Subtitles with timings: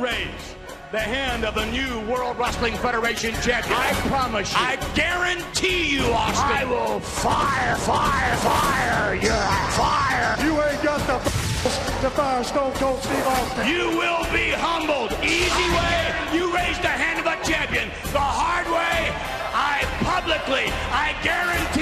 [0.00, 0.54] raise
[0.90, 3.76] the hand of the new World Wrestling Federation champion.
[3.76, 4.58] I promise you.
[4.58, 6.46] I guarantee you, Austin.
[6.46, 9.14] I will fire, fire, fire.
[9.14, 10.36] You're fire.
[10.42, 11.18] You ain't got the
[12.00, 13.66] to fire Stone Cold Steve Austin.
[13.68, 15.12] You will be humbled.
[15.22, 16.00] Easy way.
[16.32, 17.90] You raise the hand of a champion.
[18.12, 19.12] The hard way.
[19.52, 21.77] I publicly, I guarantee,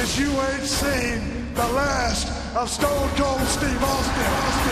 [0.00, 3.84] that you ain't seen the last of Stone Cold Steve.
[3.84, 4.24] Austin.
[4.24, 4.69] Austin.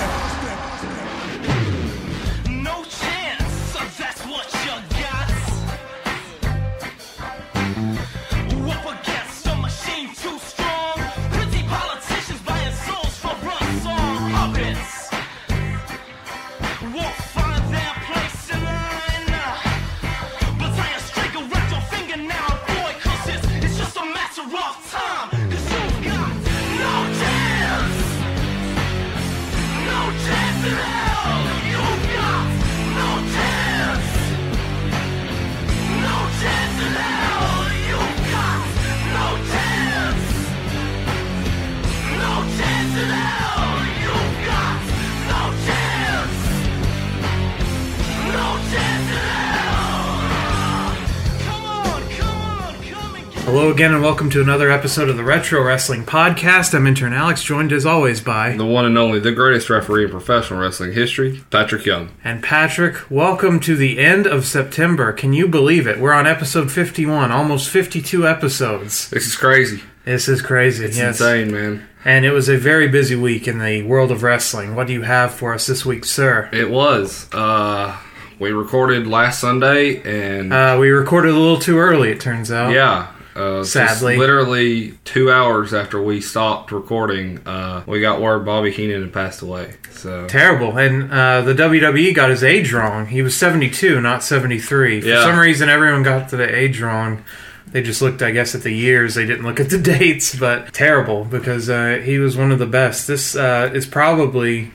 [53.50, 56.74] Hello again, and welcome to another episode of the Retro Wrestling Podcast.
[56.74, 60.10] I'm intern Alex, joined as always by the one and only, the greatest referee in
[60.10, 62.10] professional wrestling history, Patrick Young.
[62.22, 63.10] and Patrick.
[63.10, 65.12] Welcome to the end of September.
[65.12, 65.98] Can you believe it?
[65.98, 69.08] We're on episode 51, almost 52 episodes.
[69.08, 69.82] This is crazy.
[70.04, 70.84] This is crazy.
[70.84, 71.18] It's yes.
[71.18, 71.88] insane, man.
[72.04, 74.74] And it was a very busy week in the world of wrestling.
[74.74, 76.50] What do you have for us this week, sir?
[76.52, 77.26] It was.
[77.32, 77.96] Uh,
[78.38, 82.72] we recorded last Sunday, and Uh, we recorded a little too early, it turns out.
[82.74, 83.06] yeah.
[83.38, 84.16] Uh, Sadly.
[84.16, 89.42] literally two hours after we stopped recording, uh, we got word Bobby Heenan had passed
[89.42, 89.74] away.
[89.92, 90.76] So Terrible.
[90.78, 93.06] And uh, the WWE got his age wrong.
[93.06, 95.00] He was 72, not 73.
[95.00, 95.22] For Yeah.
[95.24, 97.24] some reason, everyone got the age wrong.
[97.70, 99.14] They just looked, I guess, at the years.
[99.14, 100.34] They didn't look at the dates.
[100.34, 103.06] But terrible because uh, he was one of the best.
[103.06, 104.72] This uh, is probably,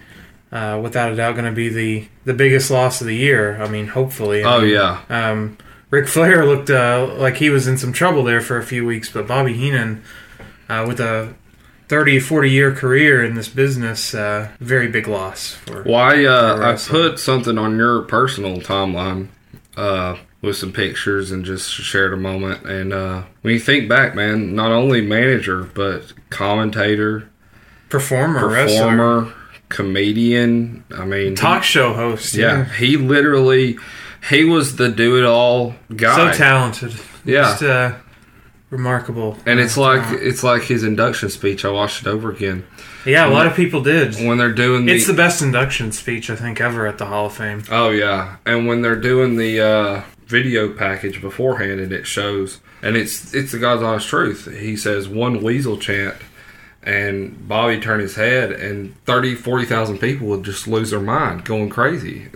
[0.52, 3.60] uh, without a doubt, going to be the, the biggest loss of the year.
[3.62, 4.44] I mean, hopefully.
[4.44, 5.58] Oh yeah, Um,
[5.94, 9.12] Ric Flair looked uh, like he was in some trouble there for a few weeks,
[9.12, 10.02] but Bobby Heenan,
[10.68, 11.36] uh, with a
[11.88, 15.52] 30, 40 year career in this business, uh, very big loss.
[15.52, 19.28] For, Why uh, For I put something on your personal timeline
[19.78, 22.66] uh, with some pictures and just shared a moment.
[22.66, 27.30] And uh, when you think back, man, not only manager but commentator,
[27.90, 29.34] performer, wrestler, performer,
[29.70, 30.86] comedian.
[30.98, 32.34] I mean, talk show host.
[32.34, 33.78] yeah, he literally
[34.30, 36.16] he was the do it all guy.
[36.16, 36.94] so talented.
[37.26, 37.42] Yeah.
[37.44, 37.96] Just, uh,
[38.70, 39.38] remarkable.
[39.46, 41.64] and it's like it's like his induction speech.
[41.66, 42.66] I watched it over again
[43.06, 44.16] yeah, a lot of people did.
[44.16, 44.94] when they're doing the.
[44.94, 47.64] It's the best induction speech I think ever at the Hall of Fame.
[47.70, 52.96] Oh yeah, and when they're doing the uh, video package beforehand, and it shows, and
[52.96, 54.52] it's it's the God's honest truth.
[54.58, 56.16] He says one weasel chant,
[56.86, 61.70] and Bobby turned his head, and 30, 40,000 people would just lose their mind, going
[61.70, 62.28] crazy.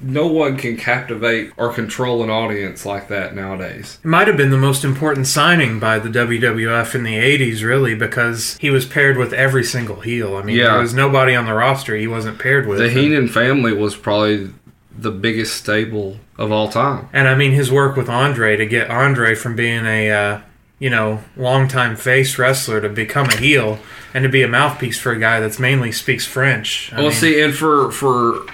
[0.00, 3.98] No one can captivate or control an audience like that nowadays.
[4.02, 7.94] It might have been the most important signing by the WWF in the 80s, really,
[7.94, 10.36] because he was paired with every single heel.
[10.36, 10.72] I mean, Yeah.
[10.72, 12.78] there was nobody on the roster he wasn't paired with.
[12.78, 14.50] The Heenan family was probably
[14.96, 17.08] the biggest stable of all time.
[17.12, 20.38] And I mean, his work with Andre to get Andre from being a, uh,
[20.82, 23.78] you know, longtime face wrestler to become a heel
[24.12, 26.92] and to be a mouthpiece for a guy that's mainly speaks French.
[26.92, 28.44] I well, mean, see, and for for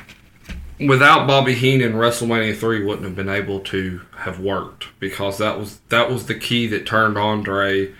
[0.78, 5.78] without Bobby Heenan, WrestleMania three wouldn't have been able to have worked because that was
[5.88, 7.94] that was the key that turned Andre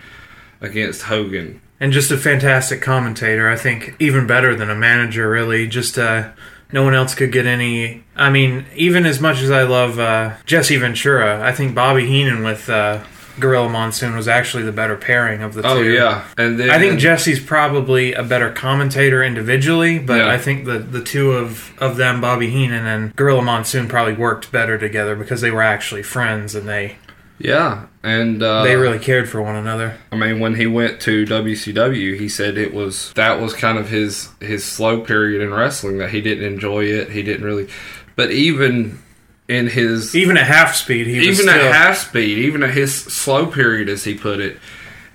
[0.61, 1.59] against Hogan.
[1.79, 3.49] and just a fantastic commentator.
[3.49, 5.65] I think even better than a manager, really.
[5.65, 6.29] Just uh,
[6.71, 8.03] no one else could get any.
[8.15, 12.43] I mean, even as much as I love uh, Jesse Ventura, I think Bobby Heenan
[12.43, 13.03] with uh,
[13.39, 15.67] Gorilla Monsoon was actually the better pairing of the two.
[15.67, 20.29] Oh yeah, and then I think Jesse's probably a better commentator individually, but Yeah.
[20.29, 24.51] I think the the two of, of them, Bobby Heenan and Gorilla Monsoon, probably worked
[24.51, 26.97] better together because they were actually friends and they
[27.39, 29.97] Yeah, and uh, they really cared for one another.
[30.11, 33.89] I mean, when he went to WCW, he said it was that was kind of
[33.89, 37.11] his his slow period in wrestling that he didn't enjoy it.
[37.11, 37.69] He didn't really,
[38.15, 38.99] but even
[39.49, 42.69] in his Even at half speed, he was even still, at half speed, even at
[42.69, 44.57] his slow period, as he put it,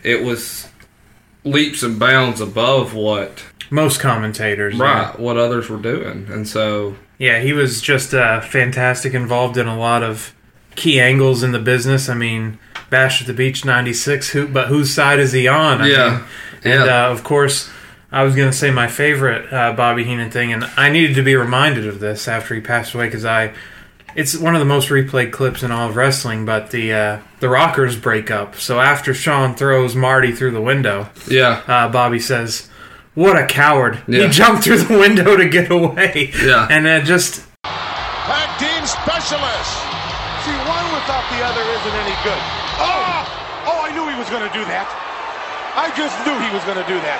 [0.02, 0.68] it was
[1.44, 4.74] leaps and bounds above what most commentators.
[4.76, 9.66] right what others were doing, and so Yeah, he was just uh, fantastic, involved in
[9.68, 10.34] a lot of
[10.74, 12.08] key angles in the business.
[12.08, 12.58] I mean,
[12.90, 14.30] Bash at the Beach '96.
[14.30, 15.80] Who, but whose side is he on?
[15.80, 16.10] I Yeah.
[16.10, 16.20] mean,
[16.74, 17.06] and Yeah.
[17.06, 17.70] uh, of course,
[18.10, 21.22] I was going to say my favorite uh, Bobby Heenan thing, and I needed to
[21.22, 23.52] be reminded of this after he passed away because I.
[24.14, 27.48] It's one of the most replayed clips in all of wrestling, but the uh, the
[27.48, 28.54] Rockers break up.
[28.56, 32.68] So after Shawn throws Marty through the window, yeah, uh, Bobby says,
[33.14, 34.02] "What a coward!
[34.06, 34.26] Yeah.
[34.26, 36.68] He jumped through the window to get away." Yeah.
[36.70, 39.74] and uh, just Tag team specialists.
[40.46, 42.42] See, one without the other isn't any good.
[42.78, 43.24] Oh!
[43.66, 44.86] Oh, I knew he was going to do that.
[45.74, 47.18] I just knew he was going to do that.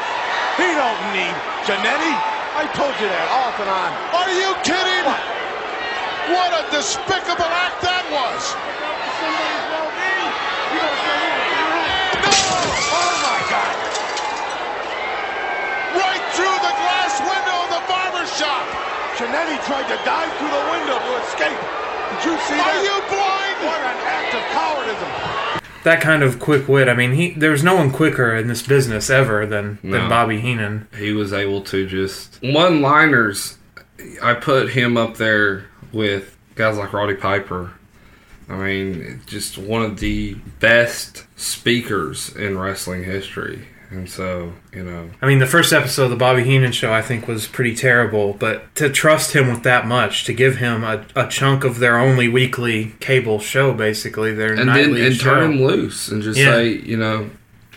[0.60, 1.34] He don't need
[1.66, 2.14] Jannetty.
[2.54, 3.90] I told you that off and on.
[4.14, 5.02] Are you kidding?
[5.08, 5.43] What
[6.32, 8.42] a despicable act that was.
[9.24, 10.80] No!
[12.24, 13.74] Oh, my God.
[15.94, 18.64] Right through the glass window of the barber shop.
[19.18, 21.60] Jannetty tried to dive through the window to escape.
[22.10, 22.72] Did you see that?
[22.72, 23.56] Are you blind?
[23.64, 25.84] What an act of cowardism.
[25.84, 26.88] that kind of quick wit.
[26.88, 29.98] I mean, he there's no one quicker in this business ever than No.
[29.98, 30.88] than Bobby Heenan.
[30.98, 33.58] he was able to just one liners.
[34.22, 37.72] I put him up there with guys like Roddy Piper.
[38.48, 43.68] I mean, just one of the best speakers in wrestling history.
[43.90, 47.00] And so, you know, I mean, the first episode of the Bobby Heenan show I
[47.00, 51.06] think was pretty terrible, but to trust him with that much, to give him a,
[51.14, 55.30] a chunk of their only weekly cable show, basically their and then and show.
[55.34, 56.54] turn him loose and just Yeah.
[56.54, 57.30] say, you know,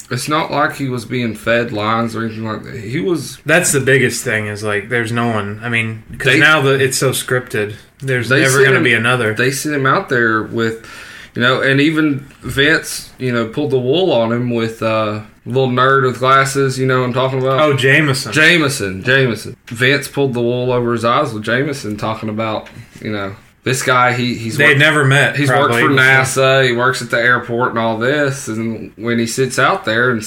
[0.09, 2.79] it's not like he was being fed lines or anything like that.
[2.79, 3.37] He was.
[3.45, 5.59] That's the biggest thing is like there's no one.
[5.61, 9.33] I mean, because now that it's so scripted, there's They never going to be another.
[9.33, 10.87] They sent him out there with,
[11.35, 15.69] you know, and even Vince, you know, pulled the wool on him with uh, little
[15.69, 16.77] nerd with glasses.
[16.77, 17.59] You know, I'm talking about.
[17.59, 18.33] oh, Jameson.
[18.33, 19.55] Jameson, Jameson.
[19.67, 22.69] Vince pulled the wool over his eyes with Jameson, talking about,
[23.01, 23.35] you know,
[23.67, 24.13] this guy.
[24.13, 25.35] He he's they worked, never met.
[25.35, 25.83] he's probably.
[25.83, 26.65] worked for NASA.
[26.67, 28.47] He works at the airport and all this.
[28.47, 30.23] And when he sits out there, and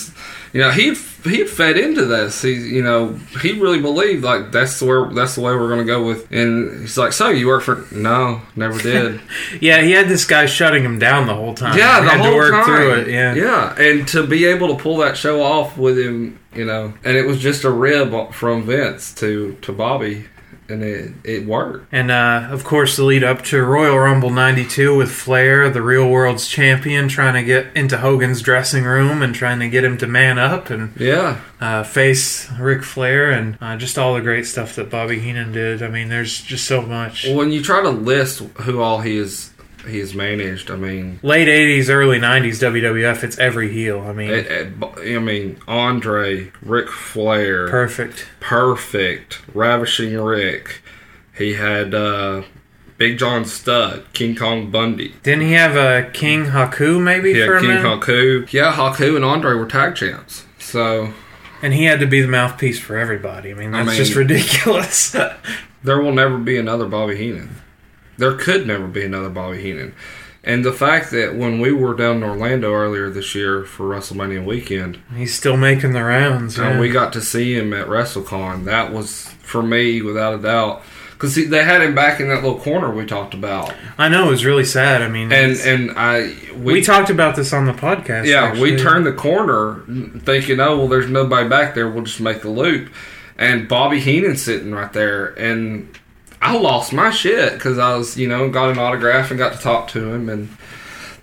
[0.52, 0.94] you know, he
[1.24, 2.42] he fed into this.
[2.42, 6.04] He you know he really believed like that's where that's the way we're gonna go
[6.04, 6.30] with.
[6.30, 7.86] And he's like, so you work for?
[7.92, 9.20] No, never did.
[9.60, 11.76] Yeah, he had this guy shutting him down the whole time.
[11.78, 12.64] Yeah, He the whole to work time.
[12.64, 13.08] through it.
[13.08, 16.94] Yeah, yeah, and to be able to pull that show off with him, you know,
[17.04, 20.24] and it was just a rib from Vince to to Bobby,
[20.70, 21.86] and it it worked.
[21.92, 26.08] And uh, of course, the lead up to Royal Rumble '92 with Flair, the real
[26.08, 30.06] world's champion, trying to get into Hogan's dressing room and trying to get him to
[30.06, 34.74] man up and Yeah, uh, face Ric Flair, and uh, just all the great stuff
[34.76, 35.82] that Bobby Heenan did.
[35.82, 37.26] I mean, there's just so much.
[37.28, 39.49] when you try to list who all he is
[39.88, 44.00] he has managed, I mean, Late '80s, early '90s WWF, it's every heel.
[44.00, 44.72] I mean, it, it,
[45.16, 48.26] I mean Andre, Ric Flair, perfect.
[48.40, 50.82] perfect, ravishing Rick.
[51.36, 52.42] He had uh,
[52.98, 55.14] Big John Studd, King Kong Bundy.
[55.22, 58.00] Didn't he have a King Haku maybe He for had a King minute?
[58.00, 58.52] Haku.
[58.52, 60.44] Yeah, Haku and Andre were tag champs.
[60.58, 61.14] So
[61.62, 63.52] And he had to be the mouthpiece for everybody.
[63.52, 65.16] I mean, I that's mean- just ridiculous.
[65.82, 67.56] there will never be another Bobby Heenan.
[68.20, 69.94] There could never be another Bobby Heenan.
[70.42, 74.44] And the fact that when we were down in Orlando earlier this year for WrestleMania
[74.44, 76.58] weekend, He's still making the rounds.
[76.58, 76.80] and yeah.
[76.80, 80.82] we got to see him at WrestleCon, that was for me without a doubt.
[81.12, 84.30] Because they had him back in that little corner we talked about, I know it
[84.30, 85.02] was really sad.
[85.02, 88.24] I mean, and and I we, talked about this on the podcast.
[88.24, 88.72] Yeah, actually.
[88.72, 89.82] we turned the corner
[90.20, 91.90] thinking, oh, well, there's nobody back there.
[91.90, 92.90] We'll just make the loop.
[93.36, 95.38] And Bobby Heenan sitting right there.
[95.38, 95.94] And
[96.42, 99.58] I lost my shit because I was, you know, got an autograph and got to
[99.58, 100.28] talk to him.
[100.28, 100.48] And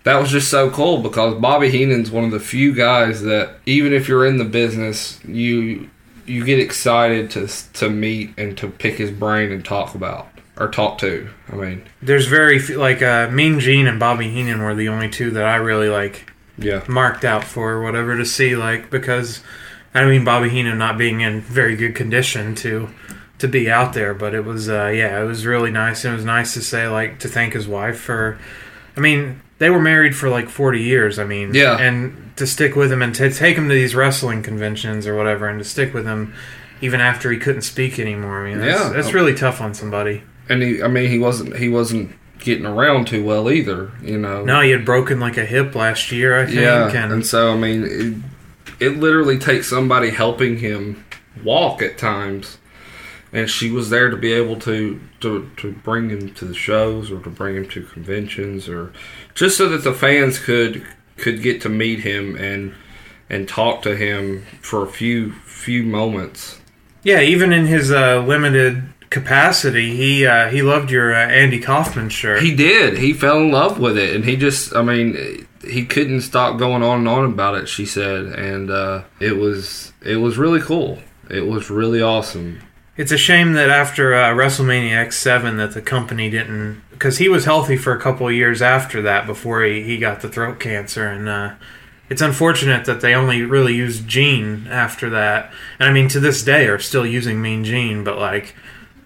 [0.03, 3.93] that was just so cool because Bobby Heenan's one of the few guys that, even
[3.93, 5.89] if you're in the business, you
[6.25, 10.69] you get excited to to meet and to pick his brain and talk about or
[10.69, 11.29] talk to.
[11.51, 15.09] I mean, There's very few, like uh, Mean Gene and Bobby Heenan were the only
[15.09, 16.83] two that I really like yeah.
[16.87, 18.55] marked out for or whatever to see.
[18.55, 19.41] Like because
[19.93, 22.89] I mean Bobby Heenan not being in very good condition to
[23.39, 26.03] to be out there, but it was uh, yeah, it was really nice.
[26.05, 28.37] and It was nice to say like to thank his wife for.
[28.95, 31.19] I mean, they were married for like 40 years.
[31.19, 31.77] I mean, Yeah.
[31.77, 35.47] and to stick with him and to take him to these wrestling conventions or whatever,
[35.47, 36.33] and to stick with him
[36.81, 38.45] even after he couldn't speak anymore.
[38.45, 38.89] I mean, that's, Yeah.
[38.89, 40.23] that's really tough on somebody.
[40.49, 43.91] and he, I mean, he wasn't he wasn't getting around too well either.
[44.01, 44.43] You know.
[44.45, 46.57] No, he had broken like a hip last year, I think.
[46.61, 47.83] Yeah, and, and so I mean,
[48.79, 51.03] it, it literally takes somebody helping him
[51.43, 52.57] walk at times,
[53.31, 57.11] and she was there to be able to to to bring him to the shows
[57.11, 58.91] or to bring him to conventions or
[59.35, 60.85] just so that the fans could
[61.17, 62.73] could get to meet him and
[63.29, 66.59] and talk to him for a few few moments.
[67.03, 72.09] yeah, even in his uh, limited capacity, he uh, he loved your uh, Andy Kaufman
[72.09, 72.41] shirt.
[72.41, 72.97] He did.
[72.97, 76.83] He fell in love with it, and he just, I mean, he couldn't stop going
[76.83, 77.67] on and on about it.
[77.67, 80.99] She said, and uh, it was it was really cool.
[81.29, 82.61] It was really awesome.
[82.97, 87.45] It's a shame that after uh, WrestleMania X7 that the company didn't because he was
[87.45, 91.07] healthy for a couple years after that before he, he got the throat cancer.
[91.07, 91.53] And uh,
[92.09, 95.51] it's unfortunate that they only really used Gene after that.
[95.79, 98.55] And I mean to this day are still using Mean Gene but like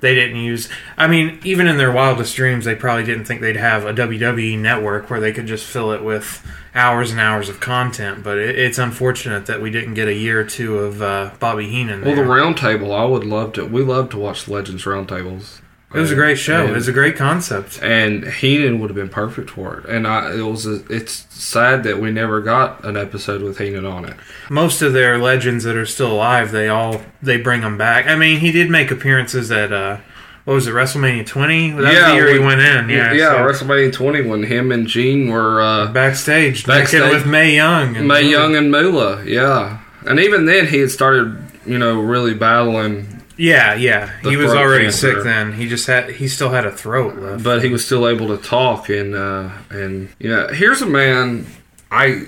[0.01, 3.55] they didn't use I mean even in their wildest dreams they probably didn't think they'd
[3.55, 7.59] have a WWE network where they could just fill it with hours and hours of
[7.59, 11.31] content but it, it's unfortunate that we didn't get a year or two of uh,
[11.39, 13.65] Bobby Heenan Well, the roundtable, I would love to.
[13.65, 15.61] We love to watch Legends roundtables.
[15.93, 16.61] It was a great show.
[16.61, 17.79] And- It was a great concept.
[17.83, 19.85] and Heenan would have been perfect for it.
[19.89, 20.65] And I, it was.
[20.65, 24.15] A, it's sad that we never got an episode with Heenan on it.
[24.49, 28.07] Most of their legends that are still alive, they all they bring them back.
[28.07, 29.97] I mean, he did make appearances at uh,
[30.45, 31.71] what was it, WrestleMania 20?
[31.71, 32.89] That was the year he went in.
[32.89, 33.29] Yeah, yeah.
[33.29, 37.11] so WrestleMania 20 when him and Gene were uh, backstage, Backstage.
[37.11, 37.95] with Mae Young.
[37.95, 39.23] And Mae Young and Moolah.
[39.25, 44.11] Yeah, and even then he had started, you know, really battling, Yeah, yeah.
[44.21, 45.15] He was already cancer.
[45.15, 45.53] sick then.
[45.53, 47.43] He just had he still had a throat left.
[47.43, 48.89] but he was still able to talk.
[48.89, 51.45] And uh, and yeah, here's a man.
[51.89, 52.25] I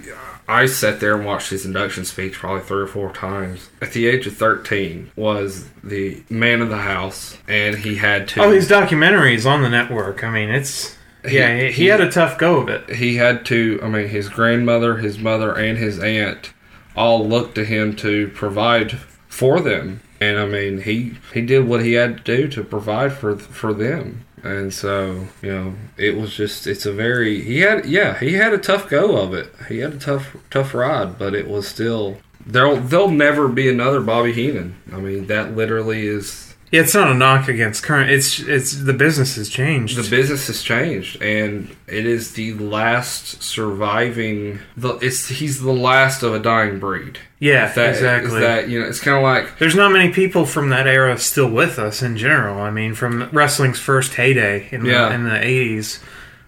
[0.48, 3.70] I sat there and watched his induction speech probably three or four times.
[3.82, 8.44] At the age of 13, was the man of the house, and he had to.
[8.44, 10.22] oh, his documentary is on the network.
[10.24, 10.98] I mean, it's
[11.30, 11.56] yeah.
[11.58, 12.96] He, He- he had a tough go of it.
[12.96, 16.52] he had to i mean his grandmother his mother and his aunt
[16.98, 21.84] all looked to him to provide for them and i mean he he did what
[21.84, 24.26] he had to do to provide for for them.
[24.44, 28.54] And so you know it was just it's a very he had yeah he had
[28.54, 29.48] a tough go of it.
[29.70, 34.02] He had a tough tough ride but it was still there'll there'll never be another
[34.02, 34.76] bobby heenan.
[34.92, 38.10] I mean that literally is Yeah, it's not a knock against current.
[38.10, 39.96] It's it's the business has changed.
[39.96, 46.24] the business has changed and it is the last surviving the it's he's the last
[46.24, 48.34] of a dying breed yeah, that- exactly.
[48.34, 51.18] is that you know it's kind of like There's not many people from that era
[51.20, 52.60] still with us in general.
[52.62, 55.14] I mean, from wrestling's first heyday in, Yeah.
[55.14, 56.02] in the 80s,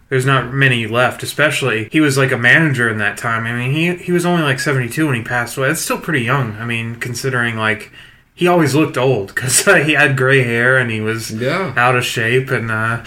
[0.10, 1.22] there's not many left.
[1.22, 3.46] Especially, he was like a manager in that time.
[3.46, 5.68] I mean, he he was only like 72 when he passed away.
[5.68, 6.56] That's still pretty young.
[6.58, 7.92] I mean, considering like
[8.36, 11.74] he always looked old because uh, he had gray hair and he was Yeah.
[11.76, 12.70] out of shape and.
[12.72, 13.04] uh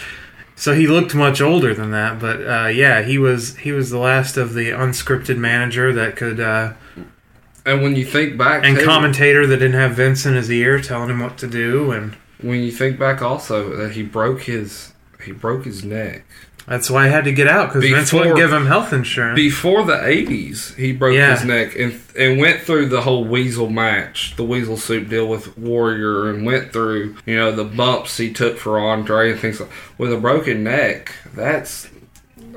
[0.61, 3.99] so he looked much older than that, but uh, yeah, he was he was the
[3.99, 6.73] last of the unscripted manager that could uh,
[7.65, 10.81] and when you think back and too, commentator that didn't have Vince in his ear
[10.81, 14.95] telling him what to do, and when you think back also that he broke his
[15.25, 16.25] he broke his neck
[16.69, 19.37] that's why I had to get out because Vince wouldn't give him health insurance.
[19.37, 21.35] before the 80s he broke Yeah.
[21.35, 25.57] his neck and and went through the whole weasel match the weasel suit deal with
[25.59, 29.71] warrior and went through you know the bumps he took for andre and things like
[29.99, 31.89] with a broken neck that's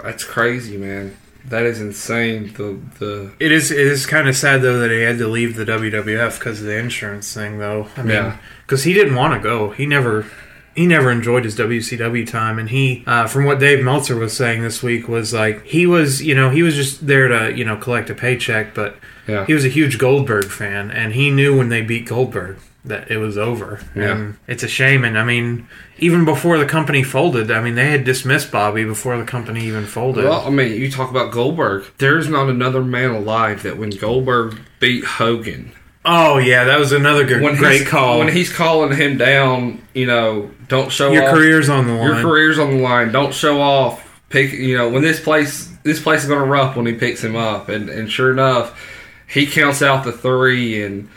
[0.04, 1.16] that's crazy man
[1.46, 5.02] that is insane the the it is it is kind of sad though that he
[5.02, 7.88] had to leave the WWF because of the insurance thing though.
[7.98, 8.38] I mean, Yeah.
[8.66, 9.72] because he didn't want to go.
[9.72, 10.28] He never.
[10.76, 14.62] He never enjoyed his WCW time, and he, uh, from what Dave Meltzer was saying
[14.64, 17.76] this week, was like he was, you know, he was just there to, you know,
[17.76, 18.96] collect a paycheck, but
[19.28, 19.46] Yeah.
[19.46, 23.18] he was a huge Goldberg fan, and he knew when they beat Goldberg that it
[23.18, 23.80] was over.
[23.96, 24.12] Yeah.
[24.12, 25.68] And it's a shame, and I mean,
[26.00, 29.86] even before the company folded, I mean, they had dismissed Bobby before the company even
[29.86, 30.24] folded.
[30.24, 31.84] Well, I mean, you talk about Goldberg.
[32.00, 35.74] There's not another man alive that when Goldberg beat Hogan,
[36.06, 38.20] oh yeah, that was another good, when great call.
[38.20, 41.36] when he's calling him down, you know, don't show Your off.
[41.36, 42.04] career's on the line.
[42.06, 43.12] Your career's on the line.
[43.12, 44.08] Don't show off.
[44.30, 47.24] Pick, you know, when this place this place is going to rough when he picks
[47.24, 48.80] him up, and and sure enough,
[49.28, 51.10] he counts out the three, and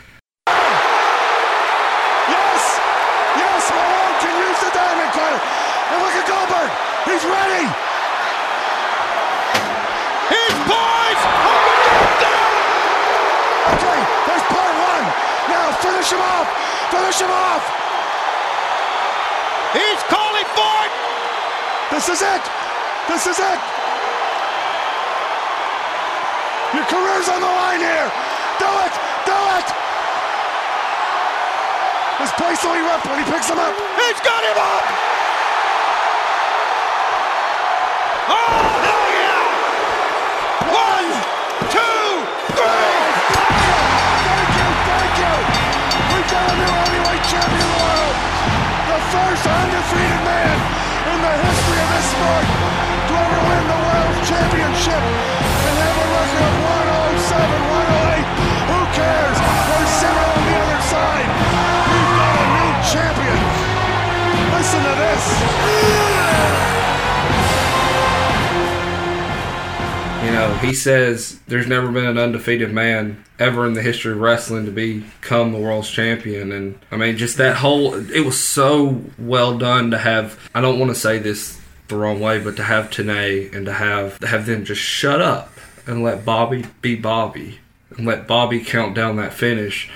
[70.59, 74.71] He says there's never been an undefeated man ever in the history of wrestling to
[74.71, 76.51] become the world's champion.
[76.51, 80.79] And I mean, just that whole, it was so well done to have, I don't
[80.79, 84.27] want to say this the wrong way, but to have Tenay and to have, to
[84.27, 85.51] have them just shut up
[85.85, 87.59] and let Bobby be Bobby
[87.97, 89.89] and let Bobby count down that finish.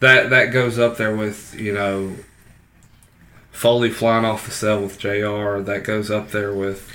[0.00, 2.16] That, that goes up there with, you know,
[3.50, 5.60] Foley flying off the cell with JR.
[5.60, 6.90] That goes up there with,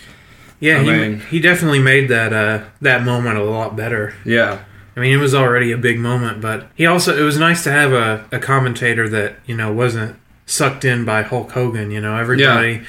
[0.59, 4.13] Yeah, I he, mean- he definitely made that uh, that moment a lot better.
[4.25, 4.63] yeah,
[4.95, 7.71] I mean, it was already a big moment, but he also it was nice to
[7.71, 11.91] have a, a commentator that you know wasn't sucked in by Hulk Hogan.
[11.91, 12.81] You know, everybody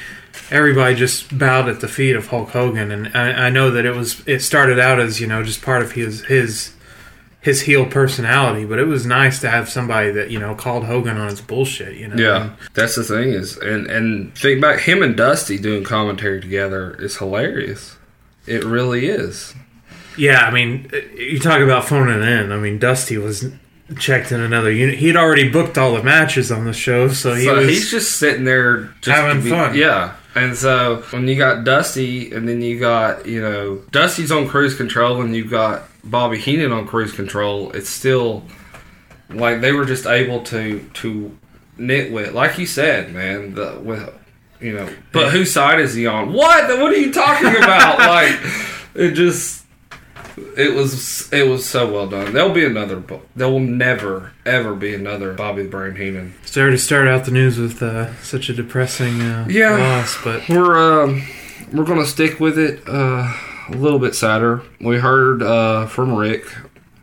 [0.51, 3.95] everybody just bowed at the feet of Hulk Hogan, and I, I know that it
[3.95, 6.73] was it started out as you know just part of his his
[7.41, 11.17] his heel personality, but it was nice to have somebody that you know called Hogan
[11.17, 11.97] on his bullshit.
[11.97, 15.85] You know, Yeah, that's the thing is, and and think back him and Dusty doing
[15.85, 17.97] commentary together is hilarious.
[18.47, 19.55] It really is.
[20.17, 22.53] Yeah, I mean, uh, you talk about phoning in.
[22.53, 23.47] I mean, Dusty was
[23.99, 24.97] checked in another unit.
[24.97, 27.69] He'd already booked all the matches on the show, so he so was.
[27.69, 29.75] he's just sitting there, just Having be- fun.
[29.77, 34.47] Yeah, and so when you got Dusty, and then you got you know Dusty's on
[34.47, 37.71] cruise control, and you got Bobby Heenan on cruise control.
[37.73, 38.45] It's still
[39.29, 41.37] like they were just able to to
[41.79, 43.55] nitwit, like you said, man.
[43.55, 44.13] The with
[44.61, 46.33] you know, but whose side is he on?
[46.33, 46.69] What?
[46.81, 47.99] What are you talking about?
[48.01, 48.39] like
[48.95, 49.59] it just.
[50.57, 52.33] It was it was so well done.
[52.33, 53.03] There'll be another.
[53.37, 56.35] There will never ever be another Bobby the Brain Heenan.
[56.47, 59.77] Sorry to start out the news with uh, such a depressing uh, Yeah.
[59.77, 61.23] loss, but We're um,
[61.73, 63.31] we're gonna stick with it uh,
[63.71, 64.63] a little bit sadder.
[64.81, 66.45] We heard uh, from Ric,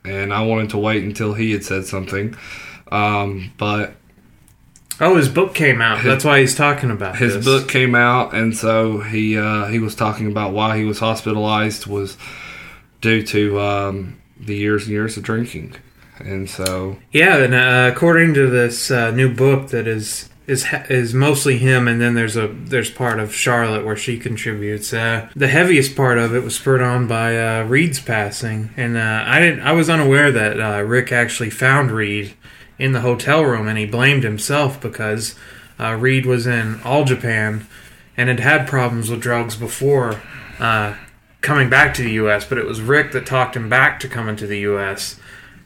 [0.03, 2.35] and I wanted to wait until he had said something,
[2.91, 3.95] um, but
[4.99, 6.03] oh, his book came out.
[6.03, 7.45] That's why he's talking about his this.
[7.45, 11.87] book came out, and so he uh, he was talking about why he was hospitalized
[11.87, 12.17] was
[13.01, 15.75] due to um, the years and years of drinking,
[16.19, 21.13] and so Yeah, and uh, according to this uh, new book that is is is
[21.13, 24.93] mostly him, and then there's a there's part of Charlotte where she contributes.
[24.93, 29.23] Uh, the heaviest part of it was spurred on by uh, Reid's passing, and uh,
[29.27, 32.33] I didn't I was unaware that uh, Ric actually found Reid
[32.79, 35.35] in the hotel room, and he blamed himself because
[35.79, 37.67] uh, Reed was in All Japan
[38.15, 40.21] and had had problems with drugs before.
[40.59, 40.95] Uh,
[41.41, 44.35] coming back to the U.S., but it was Ric that talked him back to coming
[44.37, 45.19] to the U.S.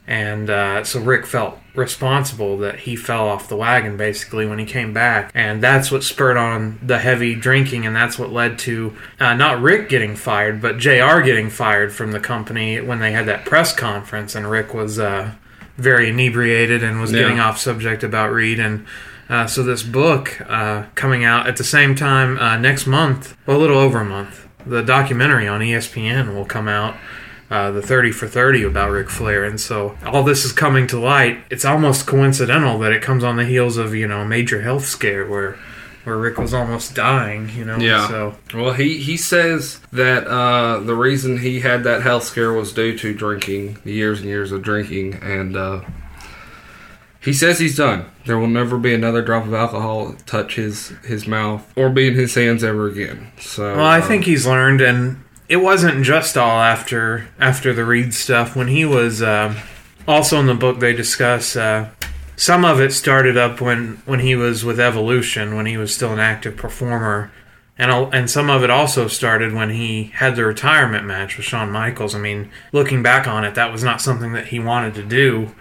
[0.06, 4.64] And uh, so Ric felt responsible that he fell off the wagon basically when he
[4.64, 5.30] came back.
[5.34, 9.62] And that's what spurred on the heavy drinking, and that's what led to uh, not
[9.62, 13.74] Ric getting fired, but JR getting fired from the company when they had that press
[13.74, 14.34] conference.
[14.34, 15.32] And Rick was uh,
[15.76, 17.20] very inebriated and was Yeah.
[17.20, 18.58] getting off subject about Reid.
[18.58, 18.84] And
[19.30, 23.56] uh, so this book uh, coming out at the same time uh, next month, well,
[23.56, 24.46] a little over a month.
[24.66, 26.96] The documentary on ESPN will come out
[27.52, 29.44] uh, the 30 for 30 about Ric Flair.
[29.44, 31.44] And so all this is coming to light.
[31.50, 34.86] It's almost coincidental that it comes on the heels of, you know, a major health
[34.86, 35.58] scare where
[36.04, 37.76] where Ric was almost dying, you know.
[37.76, 38.08] Yeah.
[38.08, 42.72] So Well, he, he says that uh, the reason he had that health scare was
[42.72, 45.82] due to drinking, the years and years of drinking, and uh,
[47.20, 48.06] he says he's done.
[48.24, 52.14] There will never be another drop of alcohol touch his his mouth or be in
[52.14, 53.30] his hands ever again.
[53.38, 57.84] So, Well, I uh, think he's learned, and it wasn't just all after after the
[57.84, 58.56] Reid stuff.
[58.56, 59.54] When he was uh,
[60.08, 61.90] also in the book, they discuss uh,
[62.36, 66.10] some of it started up when when he was with Evolution, when he was still
[66.10, 67.30] an active performer,
[67.76, 71.70] and and some of it also started when he had the retirement match with Shawn
[71.70, 72.14] Michaels.
[72.14, 75.54] I mean, looking back on it, that was not something that he wanted to do.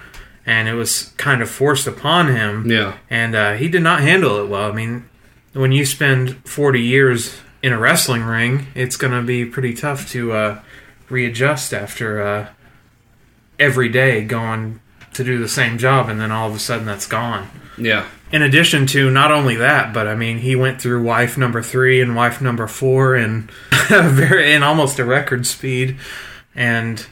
[0.45, 4.37] And it was kind of forced upon him yeah, and uh, he did not handle
[4.37, 4.71] it well.
[4.71, 5.07] I mean,
[5.53, 10.09] when you spend 40 years in a wrestling ring, it's going to be pretty tough
[10.11, 10.61] to uh,
[11.09, 12.47] readjust after uh,
[13.59, 14.79] every day going
[15.13, 17.49] to do the same job, and then all of a sudden that's gone.
[17.77, 21.61] yeah, In addition to not only that, but I mean, he went through wife number
[21.61, 23.51] three and wife number four, and
[23.89, 25.97] very in almost a record speed,
[26.55, 27.05] and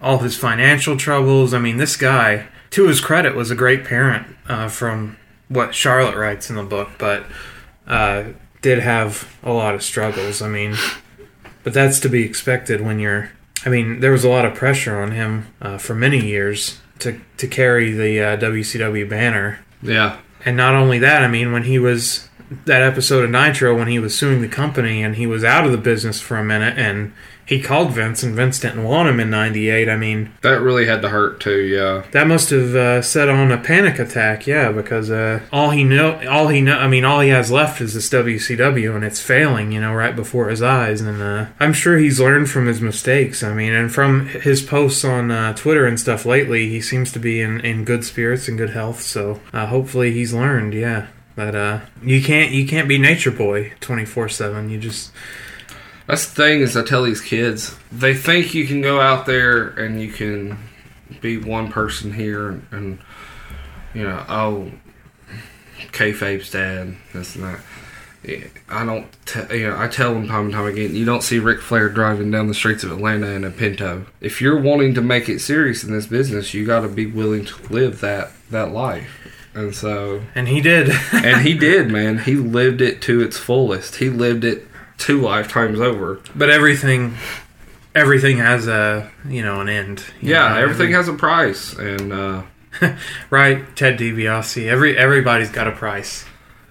[0.00, 1.52] all his financial troubles.
[1.52, 5.16] I mean, this guy, to his credit, was a great parent uh, from
[5.48, 7.24] what Charlotte writes in the book, but
[7.86, 8.24] uh,
[8.66, 10.42] did have a lot of struggles.
[10.42, 10.74] I mean,
[11.62, 13.30] but that's to be expected when you're.
[13.64, 17.20] I mean, there was a lot of pressure on him uh, for many years to
[17.36, 21.78] to carry the uh, WCW banner, yeah, And not only that, I mean, when he
[21.78, 22.28] was
[22.64, 25.70] that episode of Nitro, when he was suing the company and he was out of
[25.70, 27.12] the business for a minute, and
[27.46, 29.88] he called Vince, and Vince didn't want him in '98.
[29.88, 31.60] I mean, That really had to hurt too.
[31.60, 32.02] Yeah.
[32.10, 36.20] that must have uh, set on a panic attack, yeah, because uh, all he know,
[36.28, 39.72] all he know, I mean, all he has left is this WCW, and it's failing,
[39.72, 41.00] you know, right before his eyes.
[41.00, 43.42] And uh, I'm sure he's learned from his mistakes.
[43.42, 47.18] I mean, and from his posts on uh, Twitter and stuff lately, he seems to
[47.18, 49.00] be in, in good spirits and good health.
[49.02, 51.06] So uh, hopefully he's learned, yeah.
[51.36, 54.70] But uh, you can't you can't be Nature Boy 24 seven.
[54.70, 55.12] You just
[56.06, 59.68] That's the thing is I tell these kids they think you can go out there
[59.68, 60.58] and you can
[61.20, 62.98] be one person here and, and
[63.94, 64.70] you know oh
[65.92, 67.60] kayfabe's dad this and that.
[68.68, 71.38] I don't te- you know I tell them time and time again you don't see
[71.38, 74.06] Ric Flair driving down the streets of Atlanta in a Pinto.
[74.20, 77.44] If you're wanting to make it serious in this business, you got to be willing
[77.44, 79.32] to live that that life.
[79.54, 80.90] And so and he did.
[81.12, 82.18] and he did, man.
[82.18, 83.96] He lived it to its fullest.
[83.96, 84.66] He lived it
[84.98, 86.20] two lifetimes over.
[86.34, 87.14] but everything
[87.94, 90.02] everything has a you know an end.
[90.20, 92.42] Yeah, everything has a price, and uh,
[93.30, 93.64] right.
[93.76, 94.66] Ted DiBiase.
[94.66, 96.24] Every everybody's got a price.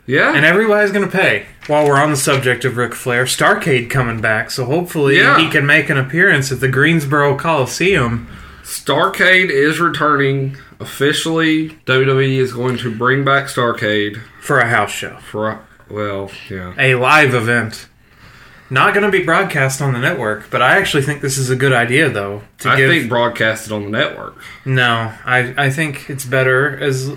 [0.06, 1.48] yeah, And everybody's going to pay.
[1.68, 5.40] While we're on the subject of Ric Flair, Starcade coming back, so hopefully Yeah.
[5.40, 8.28] he can make an appearance at the Greensboro Coliseum.
[8.62, 11.70] Starcade is returning officially.
[11.88, 15.60] WWE is going to bring back Starcade For a house show, for a-
[15.90, 17.88] well, yeah, a live event.
[18.70, 21.56] Not going to be broadcast on the network, but I actually think this is a
[21.56, 22.42] good idea, though.
[22.60, 24.36] To I give, think broadcasted on the network.
[24.66, 27.12] no, I I think it's better as.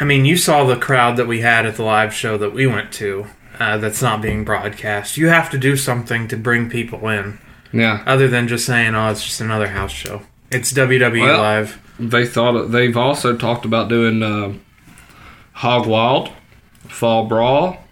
[0.00, 2.66] I mean, you saw the crowd that we had at the live show that we
[2.66, 3.26] went to.
[3.60, 5.16] Uh, that's not being broadcast.
[5.16, 7.38] You have to do something to bring people in,
[7.72, 11.78] Yeah, other than just saying, "Oh, it's just another house show." It's WWE Well- live.
[12.00, 14.52] they thought they've also talked about doing uh,
[15.54, 16.30] Hog Wild,
[16.86, 17.84] Fall Brawl,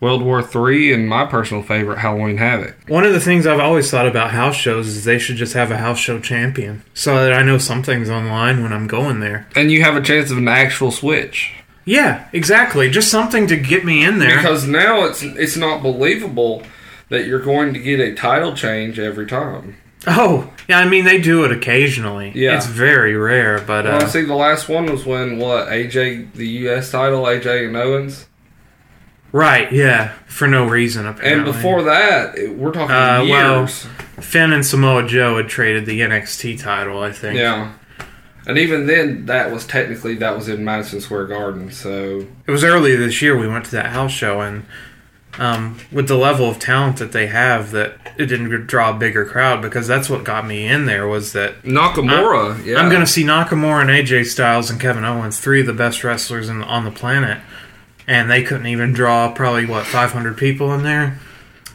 [0.00, 2.76] World War Three, and my personal favorite, Halloween Havoc.
[2.88, 5.70] One of the things I've always thought about house shows is they should just have
[5.70, 9.48] a house show champion, so that I know something's online when I'm going there.
[9.56, 11.52] And you have a chance of an actual switch.
[11.84, 12.90] Yeah, exactly.
[12.90, 14.36] Just something to get me in there.
[14.36, 16.62] Because now it's it's not believable
[17.08, 19.78] that you're going to get a title change every time.
[20.06, 20.78] oh, yeah.
[20.78, 22.30] I mean, they do it occasionally.
[22.34, 22.56] Yeah.
[22.56, 26.34] it's very rare, but Well, I uh, see the last one was when what AJ
[26.34, 26.90] the U.S.
[26.90, 28.26] title AJ and Owens,
[29.32, 31.32] right, yeah, for no reason apparently.
[31.32, 33.86] and before that we're talking Uh, well, years.
[34.20, 37.38] Finn and Samoa Joe had traded the NXT title, I think.
[37.38, 37.72] yeah,
[38.46, 41.70] and even then that was technically that was in Madison Square Garden.
[41.70, 44.64] So It was earlier this year we went to that house show, and
[45.38, 49.24] um, with the level of talent that they have, that it didn't draw a bigger
[49.24, 53.06] crowd because that's what got me in there was that Nakamura, yeah, I'm going to
[53.06, 56.84] see Nakamura and AJ Styles and Kevin Owens, three of the best wrestlers in, on
[56.84, 57.38] the planet,
[58.08, 61.18] and they couldn't even draw probably what 500 people in there.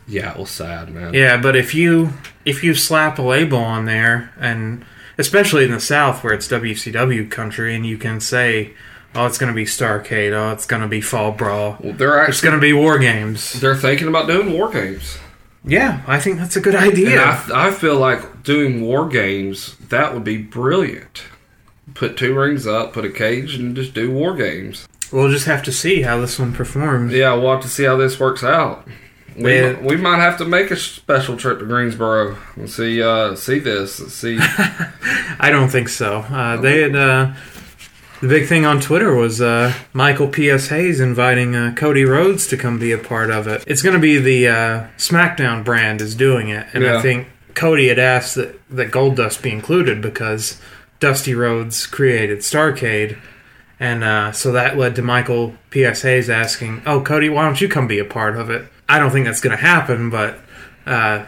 [0.08, 1.14] yeah, it was sad, man.
[1.14, 2.10] Yeah, but if you
[2.44, 4.84] if you slap a label on there, and
[5.18, 8.74] especially in the South where it's WCW country, and you can say,
[9.16, 12.26] "Oh, it's going to be Starcade," "Oh, it's going to be Fall Brawl," Well, they're
[12.26, 13.54] it's going to be War Games.
[13.62, 15.18] they're thinking about doing war games.
[15.66, 17.22] Yeah, I think that's a good idea.
[17.22, 21.24] I, I feel like doing war games that would be brilliant.
[21.94, 24.86] Put two rings up, put a cage, and just do war games.
[25.14, 27.14] We'll just have to see how this one performs.
[27.14, 28.86] Yeah, we'll have to see how this works out.
[29.38, 29.80] We, Yeah.
[29.80, 33.96] we might have to make a special trip to Greensboro and see uh, see this.
[34.14, 34.38] See,
[35.40, 36.20] I don't think so.
[36.20, 37.34] Uh, they had uh,
[38.22, 40.68] the big thing on Twitter was uh, Michael P.S.
[40.68, 43.64] Hayes inviting uh, Cody Rhodes to come be a part of it.
[43.68, 46.98] It's going to be the uh, SmackDown brand is doing it, and Yeah.
[46.98, 50.62] I think Cody had asked that that Goldust be included because
[51.00, 53.18] Dusty Rhodes created Starcade.
[53.84, 56.04] And uh, so that led to Michael P.S.
[56.04, 59.12] Hayes asking, "Oh, Cody, why don't you come be a part of it?" I don't
[59.12, 60.40] think that's going to happen, but
[60.86, 61.26] uh,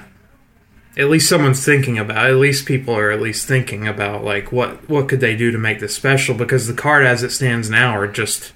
[0.95, 2.27] at least someone's thinking about.
[2.27, 2.29] It.
[2.29, 5.57] At least people are at least thinking about like what what could they do to
[5.57, 6.33] make this special?
[6.33, 8.53] Because the card as it stands now are just,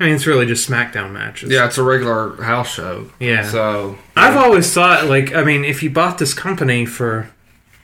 [0.00, 1.50] I mean, it's really just SmackDown matches.
[1.50, 3.10] yeah, it's a regular house show.
[3.20, 3.46] Yeah.
[3.46, 7.30] So I've always thought like I mean, if you bought this company for,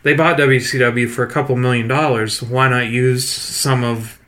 [0.03, 2.43] they bought WCW for a couple million dollars.
[2.43, 4.19] Why not use some of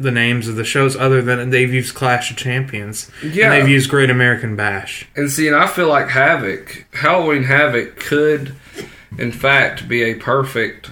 [0.00, 3.10] the names of the shows other than they've used Clash of Champions?
[3.22, 3.46] Yeah.
[3.46, 5.06] and they've used Great American Bash.
[5.16, 8.54] and see, and I feel like Havoc, Halloween Havoc, could
[9.18, 10.90] in fact be a perfect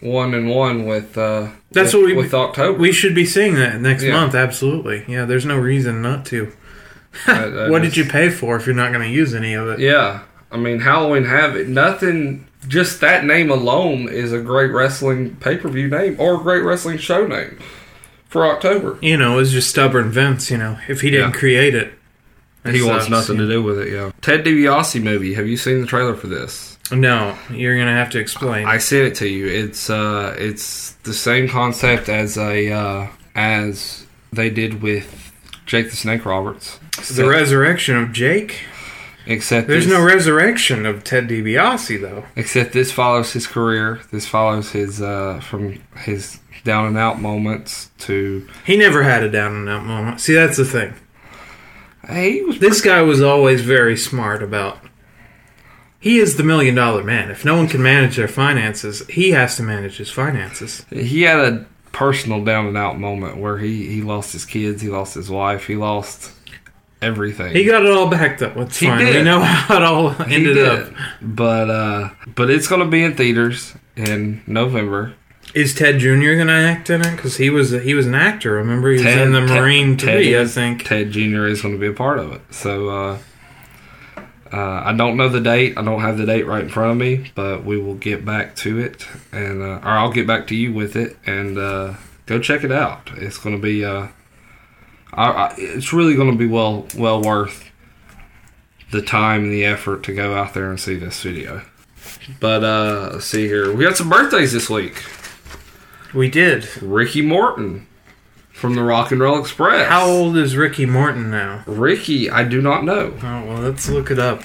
[0.00, 1.16] one and one with.
[1.16, 2.78] Uh, That's with, what we with October.
[2.78, 4.12] We should be seeing that next Yeah.
[4.12, 4.34] month.
[4.34, 5.04] Absolutely.
[5.08, 5.24] Yeah.
[5.24, 6.52] There's no reason not to.
[7.26, 9.68] I- I what did you pay for if you're not going to use any of
[9.68, 9.78] it?
[9.78, 11.68] Yeah, I mean Halloween Havoc.
[11.68, 12.46] Nothing.
[12.66, 16.62] Just that name alone is a great wrestling pay per view name or a great
[16.62, 17.58] wrestling show name
[18.34, 18.98] for October.
[19.00, 20.50] You know, it was just stubborn Vince.
[20.50, 21.38] You know, if he didn't Yeah.
[21.38, 21.94] create it,
[22.66, 23.92] He it wants nothing you to do with it.
[23.92, 24.10] Yeah.
[24.22, 25.34] Ted DiBiase movie.
[25.34, 26.76] Have you seen the trailer for this?
[26.90, 28.66] No, you're gonna have to explain.
[28.66, 29.46] I sent it to you.
[29.46, 35.30] It's uh, it's the same concept as a uh, as they did with
[35.64, 36.80] Jake the Snake Roberts.
[37.10, 38.64] the resurrection of Jake.
[39.26, 42.24] Except There's this, no resurrection of Ted DiBiase though.
[42.36, 44.00] except this follows his career.
[44.10, 49.30] This follows his uh, from his down and out moments to He never had a
[49.30, 50.20] down and out moment.
[50.20, 50.94] See, that's the thing.
[52.08, 54.78] he was This guy was always very smart about.
[56.00, 57.30] He is the million dollar man.
[57.30, 60.84] If no one can manage their finances, he has to manage his finances.
[60.90, 64.88] he had a personal down and out moment where he he lost his kids, he
[64.90, 66.32] lost his wife, he lost
[67.04, 67.54] everything.
[67.54, 68.52] He got it all back though.
[68.56, 69.04] It's He fine.
[69.04, 70.92] We know how it all ended up.
[71.20, 75.14] But uh, but it's gonna be in theaters in November.
[75.54, 76.34] Is Ted Jr.
[76.36, 77.14] gonna act in it?
[77.14, 78.54] Because he was he was an actor.
[78.54, 80.84] Remember, he was in the Ted- Marine Ted Three, I think.
[80.84, 81.46] Ted Jr.
[81.46, 82.40] is going to be a part of it.
[82.50, 83.18] So uh,
[84.52, 85.78] uh, I don't know the date.
[85.78, 88.56] I don't have the date right in front of me, but we will get back
[88.56, 91.94] to it, and uh, or I'll get back to you with it, and uh,
[92.26, 93.10] go check it out.
[93.16, 93.84] It's going to be.
[95.16, 97.70] I, I, it's really going to be well well worth
[98.90, 101.62] the time and the effort to go out there and see this video.
[102.40, 105.04] But uh, let's see here, we got some birthdays this week.
[106.14, 106.80] We did.
[106.80, 107.86] Ricky Morton
[108.52, 109.88] from the Rock and Roll Express.
[109.88, 111.64] How old is Ricky Morton now?
[111.66, 113.18] Ricky, I do not know.
[113.20, 114.42] Oh well, let's look it up.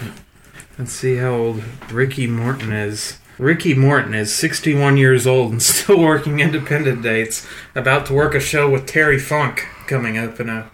[0.77, 3.19] Let's see how old Ricky Morton is.
[3.37, 7.47] Ricky Morton is 61 years old and still working independent dates.
[7.75, 10.69] About to work a show with Terry Funk coming up in a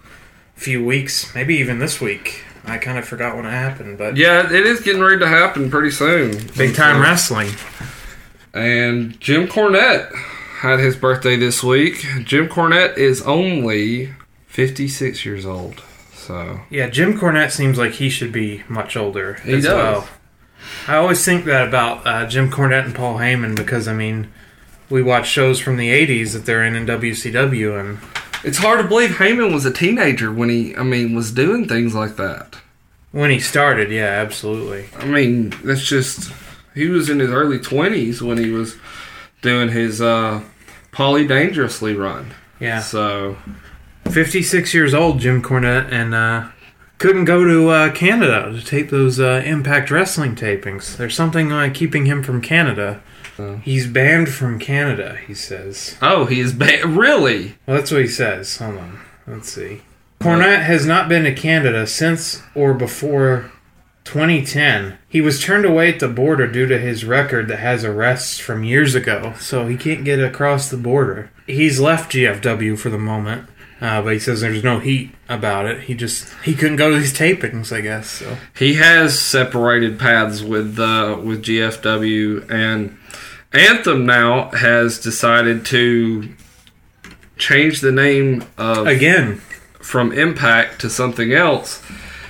[0.56, 2.44] few weeks, maybe even this week.
[2.66, 5.70] I kind of forgot when it happened, but Yeah, it is getting ready to happen
[5.72, 6.38] pretty soon.
[6.58, 7.50] big time wrestling.
[8.54, 10.14] And Jim Cornette
[10.60, 12.06] had his birthday this week.
[12.24, 14.14] Jim Cornette is only
[14.48, 15.84] 56 years old.
[16.14, 19.74] So, Yeah, Jim Cornette seems like he should be much older He as does.
[19.74, 20.08] well.
[20.88, 24.30] I always think that about uh, Jim Cornette and Paul Heyman because I mean,
[24.90, 28.00] we watch shows from the '80s that they're in in WCW, and
[28.46, 31.96] it's hard to believe Heyman was a teenager when he, I mean, was doing things
[31.96, 32.56] like that.
[33.12, 34.86] when he started, yeah, absolutely.
[34.98, 36.32] I mean, that's just,
[36.74, 38.76] he was in his early 20s when he was
[39.42, 40.44] doing his uh,
[40.92, 42.34] Polly Dangerously run.
[42.60, 43.38] Yeah, So,
[44.12, 46.50] 56 years old, Jim Cornette, and uh,
[47.00, 50.96] couldn't go to uh, Canada to tape those uh, Impact Wrestling tapings.
[50.98, 53.02] There's something uh, keeping him from Canada.
[53.38, 53.58] Oh.
[53.58, 55.96] He's banned from Canada, he says.
[56.02, 57.56] oh, he is ba- really?
[57.68, 58.58] Well, that's what he says.
[58.58, 59.00] Hold on.
[59.28, 59.82] Let's see.
[60.22, 63.52] Cornette has not been to Canada since or before
[64.06, 64.98] 2010.
[65.10, 68.64] He was turned away at the border due to his record that has arrests from
[68.64, 71.32] years ago, so he can't get across the border.
[71.48, 73.50] He's left GFW for the moment,
[73.82, 75.82] uh, but he says there's no heat about it.
[75.82, 78.10] He just he couldn't go to these tapings, I guess.
[78.10, 82.98] So He has separated paths with uh, with GFW, and
[83.56, 86.34] Anthem now has decided to
[87.38, 89.38] change the name of again,
[89.80, 91.82] from Impact to something else,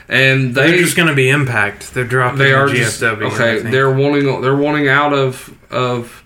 [0.08, 1.94] and they they're just going to be Impact.
[1.94, 2.76] They're dropping they the are GFW.
[2.76, 3.60] just okay.
[3.60, 6.24] They're wanting they're wanting out of of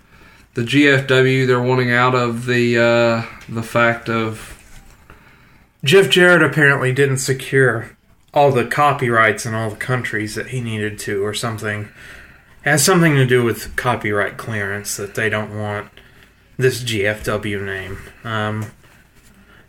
[0.54, 1.48] the GFW.
[1.48, 4.56] They're wanting out of the uh, the fact of
[5.84, 7.96] Jeff Jarrett apparently didn't secure
[8.34, 11.90] all the copyrights in all the countries that he needed to, or something.
[12.65, 15.89] It has something to do with copyright clearance that they don't want
[16.58, 17.98] this GFW name.
[18.24, 18.72] Um,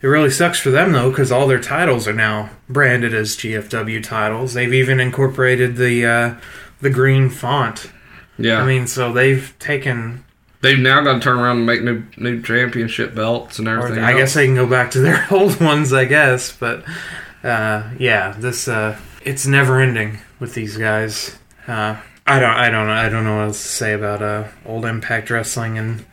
[0.03, 4.03] it really sucks for them though, because all their titles are now branded as GFW
[4.03, 4.55] titles.
[4.55, 6.35] They've even incorporated the uh,
[6.81, 7.91] the green font.
[8.39, 8.61] yeah.
[8.61, 10.25] I mean, so they've taken.
[10.63, 14.03] they've now got to turn around and make new new championship belts and everything.
[14.03, 14.21] I else.
[14.21, 16.57] guess they can go back to their old ones, I guess.
[16.57, 16.83] But
[17.45, 21.39] uh, yeah, this uh, it's never ending with these guys.
[21.69, 22.01] Uh,
[22.31, 25.31] I don't, I don't, I don't know what else to say about uh, old Impact
[25.31, 26.05] Wrestling and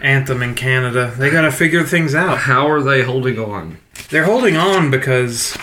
[0.00, 1.14] Anthem in Canada.
[1.16, 2.38] They got to figure things out.
[2.38, 3.78] How are they holding on?
[4.10, 5.56] They're holding on because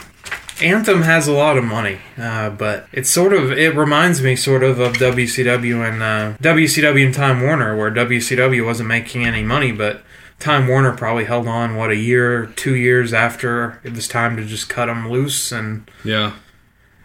[0.62, 4.64] Anthem has a lot of money, uh, but it's sort of it reminds me sort
[4.64, 9.74] of of WCW and uh, WCW and Time Warner, where WCW wasn't making any money,
[9.74, 10.04] but
[10.40, 14.46] Time Warner probably held on what a year, two years after it was time to
[14.46, 15.52] just cut them loose.
[15.52, 16.34] And Yeah.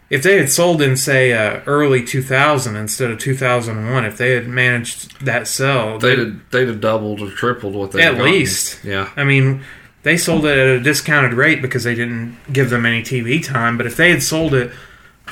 [0.09, 4.47] If they had sold in say uh, early 2000 instead of 2001, if they had
[4.47, 8.85] managed that sell, They'd have, they'd have doubled or tripled what they At least.
[8.85, 9.11] Yeah.
[9.17, 9.65] I mean,
[10.05, 13.77] they sold it at a discounted rate because they didn't give them any TV time.
[13.77, 14.73] But if they had sold it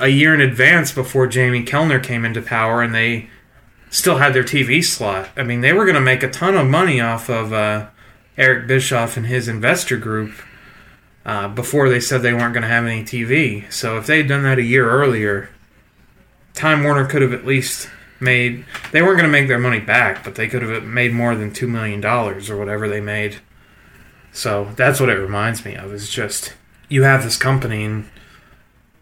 [0.00, 3.28] a year in advance before Jamie Kellner came into power and they
[3.90, 6.66] still had their TV slot, I mean, they were going to make a ton of
[6.66, 7.86] money off of uh,
[8.36, 10.32] Eric Bischoff and his investor group
[11.24, 13.70] uh, before they said they weren't going to have any TV.
[13.72, 15.48] So if they had done that a year earlier,
[16.54, 17.88] Time Warner could have at least
[18.20, 18.64] made.
[18.92, 21.52] They weren't going to make their money back, but they could have made more than
[21.52, 23.36] two million dollars or whatever they made.
[24.32, 25.92] So that's what it reminds me of.
[25.92, 26.54] Is just
[26.88, 28.10] you have this company and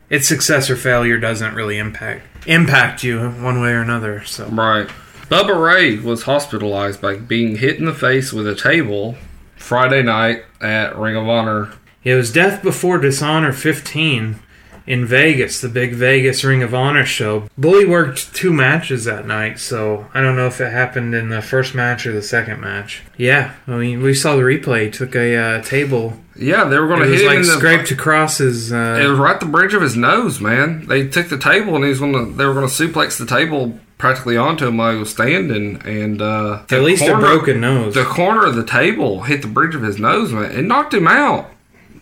[0.09, 4.25] its success or failure doesn't really impact impact you one way or another.
[4.25, 4.89] So Right.
[5.29, 9.17] Bubba Ray was hospitalized by being hit in the face with a table
[9.57, 11.73] Friday night at Ring of Honor.
[12.05, 14.41] It was Death Before Dishonor 15
[14.87, 17.49] in Vegas, the big Vegas Ring of Honor show.
[17.57, 21.41] Bully worked two matches that night, so I don't know if it happened in the
[21.43, 23.03] first match or the second match.
[23.17, 24.87] Yeah, I mean we saw the replay.
[24.87, 26.19] He took a uh, table.
[26.35, 28.73] Yeah, they were going to hit him like in the scraped across his.
[28.73, 30.87] Uh, It was right the bridge of his nose, man.
[30.87, 32.33] They took the table and he was going to.
[32.33, 36.21] They were going to suplex the table practically onto him while he was standing, and
[36.21, 37.95] uh, at least a broken nose.
[37.95, 40.51] The corner of the table hit the bridge of his nose, man.
[40.51, 41.52] It knocked him out.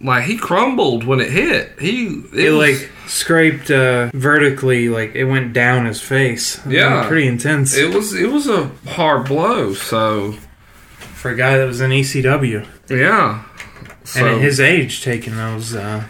[0.02, 1.78] Like he crumbled when it hit.
[1.80, 6.58] He it, it was- like scraped uh, vertically, like it went down his face.
[6.64, 7.06] I mean, Yeah.
[7.08, 9.74] pretty intense it was it was a hard blow.
[9.74, 10.32] So
[11.14, 13.44] for a guy that was in ECW yeah.
[14.04, 15.74] So and at his age, taking those.
[15.74, 16.04] Uh,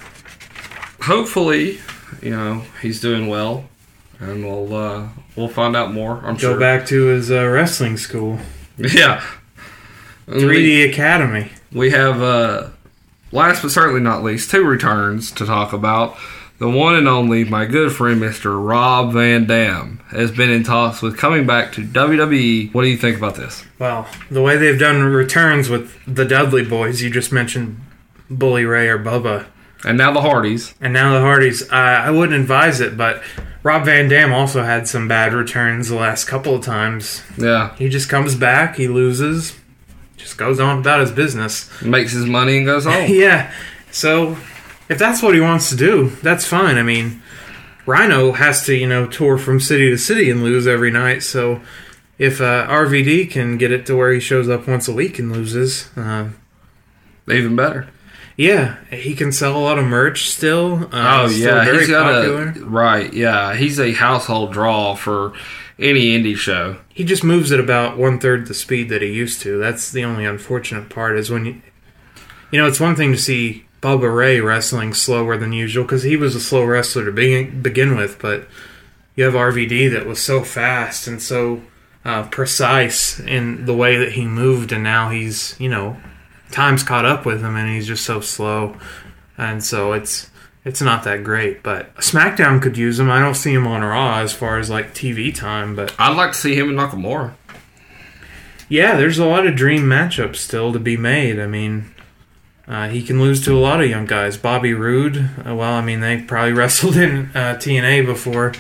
[1.03, 1.81] hopefully,
[2.23, 3.65] you know he's doing well,
[4.21, 6.19] and we'll uh, we'll find out more.
[6.25, 6.51] I'm sure.
[6.51, 6.61] go sure.
[6.61, 8.39] back to his uh, wrestling school,
[8.79, 9.23] Yeah.
[10.29, 11.51] 3D Academy.
[11.73, 12.69] We have, uh,
[13.33, 16.17] last but certainly not least, two returns to talk about.
[16.59, 18.63] The one and only, my good friend, Mr.
[18.63, 22.75] Rob Van Dam, has been in talks with coming back to WWE.
[22.75, 23.65] What do you think about this?
[23.79, 27.81] Well, the way they've done returns with the Dudley Boys, you just mentioned
[28.29, 29.47] Bully Ray or Bubba,
[29.87, 30.75] And now the Hardys.
[30.83, 31.63] and now the Hardys.
[31.71, 33.23] Uh, I wouldn't advise it, but
[33.63, 37.23] Rob Van Dam also had some bad returns the last couple of times.
[37.39, 37.75] Yeah.
[37.77, 39.59] He just comes back, he loses,
[40.21, 41.69] just goes on about his business.
[41.83, 43.07] Makes his money and goes home.
[43.09, 43.53] yeah.
[43.91, 44.37] So
[44.89, 46.77] if that's what he wants to do, that's fine.
[46.79, 47.23] I mean,
[47.87, 51.23] Rhino has to, you know, tour from city to city and lose every night.
[51.23, 51.61] So
[52.19, 55.33] if uh, RVD can get it to where he shows up once a week and
[55.33, 56.29] loses, uh,
[57.29, 57.89] Even better.
[58.37, 60.85] yeah, he can sell a lot of merch still.
[60.93, 61.65] Uh, Oh, still yeah.
[61.65, 62.49] very He's got popular.
[62.49, 62.61] a.
[62.65, 63.13] Right.
[63.13, 63.55] Yeah.
[63.55, 65.33] He's a household draw for
[65.79, 66.77] any indie show.
[67.01, 69.57] He just moves at about one third the speed that he used to.
[69.57, 71.63] That's the only unfortunate part is when you,
[72.51, 76.15] you know, it's one thing to see Bubba Ray wrestling slower than usual because he
[76.15, 78.47] was a slow wrestler to begin, begin with, but
[79.17, 81.63] you have RVD that was so fast and so
[82.05, 85.97] uh, precise in the way that he moved, and now he's, you know,
[86.51, 88.77] time's caught up with him and he's just so slow,
[89.39, 90.29] and so it's.
[90.65, 93.11] It's not that great, but SmackDown could use him.
[93.11, 96.33] I don't see him on Raw as far as like TV time, but I'd like
[96.33, 97.35] to see him and Nakamura.
[98.69, 101.41] yeah, there's a lot of dream matchups still to be made.
[101.41, 101.95] I mean,
[102.69, 104.37] uh, he can lose to a lot of young guys.
[104.37, 108.53] Bobby Roode, uh, well, I mean, they probably wrestled in uh, TNA before.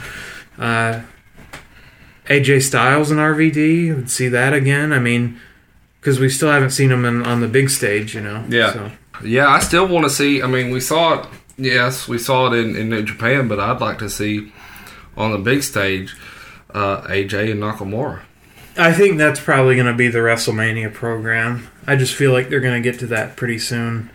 [0.58, 1.02] Uh,
[2.26, 4.92] AJ Styles and RVD, would see that again.
[4.92, 5.38] I mean,
[6.00, 8.44] because we still haven't seen him in, on the big stage, you know.
[8.48, 8.72] Yeah.
[8.72, 8.90] So,
[9.22, 10.40] Yeah, I still want to see.
[10.40, 11.26] I mean, we saw it.
[11.60, 14.52] Yes, we saw it in, in New Japan, but I'd like to see
[15.16, 16.16] on the big stage
[16.70, 18.22] uh, AJ and Nakamura.
[18.78, 21.68] I think that's probably going to be the WrestleMania program.
[21.86, 24.10] I just feel like they're going to get to that pretty soon.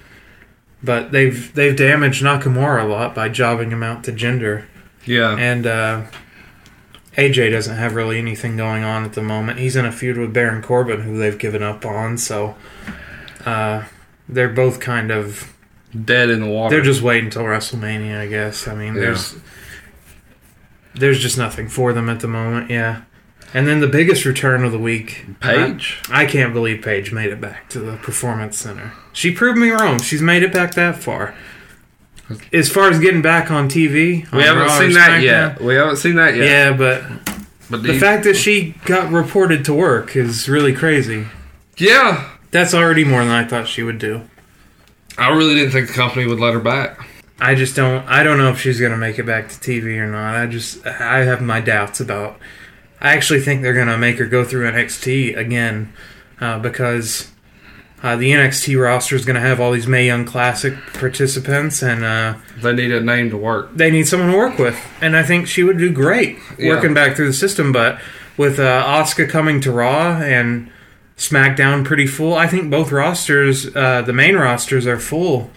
[0.81, 4.65] But they've they've damaged Nakamura a lot by jobbing him out to Jinder.
[5.05, 6.03] Yeah, And uh,
[7.15, 9.59] AJ doesn't have really anything going on at the moment.
[9.59, 12.17] He's in a feud with Baron Corbin, who they've given up on.
[12.17, 12.55] So
[13.45, 13.85] uh,
[14.27, 15.54] they're both kind of
[16.03, 16.75] dead in the water.
[16.75, 18.67] they're just waiting until WrestleMania, I guess.
[18.67, 19.35] I mean, there's
[20.93, 22.69] there's just nothing for them at the moment.
[22.69, 23.01] Yeah.
[23.53, 26.01] And then the biggest return of the week, Paige.
[26.09, 28.91] I, I can't believe Paige made it back to the Performance Center.
[29.13, 30.01] She proved me wrong.
[30.01, 31.35] She's made it back that far.
[32.51, 35.61] As far as getting back on TV, we on haven't Raw seen that yet.
[35.61, 36.45] We haven't seen that yet.
[36.45, 37.03] Yeah, but
[37.69, 41.27] but the you- fact that she got reported to work is really crazy.
[41.77, 44.21] yeah, That's already more than I thought she would do.
[45.17, 46.99] I really didn't think the company would let her back.
[47.39, 48.05] I just don't.
[48.07, 50.35] I don't know if she's gonna make it back to TV or not.
[50.35, 50.85] I just.
[50.85, 52.37] I have my doubts about.
[53.01, 55.91] I actually think they're gonna make her go through NXT again,
[56.39, 57.29] uh, because
[58.01, 62.35] uh, the NXT roster is gonna have all these Mae Young Classic participants, and uh,
[62.61, 63.75] They need a name to work.
[63.75, 64.77] they need someone to work with.
[65.01, 66.69] And I think she would do great Yeah.
[66.73, 67.71] working back through the system.
[67.73, 67.99] But
[68.37, 70.69] with uh, Asuka coming to Raw and
[71.17, 75.49] SmackDown pretty full, I think both rosters, uh, the main rosters, are full.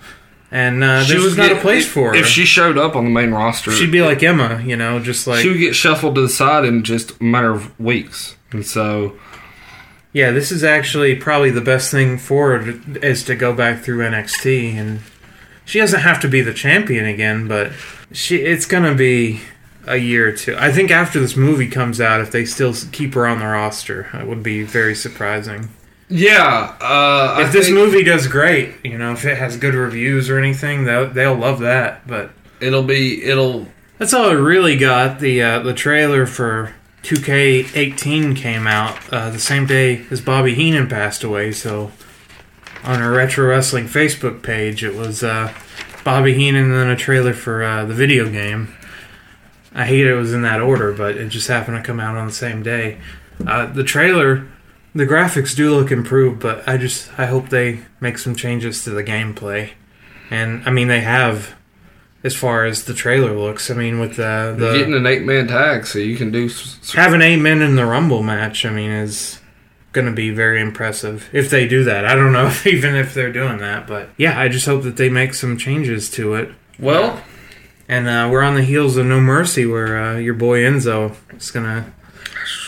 [0.50, 2.14] And uh, there's just not a get- place for her.
[2.14, 5.26] If she showed up on the main roster, She'd be like Emma, you know, just
[5.26, 8.36] like she would get shuffled to the side in just a matter of weeks.
[8.50, 9.14] And so,
[10.14, 13.82] Yeah, this is actually probably the best thing for her to- is to go back
[13.82, 15.00] through NXT, and
[15.66, 17.72] she doesn't have to be the champion again, but
[18.10, 19.42] she it's gonna be
[19.86, 20.56] a year or two.
[20.58, 24.08] I think after this movie comes out, if they still keep her on the roster,
[24.14, 25.68] it would be very surprising.
[26.08, 26.76] Yeah.
[26.80, 30.30] Uh, I If this think movie does great, you know, if it has good reviews
[30.30, 32.06] or anything, they'll, they'll love that.
[32.06, 33.68] But it'll be it'll
[33.98, 35.18] that's all I really got.
[35.20, 40.88] The uh, the trailer for 2K18 came out uh, the same day as Bobby Heenan
[40.88, 41.52] passed away.
[41.52, 41.90] So
[42.84, 45.52] on our Retro Wrestling Facebook page, it was uh,
[46.04, 48.74] Bobby Heenan and then a trailer for uh, the video game.
[49.74, 52.26] I hate it was in that order, but it just happened to come out on
[52.26, 52.98] the same day.
[53.46, 54.48] Uh, the trailer,
[54.94, 58.90] the graphics do look improved, but I just I hope they make some changes to
[58.90, 59.70] the gameplay.
[60.30, 61.54] And I mean they have
[62.24, 63.70] as far as the trailer looks.
[63.70, 66.50] I mean with the, the getting an eight man tag, so you can do.
[66.94, 69.40] having eight men in the Rumble match, I mean, is
[69.92, 72.04] going to be very impressive if they do that.
[72.04, 74.96] I don't know if, even if they're doing that, but yeah, I just hope that
[74.96, 76.50] they make some changes to it.
[76.78, 77.22] Well,
[77.88, 81.50] And uh, we're on the heels of No Mercy, where uh, your boy Enzo is
[81.50, 81.90] going to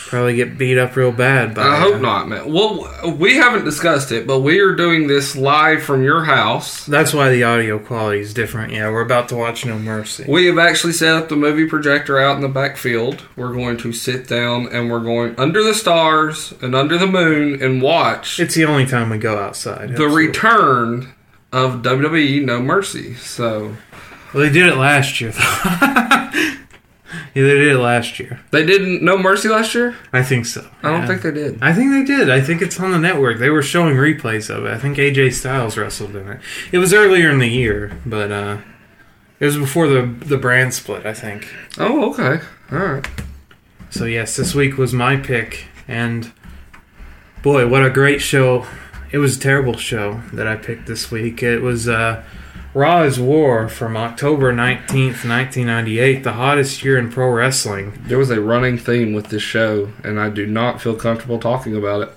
[0.08, 1.54] probably get beat up real bad.
[1.54, 2.50] By, I uh, hope not, man.
[2.52, 6.84] Well, we haven't discussed it, but we are doing this live from your house.
[6.86, 8.72] That's why the audio quality is different.
[8.72, 10.24] Yeah, we're about to watch No Mercy.
[10.26, 13.22] We have actually set up the movie projector out in the back field.
[13.36, 17.62] We're going to sit down and we're going under the stars and under the moon
[17.62, 19.90] and watch It's the only time we go outside.
[19.90, 20.26] the absolutely.
[20.28, 21.12] return
[21.52, 23.14] of WWE No Mercy.
[23.14, 23.76] So
[24.32, 25.40] Well, they did it last year, though.
[25.70, 26.56] yeah,
[27.34, 28.40] they did it last year.
[28.50, 29.96] they didn't No Mercy last year.
[30.12, 30.68] I think so.
[30.82, 31.06] I don't Yeah.
[31.06, 31.58] think they did.
[31.62, 32.30] I think they did.
[32.30, 33.38] I think it's on the network.
[33.38, 34.72] They were showing replays of it.
[34.72, 36.40] I think AJ Styles wrestled in it.
[36.72, 38.58] It was earlier in the year, but uh,
[39.40, 41.06] it was before the the brand split.
[41.06, 41.48] I think.
[41.78, 42.44] Oh, okay.
[42.70, 43.08] All right.
[43.90, 46.32] So yes, this week was my pick, and
[47.42, 48.64] boy, what a great show!
[49.10, 51.42] It was a terrible show that I picked this week.
[51.42, 52.22] It was uh,
[52.72, 58.00] Raw is War from October nineteenth, nineteen ninety eight, the hottest year in pro wrestling.
[58.06, 61.74] There was a running theme with this show, and I do not feel comfortable talking
[61.76, 62.10] about it.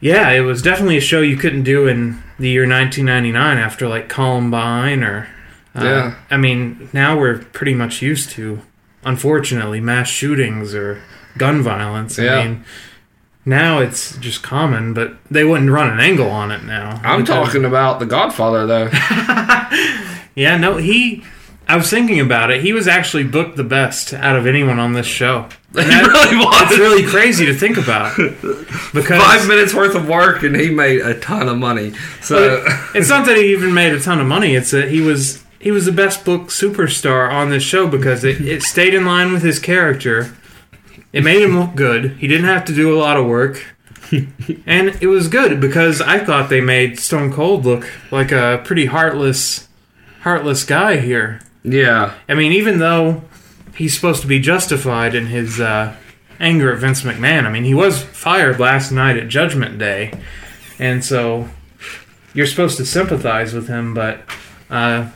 [0.00, 4.08] Yeah, it was definitely a show you couldn't do in the year 1999 after like
[4.08, 5.28] Columbine or.
[5.74, 6.14] Uh, Yeah.
[6.30, 8.60] I mean, now we're pretty much used to,
[9.04, 11.00] unfortunately, mass shootings or
[11.38, 12.18] gun violence.
[12.18, 12.42] Yeah.
[12.44, 12.64] Mean,
[13.44, 17.00] now it's just common, but they wouldn't run an angle on it now.
[17.04, 18.90] I'm Because- talking about The Godfather, though.
[20.36, 21.24] Yeah, no, he.
[21.68, 22.62] I was thinking about it.
[22.62, 25.48] He was actually booked the best out of anyone on this show.
[25.74, 26.70] He that- really was.
[26.70, 28.16] It's really crazy to think about
[28.92, 31.92] because Five minutes worth of work, and he made a ton of money.
[32.22, 32.64] So
[32.94, 34.54] it's not that he even made a ton of money.
[34.56, 38.40] It's that he was he was the best booked superstar on this show because it,
[38.40, 40.34] it stayed in line with his character.
[41.12, 42.12] It made him look good.
[42.18, 43.64] He didn't have to do a lot of work.
[44.66, 48.86] and it was good because I thought they made Stone Cold look like a pretty
[48.86, 49.68] heartless
[50.22, 51.40] heartless guy here.
[51.62, 53.22] yeah, I mean, even though
[53.74, 55.94] he's supposed to be justified in his uh,
[56.38, 60.12] anger at Vince McMahon, I mean, he was fired last night at Judgment Day,
[60.78, 61.48] and so
[62.34, 63.94] you're supposed to sympathize with him.
[63.94, 64.20] But
[64.68, 65.10] uh,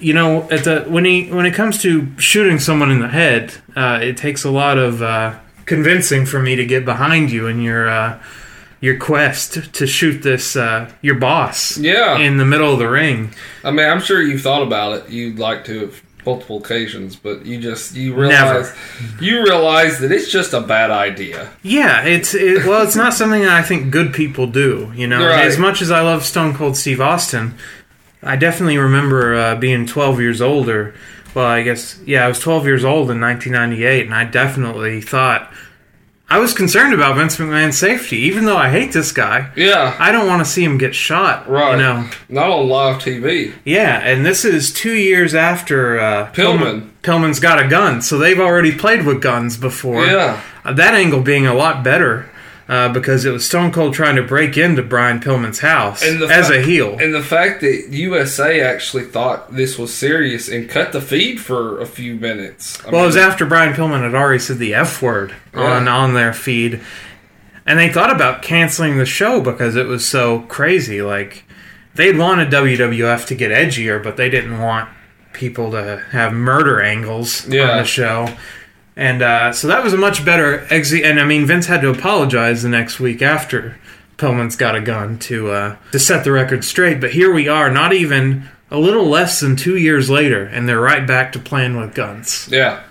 [0.00, 3.54] you know, at the when he when it comes to shooting someone in the head,
[3.76, 7.60] uh, it takes a lot of uh, convincing for me to get behind you in
[7.62, 7.88] your.
[7.88, 8.22] Uh,
[8.82, 12.16] your quest to shoot this uh, your boss Yeah.
[12.16, 15.10] in the middle of the ring I mean, I'm sure you've thought about it.
[15.10, 18.74] You'd like to have multiple occasions, but you just you realize
[19.20, 21.50] you realize that it's just a bad idea.
[21.62, 24.90] Yeah, it's it, well, it's not something that I think good people do.
[24.96, 25.44] You know, Right.
[25.44, 27.52] as much as I love Stone Cold Steve Austin,
[28.22, 30.94] I definitely remember uh, being 12 years older.
[31.34, 35.52] well, I guess yeah, I was 12 years old in 1998, and I definitely thought
[36.32, 39.50] I was concerned about Vince McMahon's safety, even though I hate this guy.
[39.56, 41.48] Yeah, I don't want to see him get shot.
[41.48, 41.72] right.
[41.72, 42.08] You know.
[42.28, 43.52] not on live TV.
[43.64, 46.90] Yeah, and this is two years after uh, Pillman.
[47.02, 50.06] Pillman's got a gun, so they've already played with guns before.
[50.06, 50.40] Yeah.
[50.64, 52.29] Uh, that angle being a lot better
[52.70, 56.50] uh, because it was Stone Cold trying to break into Brian Pillman's house And as
[56.50, 56.96] a heel.
[57.00, 61.80] And the fact that USA actually thought this was serious and cut the feed for
[61.80, 62.78] a few minutes.
[62.86, 65.96] I well, it was after Brian Pillman had already said the F word on Yeah.
[65.96, 66.80] on their feed,
[67.66, 71.02] and they thought about canceling the show because it was so crazy.
[71.02, 71.42] Like
[71.96, 74.88] they'd wanted WWF to get edgier, but they didn't want
[75.32, 77.70] people to have murder angles Yeah.
[77.72, 78.28] on the show.
[79.00, 81.04] And uh, so that was a much better exit.
[81.04, 83.78] And I mean, Vince had to apologize the next week after
[84.18, 87.00] Pillman's got a gun to uh, to set the record straight.
[87.00, 90.78] But here we are, not even a little less than two years later, and they're
[90.78, 92.46] right back to playing with guns.
[92.52, 92.82] yeah,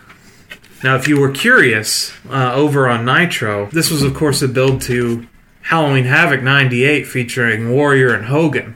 [0.83, 4.81] Now, if you were curious, uh, over on Nitro, this was, of course, a build
[4.81, 5.27] to
[5.61, 8.75] Halloween Havoc 98 featuring Warrior and Hogan.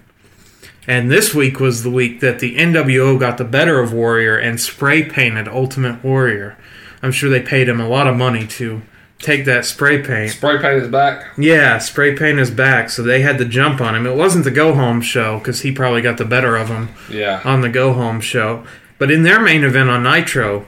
[0.85, 4.61] And this week was the week that the NWO got the better of Warrior and
[4.61, 6.57] spray painted Ultimate Warrior.
[7.03, 8.81] I'm sure they paid him a lot of money to
[9.19, 10.31] take that spray paint.
[10.31, 11.33] Spray paint his back.
[11.37, 14.07] Yeah, spray paint his back, so they had to jump on him.
[14.07, 17.41] It wasn't the go home show because he probably got the better of him Yeah.
[17.45, 18.63] on the go home show.
[18.97, 20.65] But in their main event on Nitro,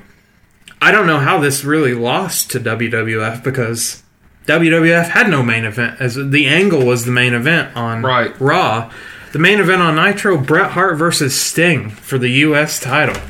[0.81, 4.03] I don't know how this really lost to WWF because
[4.45, 8.33] WWF had no main event as the angle was the main event on Right.
[8.39, 8.91] Raw.
[9.31, 13.21] The main event on Nitro, Bret Hart versus Sting for the US title.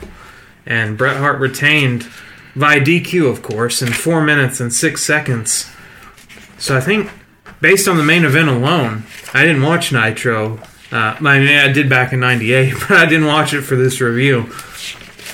[0.65, 2.07] And Bret Hart retained
[2.55, 5.69] via DQ, of course, in 4 minutes and 6 seconds.
[6.57, 7.11] So I think,
[7.61, 9.03] based on the main event alone,
[9.33, 10.57] I didn't watch Nitro.
[10.91, 13.99] Uh, I mean, I did back in '98, but I didn't watch it for this
[13.99, 14.49] review.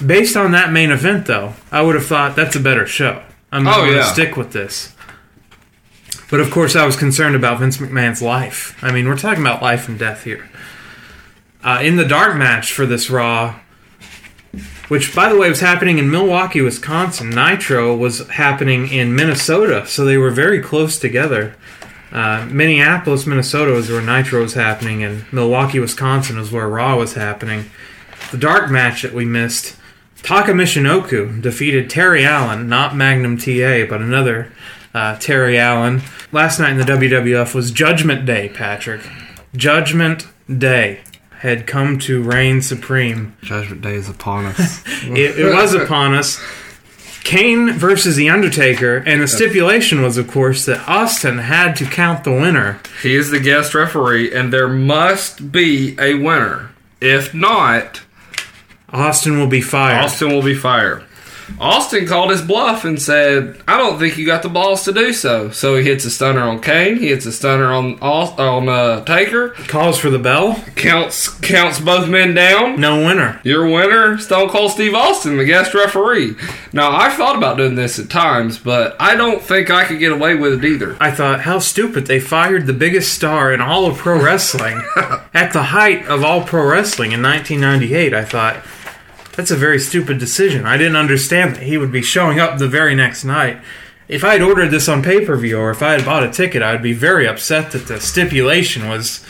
[0.05, 3.21] Based on that main event, though, I would have thought that's a better show.
[3.51, 4.11] I'm Oh, going to yeah.
[4.11, 4.95] stick with this.
[6.31, 8.81] But of course, I was concerned about Vince McMahon's life.
[8.81, 10.49] I mean, we're talking about life and death here.
[11.63, 13.59] Uh, in the dark match for this Raw,
[14.91, 17.29] which by the way was happening in Milwaukee, Wisconsin.
[17.29, 21.55] Nitro was happening in Minnesota, so they were very close together.
[22.11, 27.13] Uh, Minneapolis, Minnesota was where Nitro was happening, and Milwaukee, Wisconsin was where Raw was
[27.13, 27.71] happening.
[28.31, 29.77] The dark match that we missed,
[30.23, 34.51] Taka Michinoku defeated Terry Allen, not Magnum TA, but another
[34.93, 36.01] uh, Terry Allen.
[36.33, 38.99] Last night in the WWF was Judgment Day, Patrick.
[39.55, 40.99] Judgment Day
[41.41, 43.35] had come to reign supreme.
[43.41, 44.83] Judgment Day is upon us.
[45.03, 46.39] It, it was upon us.
[47.23, 52.23] Kane versus The Undertaker, and the stipulation was, of course, that Austin had to count
[52.23, 52.79] the winner.
[53.01, 56.69] he is the guest referee, and there must be a winner.
[56.99, 58.01] If not,
[58.89, 60.03] Austin will be fired.
[60.03, 61.03] Austin will be fired.
[61.59, 65.13] Austin called his bluff and said, "I don't think you got the balls to do
[65.13, 66.97] so." So he hits a stunner on Kane.
[66.97, 69.49] He hits a stunner on on uh, Taker.
[69.49, 70.63] Calls for the bell.
[70.75, 72.79] Counts counts both men down.
[72.79, 73.39] No winner.
[73.43, 76.35] Your winner, Stone Cold Steve Austin, the guest referee.
[76.73, 80.11] Now I've thought about doing this at times, but I don't think I could get
[80.11, 80.97] away with it either.
[80.99, 82.05] I thought, how stupid.
[82.07, 84.81] They fired the biggest star in all of pro wrestling
[85.33, 88.13] at the height of all pro wrestling in 1998.
[88.13, 88.57] I thought,
[89.35, 90.65] that's a very stupid decision.
[90.65, 93.59] I didn't understand that he would be showing up the very next night.
[94.07, 96.29] If I had ordered this on pay per view or if I had bought a
[96.31, 99.25] ticket, I would be very upset that the stipulation was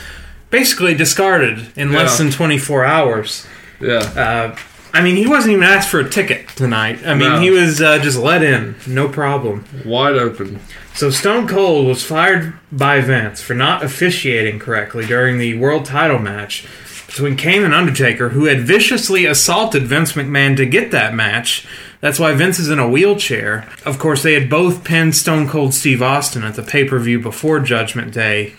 [0.50, 3.46] basically discarded in less than 24 hours.
[3.80, 4.56] Yeah, Uh,
[4.94, 7.00] I mean, he wasn't even asked for a ticket tonight.
[7.06, 7.40] I mean, No.
[7.40, 9.64] he was uh, just let in, no problem.
[9.86, 10.60] wide open.
[10.94, 16.20] So Stone Cold was fired by Vince for not officiating correctly during the world title
[16.20, 16.66] match
[17.12, 21.68] between Kane and Undertaker, who had viciously assaulted Vince McMahon to get that match.
[22.00, 23.68] That's why Vince is in a wheelchair.
[23.86, 27.20] Of course, they had both pinned Stone Cold Steve Austin at the pay per view
[27.20, 28.54] before Judgment Day.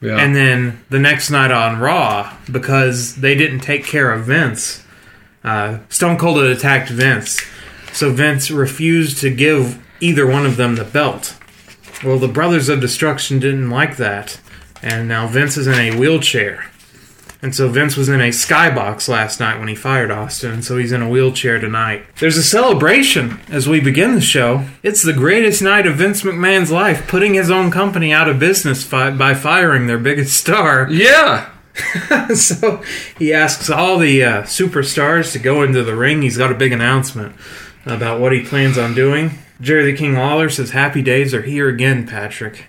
[0.00, 4.84] Yeah, And then the next night on Raw, because they didn't take care of Vince,
[5.44, 7.40] uh, Stone Cold had attacked Vince.
[7.92, 11.36] So Vince refused to give either one of them the belt.
[12.02, 14.40] Well, the Brothers of Destruction didn't like that.
[14.82, 16.71] And now Vince is in a wheelchair.
[17.42, 20.92] And so Vince was in a skybox last night when he fired Austin, so he's
[20.92, 22.04] in a wheelchair tonight.
[22.20, 24.64] There's a celebration as we begin the show.
[24.84, 28.84] It's the greatest night of Vince McMahon's life, putting his own company out of business
[28.84, 30.88] fi- by firing their biggest star.
[30.88, 31.48] yeah.
[32.34, 32.82] so
[33.18, 36.22] he asks all the uh, superstars to go into the ring.
[36.22, 37.34] He's got a big announcement
[37.86, 39.32] about what he plans on doing.
[39.60, 42.66] Jerry the King Lawler says, Happy days are here again, Patrick.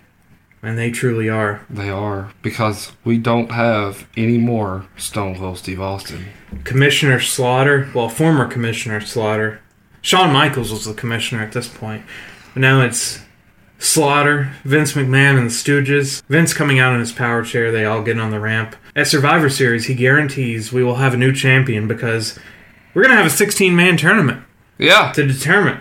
[0.64, 1.66] And they truly are.
[1.70, 6.26] They are because we don't have any more Stone Cold Steve Austin.
[6.64, 9.60] Commissioner Slaughter, well, former Commissioner Slaughter.
[10.02, 12.04] Shawn Michaels was the commissioner at this point.
[12.54, 13.20] But now it's
[13.80, 16.24] Slaughter, Vince McMahon, and the Stooges.
[16.28, 18.78] Vince coming out in his power chair, they all get on the ramp.
[18.96, 22.40] At Survivor Series, he guarantees we will have a new champion because
[22.94, 24.44] we're going to have a 16 man tournament
[24.78, 25.80] Yeah, to determine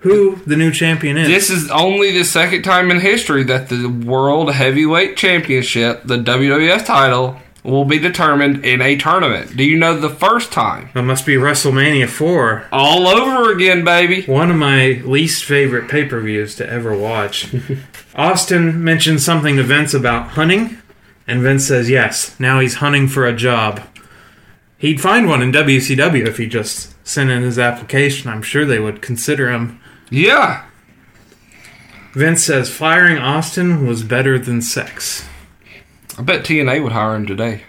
[0.00, 1.28] who the new champion is.
[1.28, 6.84] This is only the second time in history that the World Heavyweight Championship, the WWF
[6.84, 9.56] title, will be determined in a tournament.
[9.56, 10.88] Do you know the first time?
[10.94, 12.68] It must be WrestleMania 4.
[12.72, 14.22] All over again, baby.
[14.22, 17.54] One of my least favorite pay per views to ever watch.
[18.14, 20.78] Austin mentions something to Vince about hunting,
[21.26, 22.38] and Vince says yes.
[22.40, 23.82] Now he's hunting for a job.
[24.78, 28.30] He'd find one in WCW if he just sent in his application.
[28.30, 29.79] I'm sure they would consider him.
[30.10, 30.64] Yeah.
[32.12, 35.24] Vince says firing Austin was better than sex.
[36.18, 37.62] I bet TNA would hire him today.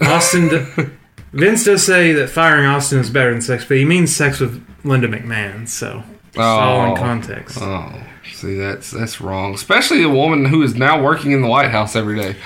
[0.00, 0.48] Austin.
[0.48, 0.90] d-
[1.32, 4.64] Vince does say that firing Austin is better than sex, but he means sex with
[4.84, 6.96] Linda McMahon, so it's all in Oh.
[6.96, 7.58] context.
[7.60, 7.92] Oh.
[8.32, 9.54] See, that's that's wrong.
[9.54, 12.36] Especially a woman who is now working in the White House every day.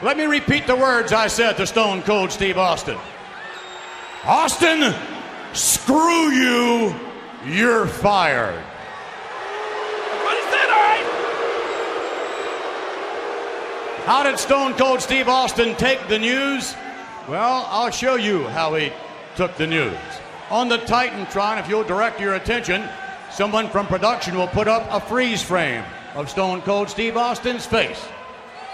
[0.00, 2.96] Let me repeat the words I said to Stone Cold Steve Austin.
[4.24, 4.94] Austin,
[5.52, 6.94] screw you.
[7.46, 8.60] You're fired.
[10.24, 10.68] What is that?
[10.74, 10.82] All
[14.00, 14.06] right.
[14.06, 16.74] How did Stone Cold Steve Austin take the news?
[17.28, 18.92] Well, I'll show you how he
[19.36, 19.96] took the news.
[20.50, 22.88] On the Titantron, if you'll direct your attention,
[23.30, 25.84] someone from production will put up a freeze frame
[26.16, 28.04] of Stone Cold Steve Austin's face.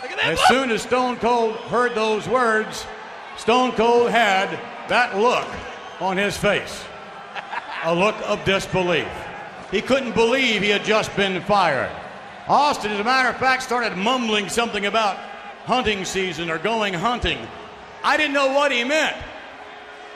[0.00, 0.26] Look at that.
[0.26, 0.46] As look.
[0.48, 2.86] soon as Stone Cold heard those words,
[3.36, 4.48] Stone Cold had
[4.88, 5.46] that look
[6.00, 6.84] on his face
[7.84, 9.08] a look of disbelief.
[9.70, 11.94] He couldn't believe he had just been fired.
[12.48, 15.16] Austin, as a matter of fact, started mumbling something about
[15.64, 17.38] hunting season or going hunting.
[18.02, 19.16] I didn't know what he meant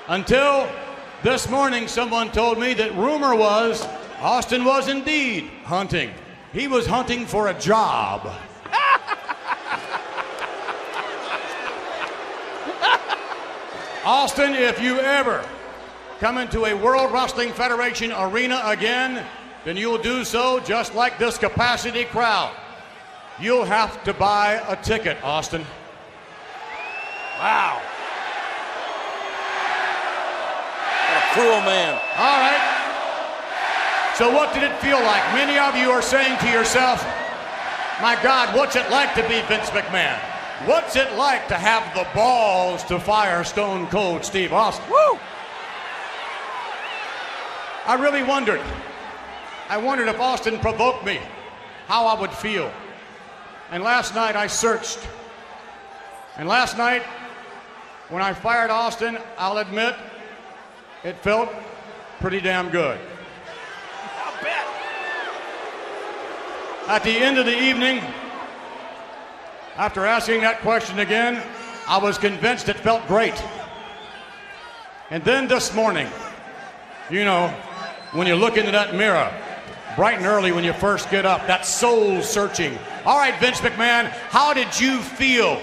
[0.08, 0.68] until
[1.22, 3.86] this morning someone told me that rumor was
[4.20, 6.10] Austin was indeed hunting.
[6.52, 8.26] He was hunting for a job.
[14.04, 15.44] Austin, if you ever
[16.18, 19.24] come into a World Wrestling Federation arena again,
[19.64, 22.54] then you'll do so just like this capacity crowd.
[23.40, 25.64] You'll have to buy a ticket, Austin.
[27.38, 27.80] Wow.
[31.06, 31.94] What a cruel man.
[32.16, 32.74] All right.
[34.16, 35.22] So, what did it feel like?
[35.32, 37.04] Many of you are saying to yourself,
[38.02, 40.18] my God, what's it like to be Vince McMahon?
[40.66, 44.84] What's it like to have the balls to fire Stone Cold Steve Austin?
[44.90, 45.18] Woo!
[47.88, 48.60] I really wondered.
[49.70, 51.18] I wondered if Austin provoked me,
[51.86, 52.70] how I would feel.
[53.70, 54.98] And last night I searched.
[56.36, 57.02] And last night,
[58.10, 59.94] when I fired Austin, I'll admit,
[61.02, 61.48] it felt
[62.20, 63.00] pretty damn good.
[64.22, 64.66] I'll bet.
[66.88, 68.02] At the end of the evening,
[69.76, 71.42] after asking that question again,
[71.86, 73.42] I was convinced it felt great.
[75.08, 76.06] And then this morning,
[77.08, 77.54] you know,
[78.12, 79.32] when you look into that mirror,
[79.96, 82.78] bright and early when you first get up, that soul searching.
[83.04, 85.60] All right, Vince McMahon, how did you feel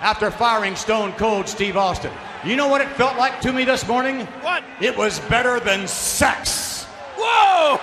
[0.00, 2.12] after firing Stone Cold Steve Austin?
[2.44, 4.26] You know what it felt like to me this morning?
[4.40, 4.64] What?
[4.80, 6.84] It was better than sex.
[7.16, 7.78] Whoa!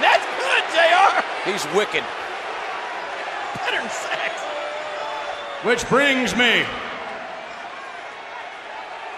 [0.00, 1.50] That's good, JR.
[1.50, 2.04] He's wicked.
[3.56, 4.40] Better than sex.
[5.64, 6.64] Which brings me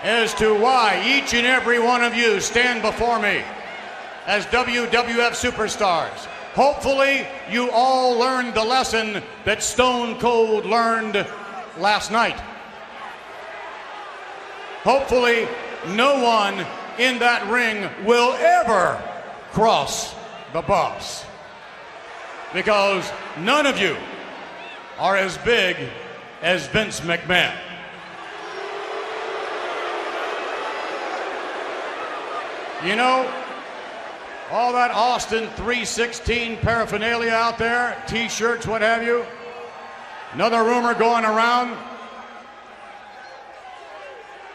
[0.03, 3.43] as to why each and every one of you stand before me
[4.27, 6.27] as WWF superstars.
[6.55, 11.27] Hopefully, you all learned the lesson that Stone Cold learned
[11.79, 12.39] last night.
[14.83, 15.49] Hopefully,
[15.89, 16.67] no one
[16.99, 19.01] in that ring will ever
[19.53, 20.15] cross
[20.53, 21.25] the boss.
[22.53, 23.97] Because none of you
[24.99, 25.77] are as big
[26.43, 27.57] as Vince McMahon.
[32.85, 33.33] You know,
[34.51, 39.25] all that Austin 316 paraphernalia out there, t shirts, what have you.
[40.33, 41.77] Another rumor going around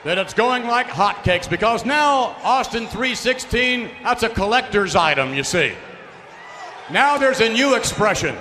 [0.04, 5.74] that it's going like hotcakes because now Austin 316, that's a collector's item, you see.
[6.92, 8.36] Now there's a new expression.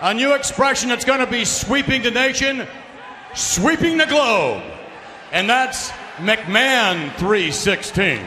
[0.00, 2.66] A new expression that's going to be sweeping the nation,
[3.34, 4.64] sweeping the globe.
[5.30, 8.18] And that's McMahon 316.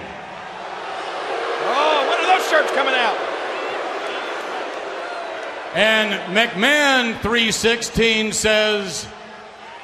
[1.66, 3.18] Oh, when are those shirts coming out?
[5.76, 9.08] And McMahon 316 says,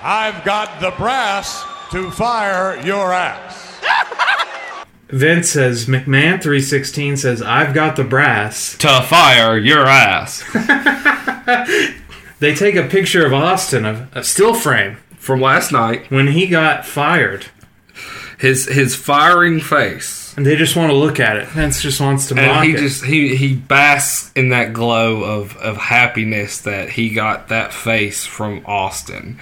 [0.02, 3.68] I've got the brass to fire your ass.
[5.10, 8.78] Vince says McMahon three sixteen says I've got the brass.
[8.78, 10.44] To fire your ass.
[12.40, 16.48] They take a picture of Austin, a, a still frame From last night, when he
[16.48, 17.48] got fired,
[18.40, 20.34] his his firing face.
[20.38, 21.48] and they just want to look at it.
[21.50, 22.78] Vince just wants to And he it.
[22.80, 28.26] just he he basks in that glow of of happiness that he got that face
[28.26, 29.38] from Austin.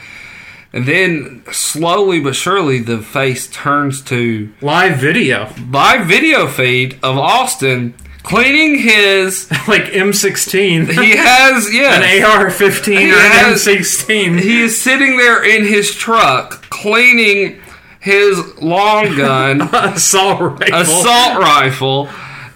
[0.74, 7.18] And then slowly but surely the face turns to live video, live video feed of
[7.18, 7.94] Austin
[8.24, 10.90] cleaning his like M16.
[11.02, 14.42] he has yeah an AR-15 or an M16.
[14.42, 17.62] he is sitting there in his truck cleaning
[18.00, 20.76] his long gun assault rifle.
[20.78, 22.10] assault rifle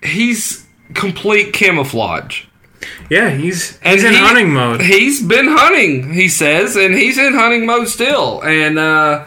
[0.04, 2.44] he's complete camouflage
[3.10, 4.82] Yeah, he's And he's in he- hunting mode.
[4.82, 8.42] He's been hunting, he says, and he's in hunting mode still.
[8.44, 9.26] And uh,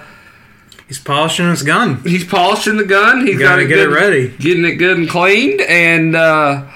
[0.89, 2.03] He's polishing his gun.
[2.03, 3.27] He's polishing the gun.
[3.27, 4.29] He's Gotta got get it good- ready.
[4.29, 5.61] getting it good and cleaned.
[5.63, 6.67] And uh,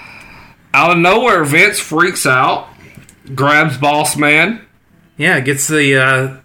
[0.72, 2.68] out of nowhere, Vince freaks out,
[3.34, 4.64] grabs Boss Man.
[5.18, 6.36] Yeah, gets the uh,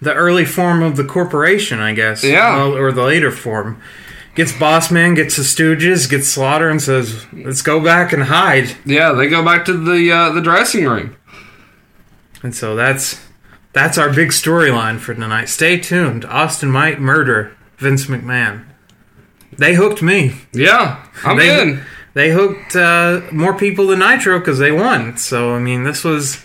[0.00, 2.24] the early form of the corporation, I guess.
[2.24, 2.56] Yeah.
[2.56, 3.80] Well, or the later form.
[4.36, 8.76] Gets Boss Man, gets the Stooges, gets Slaughter, and says, "Let's go back and hide."
[8.86, 11.16] Yeah, they go back to the uh, the dressing room.
[12.42, 13.20] And so that's
[13.72, 15.46] that's our big storyline for tonight.
[15.48, 16.24] Stay tuned.
[16.24, 18.64] Austin might murder Vince McMahon.
[19.58, 20.36] They hooked me.
[20.52, 21.82] Yeah, I'm They- in.
[22.12, 25.16] They hooked uh, more people than Nitro because they won.
[25.16, 26.42] So I mean, this was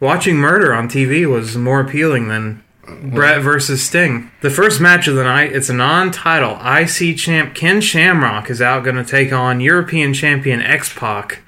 [0.00, 2.64] watching murder on TV was more appealing than
[3.04, 4.30] Bret versus Sting.
[4.40, 5.52] The first match of the night.
[5.52, 7.54] It's a non-title IC champ.
[7.54, 11.40] Ken Shamrock is out going to take on European champion X Pac.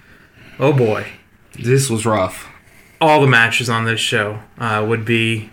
[0.60, 1.06] Oh boy.
[1.58, 2.48] This was rough.
[3.00, 5.50] all the matches on this show uh, would be.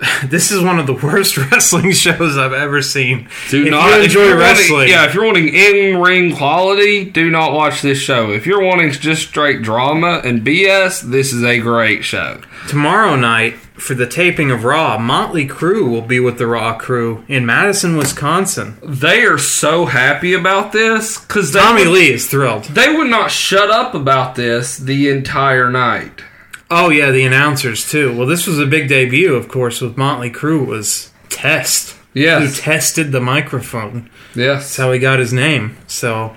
[0.24, 3.28] This is one of the worst wrestling shows I've ever seen.
[3.50, 4.88] Do if not enjoy you're wanting- wrestling.
[4.88, 8.32] yeah, if you're wanting in ring quality, do not watch this show.
[8.32, 12.40] If you're wanting just straight drama and BS, this is a great show.
[12.68, 17.24] Tomorrow night for the taping of Raw, Motley Crue will be with the Raw crew
[17.28, 18.78] in Madison, Wisconsin.
[18.82, 22.64] They are so happy about this because Tommy Lee is thrilled.
[22.64, 26.22] they would not shut up about this the entire night.
[26.70, 28.16] Oh yeah, the announcers too.
[28.16, 31.96] Well, this was a big debut, of course, with Motley Crue was Test.
[32.14, 32.56] Yes.
[32.56, 34.08] Who tested the microphone.
[34.34, 34.62] Yes.
[34.62, 35.76] That's how he got his name.
[35.88, 36.34] So,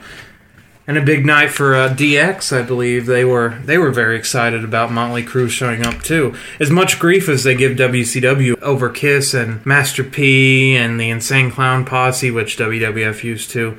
[0.88, 3.06] and a big night for uh, DX, I believe.
[3.06, 6.36] They were they were very excited about Motley Crue showing up too.
[6.60, 11.52] As much grief as they give WCW over Kiss and Master P and the Insane
[11.52, 13.78] Clown Posse, which WWF used to.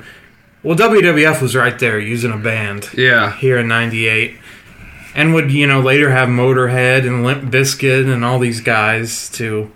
[0.63, 3.33] Well, WWF was right there using a band Yeah.
[3.37, 4.37] here in '98,
[5.15, 9.71] and would you know later have Motorhead and Limp Bizkit and all these guys to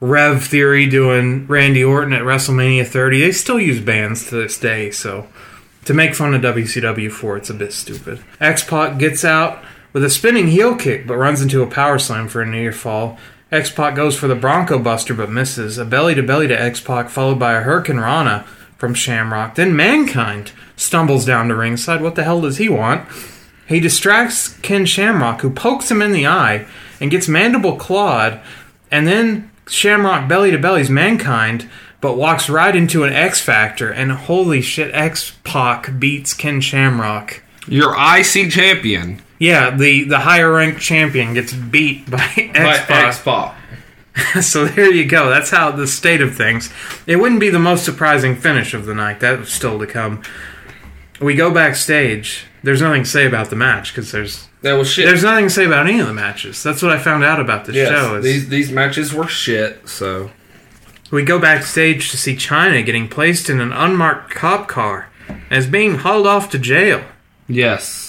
[0.00, 3.20] Rev Theory doing Randy Orton at WrestleMania 30.
[3.20, 5.26] They still use bands to this day, so
[5.84, 8.22] to make fun of WCW for it's a bit stupid.
[8.40, 9.62] X Pac gets out
[9.92, 13.18] with a spinning heel kick, but runs into a power slam for a near fall.
[13.50, 15.78] X Pac goes for the Bronco Buster, but misses.
[15.78, 18.44] A belly to belly to X Pac, followed by a Hurricane Rana
[18.76, 19.54] from Shamrock.
[19.54, 22.02] Then Mankind stumbles down to ringside.
[22.02, 23.08] What the hell does he want?
[23.68, 26.66] He distracts Ken Shamrock, who pokes him in the eye
[27.00, 28.40] and gets mandible clawed,
[28.90, 31.68] and then Shamrock belly to bellies Mankind,
[32.00, 37.42] but walks right into an X Factor, and holy shit, X Pac beats Ken Shamrock.
[37.66, 43.04] Your IC champion Yeah, the, the higher ranked champion gets beat by X Pac.
[44.42, 45.30] So there you go.
[45.30, 46.72] That's how the state of things.
[47.06, 49.20] It wouldn't be the most surprising finish of the night.
[49.20, 50.22] That was still to come.
[51.20, 52.47] We go backstage.
[52.62, 55.06] There's nothing to say about the match because there's That was shit.
[55.06, 56.62] there's nothing to say about any of the matches.
[56.62, 58.16] That's what I found out about the Yes, show.
[58.16, 59.88] Is these these matches were shit.
[59.88, 60.30] So
[61.10, 65.08] we go backstage to see Chyna getting placed in an unmarked cop car
[65.50, 67.02] as being hauled off to jail.
[67.46, 68.04] yes.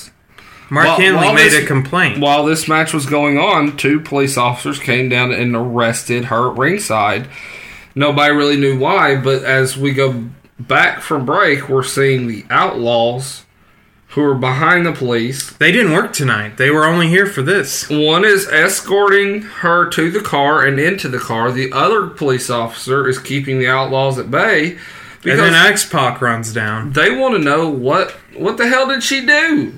[0.71, 2.19] Mark While- Henley while made this- a complaint.
[2.19, 6.57] While this match was going on, two police officers came down and arrested her at
[6.59, 7.27] ringside.
[7.95, 10.25] Nobody really knew why, but as we go
[10.59, 13.45] back from break, we're seeing the outlaws
[14.09, 15.51] who are behind the police.
[15.53, 16.57] they didn't work tonight.
[16.57, 17.87] They were only here for this.
[17.89, 21.51] One is escorting her to the car and into the car.
[21.51, 24.77] The other police officer is keeping the outlaws at bay
[25.23, 26.93] And then X Pac runs down.
[26.93, 29.73] they want to know what what the hell did she do?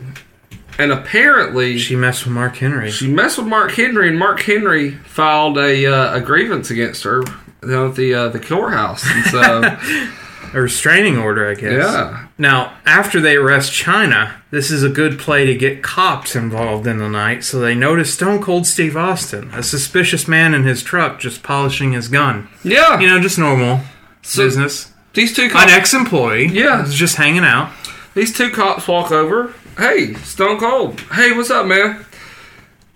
[0.77, 2.89] And apparently, She messed with Mark Henry.
[2.89, 7.21] She messed with Mark Henry, and Mark Henry filed a uh, a grievance against her
[7.67, 9.03] down at the uh, the courthouse.
[9.05, 10.09] And so,
[10.53, 11.71] A restraining order, I guess.
[11.73, 16.87] yeah, Now, after they arrest Chyna, this is a good play to get cops involved
[16.87, 20.81] in the night, so they notice Stone Cold Steve Austin, a suspicious man in his
[20.81, 22.47] truck just polishing his gun.
[22.63, 22.99] yeah.
[22.99, 23.81] You know, just normal
[24.23, 24.87] So- business.
[25.13, 26.81] these two An cops, ex-employee, Yeah.
[26.81, 27.69] was just hanging out.
[28.15, 29.53] these two cops walk over.
[29.77, 30.99] Hey, Stone Cold.
[31.13, 32.03] Hey, what's up, man?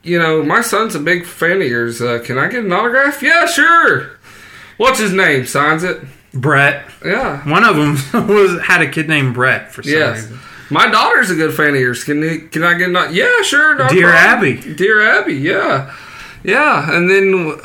[0.02, 2.02] You know, my son's a big fan of yours.
[2.02, 3.22] Uh, can I get an autograph?
[3.22, 4.10] Yeah, sure.
[4.78, 5.46] What's his name?
[5.46, 6.02] Signs it.
[6.36, 6.86] Brett.
[7.04, 7.48] Yeah.
[7.50, 10.22] One of them was had a kid named Brett for some Yes.
[10.24, 10.40] reason.
[10.70, 12.04] My daughter's a good fan of yours.
[12.04, 13.14] Can you, can I get not?
[13.14, 13.76] Yeah, sure.
[13.76, 14.58] No Dear problem.
[14.58, 14.74] Abby.
[14.76, 15.36] Dear Abby.
[15.36, 15.94] Yeah,
[16.44, 16.92] yeah.
[16.92, 17.60] And then,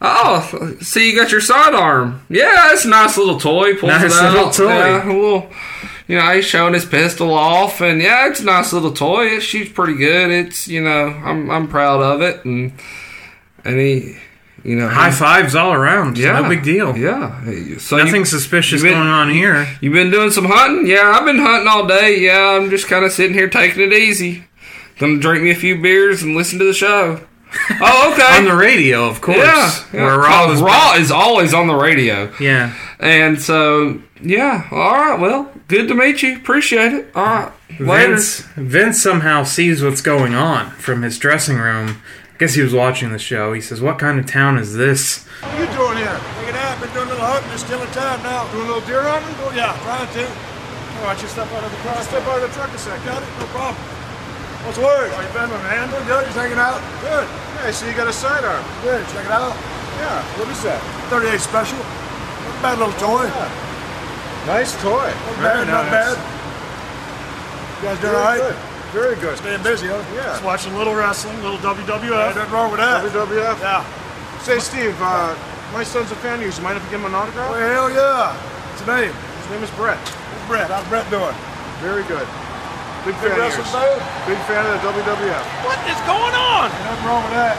[0.00, 2.22] oh, see, you got your sidearm.
[2.30, 3.74] Yeah, it's a nice little toy.
[3.76, 4.32] Pulls Nice it out.
[4.34, 4.68] little toy.
[4.74, 5.50] Yeah, a little.
[6.08, 9.26] You know, he's showing his pistol off, and yeah, it's a nice little toy.
[9.26, 10.30] It shoots pretty good.
[10.30, 12.72] It's you know, I'm I'm proud of it, and
[13.64, 14.16] and he,
[14.64, 16.18] you know, High fives all around.
[16.18, 16.40] Yeah.
[16.40, 16.96] No big deal.
[16.96, 17.40] Yeah.
[17.78, 19.66] So you- Nothing suspicious been- going on here.
[19.80, 20.86] You've been doing some hunting?
[20.86, 22.18] Yeah, I've been hunting all day.
[22.20, 24.44] Yeah, I'm just kind of sitting here taking it easy.
[24.98, 27.20] Gonna drink me a few beers and listen to the show.
[27.82, 28.38] Oh, okay.
[28.38, 29.38] on the radio, of course.
[29.38, 30.04] yeah, yeah.
[30.04, 32.32] Where Raw was Raw is always on the radio.
[32.38, 32.72] Yeah.
[33.00, 35.18] And so, yeah, all right.
[35.18, 36.36] Well, good to meet you.
[36.36, 37.10] Appreciate it.
[37.12, 38.10] All right, later.
[38.14, 42.00] Vince, Vince somehow sees what's going on from his dressing room.
[42.40, 43.52] I guess he was watching the show.
[43.52, 46.16] He says, "What kind of town is this?" What are you doing here?
[46.40, 46.80] Taking out.
[46.80, 47.52] Been doing a little hunting.
[47.52, 48.48] Just killing time now.
[48.48, 49.36] Doing a little deer hunting?
[49.44, 50.24] Oh, yeah, trying to.
[50.24, 52.00] All right, you step out of the car.
[52.00, 52.96] Step out of the truck a sec.
[53.04, 53.28] Got it?
[53.36, 53.76] No problem.
[54.64, 55.12] What's the word?
[55.12, 55.84] How you been, my man?
[55.92, 56.24] Doing good.
[56.32, 56.80] Just hanging out.
[57.04, 57.28] Good.
[57.60, 58.64] Hey, so you got a sidearm.
[58.88, 59.04] Good.
[59.12, 59.52] Check it out.
[60.00, 60.24] Yeah.
[60.40, 60.80] What is that?
[61.12, 61.76] 38 special.
[61.76, 63.28] Not a bad little toy.
[63.28, 64.48] Yeah.
[64.48, 65.12] Nice toy.
[65.12, 65.68] Not bad.
[65.68, 66.16] Not bad.
[66.16, 68.40] You guys doing all right?
[68.40, 68.69] Good.
[68.92, 69.38] Very good.
[69.38, 70.02] Staying busy, huh?
[70.14, 70.34] Yeah.
[70.34, 72.10] Just watching a little wrestling, a little WWF.
[72.10, 73.06] Yeah, nothing wrong with that.
[73.06, 73.58] WWF?
[73.62, 73.86] Yeah.
[74.42, 75.36] Say, Steve, uh,
[75.72, 76.58] my son's a fan of yours.
[76.58, 77.54] You mind if I give him an autograph?
[77.54, 78.34] Oh, hell yeah.
[78.34, 79.14] What's his name?
[79.14, 79.98] His name is Brett.
[80.02, 80.66] Who's Brett?
[80.66, 81.36] How's Brett doing?
[81.86, 82.26] Very good.
[83.06, 83.70] Big fan of yours.
[84.26, 85.44] Big fan of the WWF.
[85.62, 86.66] What is going on?
[86.66, 87.56] Ain't nothing wrong with that.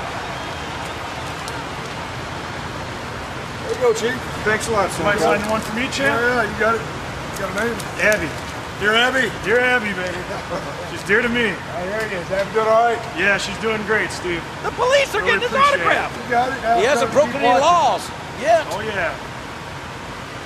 [3.63, 4.19] There you go, Chief.
[4.43, 5.07] Thanks a lot, son.
[5.15, 6.83] Somebody signing one for me, Yeah, yeah, you got it.
[6.83, 7.77] You got a name?
[8.03, 8.29] Abby.
[8.83, 9.31] Dear Abby.
[9.47, 10.19] Dear Abby, baby.
[11.01, 11.49] She's dear to me.
[11.49, 12.21] I hear you.
[12.21, 13.01] Is Abby doing all right?
[13.17, 14.37] Yeah, she's doing great, Steve.
[14.61, 16.13] The police are Really getting his appreciate autograph.
[16.13, 16.61] You got it.
[16.61, 17.65] Now He hasn't broken any watching.
[17.65, 18.05] laws
[18.39, 18.67] yet.
[18.69, 19.09] Oh, yeah.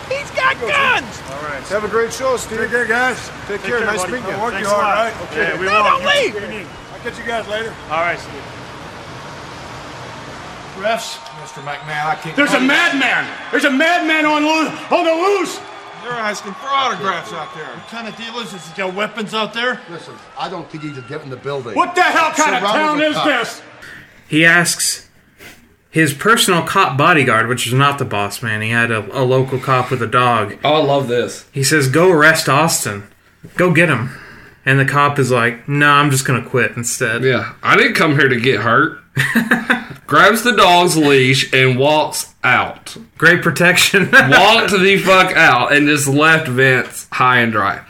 [0.07, 1.11] He's got guns.
[1.27, 1.59] All right.
[1.67, 2.59] Have a great show, Steve.
[2.59, 3.19] Take care, guys.
[3.51, 3.77] Take, Take care.
[3.83, 4.13] care, Nice buddy.
[4.13, 4.35] meeting you.
[4.39, 4.95] Thanks Work you hard, lot.
[4.95, 5.21] right?
[5.27, 5.43] Okay.
[5.43, 5.83] Yeah, we No, will.
[5.83, 6.33] don't leave.
[6.33, 6.67] what do you need?
[6.93, 7.73] I'll catch you guys later.
[7.91, 8.47] All right, Steve.
[10.79, 11.19] Refs.
[11.43, 11.59] Mr.
[11.67, 12.35] McMahon, I can't.
[12.35, 13.27] There's a madman.
[13.51, 14.71] There's a madman on loose.
[14.91, 15.59] On the loose.
[16.05, 17.65] They're asking for autographs out there.
[17.65, 18.63] What kind of deal is this?
[18.67, 19.81] He's got weapons out there?
[19.89, 21.73] Listen, I don't think he could get in the building.
[21.73, 23.25] What the hell kind of town is cops.
[23.25, 23.61] this?
[24.27, 25.09] He asks
[25.89, 28.61] his personal cop bodyguard, which is not the boss man.
[28.61, 30.59] He had a, a local cop with a dog.
[30.63, 31.47] Oh, I love this.
[31.51, 33.07] He says, "Go arrest Austin.
[33.55, 34.11] Go get him."
[34.63, 38.11] And the cop is like, "No, I'm just gonna quit instead." Yeah, I didn't come
[38.11, 38.99] here to get hurt.
[40.05, 42.95] Grabs the dog's leash and walks out.
[43.17, 44.09] Great protection.
[44.13, 47.83] Walked the fuck out and just left Vince high and dry.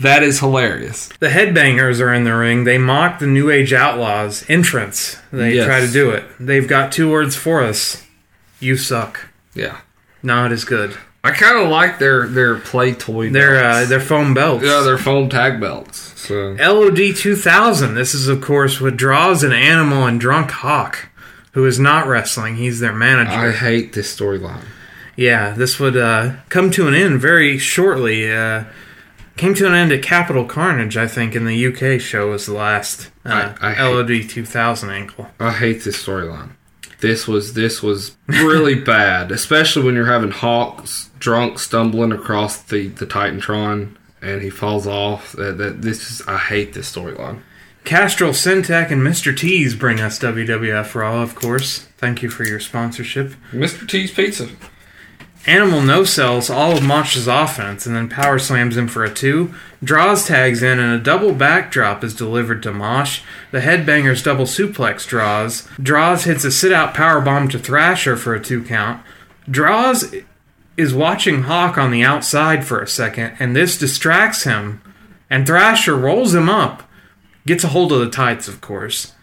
[0.00, 1.08] That is hilarious.
[1.20, 2.64] The headbangers are in the ring.
[2.64, 5.16] They mock the New Age Outlaws entrance.
[5.32, 5.64] They Yes.
[5.66, 6.24] try to do it.
[6.38, 8.02] They've got two words for us.
[8.60, 9.28] You suck.
[9.54, 9.78] Yeah.
[10.22, 10.96] Not as good.
[11.24, 13.30] I kind of like their their play toy.
[13.30, 14.64] They're uh, they're foam belts.
[14.64, 16.12] yeah, they're foam tag belts.
[16.20, 17.94] So LOD 2000.
[17.94, 21.08] This is of course what Droz an animal and drunk hawk,
[21.56, 22.56] who is not wrestling.
[22.56, 23.30] He's their manager.
[23.32, 24.62] I hate this storyline.
[25.16, 28.30] Yeah, this would uh, come to an end very shortly.
[28.30, 28.64] Uh,
[29.38, 32.52] came to an end at Capital Carnage, I think, in the UK show was the
[32.52, 35.28] last uh, I- I hate- LOD 2000 ankle.
[35.40, 36.50] I hate this storyline.
[37.00, 42.88] This was this was really bad, especially when you're having Hawks drunk stumbling across the
[42.88, 45.32] the Titantron and he falls off.
[45.32, 47.40] That, that this is I hate this storyline.
[47.86, 49.34] Castrol Syntec and Mr.
[49.34, 51.86] T's bring us WWF Raw, of course.
[51.96, 53.34] Thank you for your sponsorship.
[53.52, 53.88] Mr.
[53.88, 54.48] T's Pizza.
[55.46, 59.54] Animal no sells all of Mosh's offense and then power slams him for a two.
[59.84, 63.22] Droz tags in and a double backdrop is delivered to Mosh.
[63.52, 65.68] The headbangers double suplex Droz.
[65.80, 69.00] Droz hits a sit out power bomb to Thrasher for a two count.
[69.48, 70.12] Droz
[70.76, 74.82] is watching Hawk on the outside for a second and this distracts him.
[75.30, 76.82] And Thrasher rolls him up.
[77.46, 79.14] Gets a hold of the tights, of course.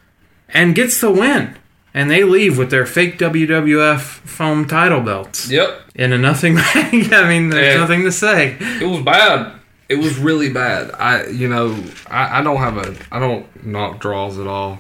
[0.50, 1.58] And gets the win.
[1.94, 6.94] And they leave with their fake WWF foam title belts Yep, in a nothing bag.
[7.14, 7.80] I mean, there's Yeah.
[7.82, 8.58] nothing to say.
[8.60, 9.54] it was bad.
[9.90, 10.90] It was really bad.
[10.98, 11.78] I you know
[12.10, 14.80] I, I don't have a I don't knock Droz at all.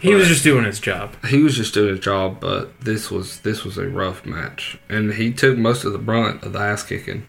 [0.00, 1.14] He was just doing his job.
[1.24, 5.14] He was just doing his job, but this was this was a rough match, and
[5.14, 7.26] he took most of the brunt of the ass kicking.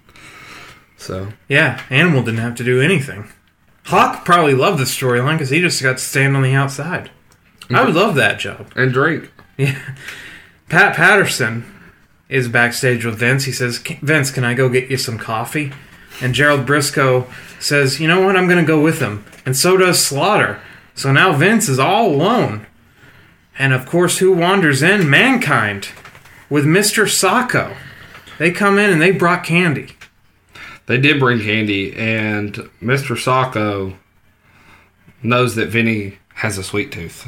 [0.98, 3.30] So Yeah, Animal didn't have to do anything.
[3.88, 7.10] Hawk probably loved the storyline because he just got to stand on the outside.
[7.70, 8.72] I would love that job.
[8.76, 9.32] and drink.
[10.70, 11.66] Pat Patterson
[12.28, 13.46] is backstage with Vince.
[13.46, 15.72] He says, Vince, can I go get you some coffee?
[16.22, 17.32] And Gerald Brisco
[17.62, 18.36] says, You know what?
[18.36, 19.24] I'm going to go with him.
[19.46, 20.60] And so does Slaughter.
[20.94, 22.68] So now Vince is all alone.
[23.58, 25.10] And of course, who wanders in?
[25.10, 25.90] Mankind
[26.50, 27.06] with Mr.
[27.06, 27.76] Socko.
[28.38, 29.97] They come in and they brought candy.
[30.88, 33.16] They did bring candy, and Mr.
[33.16, 33.96] Socko
[35.22, 37.28] knows that Vinny has a sweet tooth.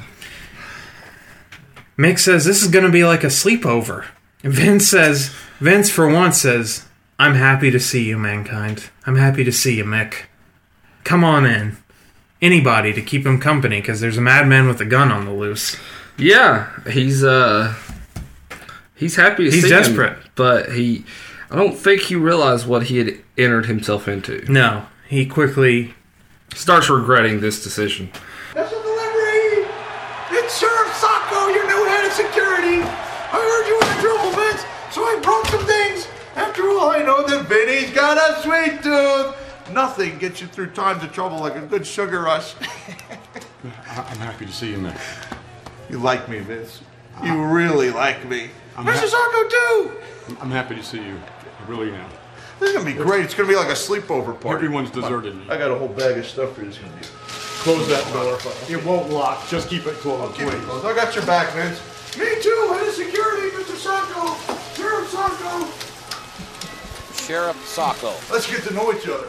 [1.97, 4.05] Mick says, This is going to be like a sleepover.
[4.43, 6.85] And Vince says, Vince for once says,
[7.17, 8.89] I'm happy to see you, Mankind.
[9.05, 10.13] I'm happy to see you, Mick.
[11.03, 11.77] Come on in.
[12.41, 15.75] Anybody to keep him company because there's a madman with a gun on the loose.
[16.17, 17.75] Yeah, he's uh
[18.95, 20.17] he's happy to He's see him, desperate.
[20.35, 21.03] but he
[21.51, 24.45] I don't think he realized what he had entered himself into.
[24.51, 25.93] No, he quickly.
[26.55, 28.09] Starts regretting this decision.
[28.51, 29.67] Special delivery!
[30.31, 30.89] It's Sheriff
[32.19, 32.81] security.
[32.83, 36.07] I heard you were in trouble, Vince, so I brought some things.
[36.35, 39.35] After all, I know that Vinny's got a sweet tooth.
[39.73, 42.55] Nothing gets you through times of trouble like a good sugar rush.
[43.63, 44.97] I'm happy to see you, man.
[45.89, 46.81] You like me, Vince.
[47.23, 48.49] You really like me.
[48.75, 49.11] I'm Mrs.
[49.11, 49.91] hap- Arco, too.
[50.41, 51.19] I'm happy to see you.
[51.69, 52.09] I really am.
[52.59, 53.23] This is gonna be great.
[53.23, 54.65] It's gonna be like a sleepover party.
[54.65, 55.43] Everyone's deserted me.
[55.49, 56.69] I got a whole bag of stuff for you.
[56.69, 57.05] It's gonna be.
[57.61, 58.39] Close that door.
[58.69, 59.47] It won't lock.
[59.49, 60.35] Just keep it closed.
[60.35, 60.65] Keep it please.
[60.65, 60.85] closed.
[60.85, 61.79] I got your back, Vince.
[62.17, 62.69] Me too.
[62.73, 63.75] Head of security, Mr.
[63.77, 64.35] Socko.
[64.75, 65.67] Sheriff Socko.
[67.27, 68.31] Sheriff Socko.
[68.31, 69.27] Let's get to know each other.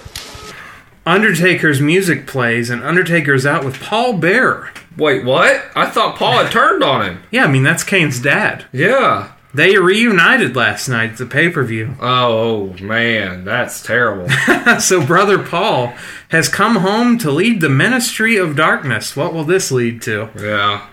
[1.05, 4.71] Undertaker's music plays, and Undertaker's out with Paul Bearer.
[4.97, 5.65] Wait, what?
[5.77, 7.23] I thought Paul had turned on him.
[7.31, 8.65] Yeah, I mean, that's Kane's dad.
[8.73, 9.33] Yeah.
[9.53, 11.97] They reunited last night at the pay per view.
[12.01, 14.29] Oh, oh, man, that's terrible.
[14.81, 15.95] so, Brother Paul
[16.29, 19.17] has come home to lead the Ministry of Darkness.
[19.17, 20.31] What will this lead to?
[20.37, 20.89] Yeah.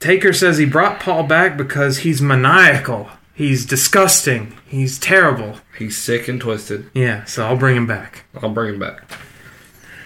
[0.00, 3.08] Taker says he brought Paul back because he's maniacal.
[3.34, 4.56] He's disgusting.
[4.66, 5.58] He's terrible.
[5.78, 6.90] He's sick and twisted.
[6.94, 8.24] Yeah, so I'll bring him back.
[8.40, 9.10] I'll bring him back.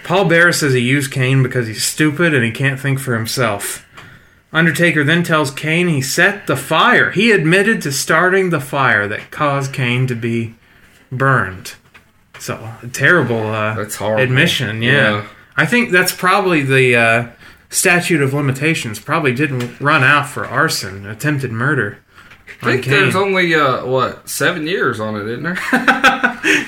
[0.05, 3.85] Paul Bearer says he used Kane because he's stupid and he can't think for himself.
[4.53, 7.11] Undertaker then tells Kane he set the fire.
[7.11, 10.55] He admitted to starting the fire that caused Kane to be
[11.13, 11.75] burned.
[12.39, 14.23] So, a terrible uh, That's horrible.
[14.23, 14.93] admission, yeah.
[14.93, 15.27] Yeah.
[15.57, 17.29] I think that's probably the uh,
[17.69, 19.01] statute of limitations.
[19.01, 21.99] Probably didn't run out for arson, attempted murder.
[22.63, 25.55] I think on there's only, uh, what, seven years on it, isn't there?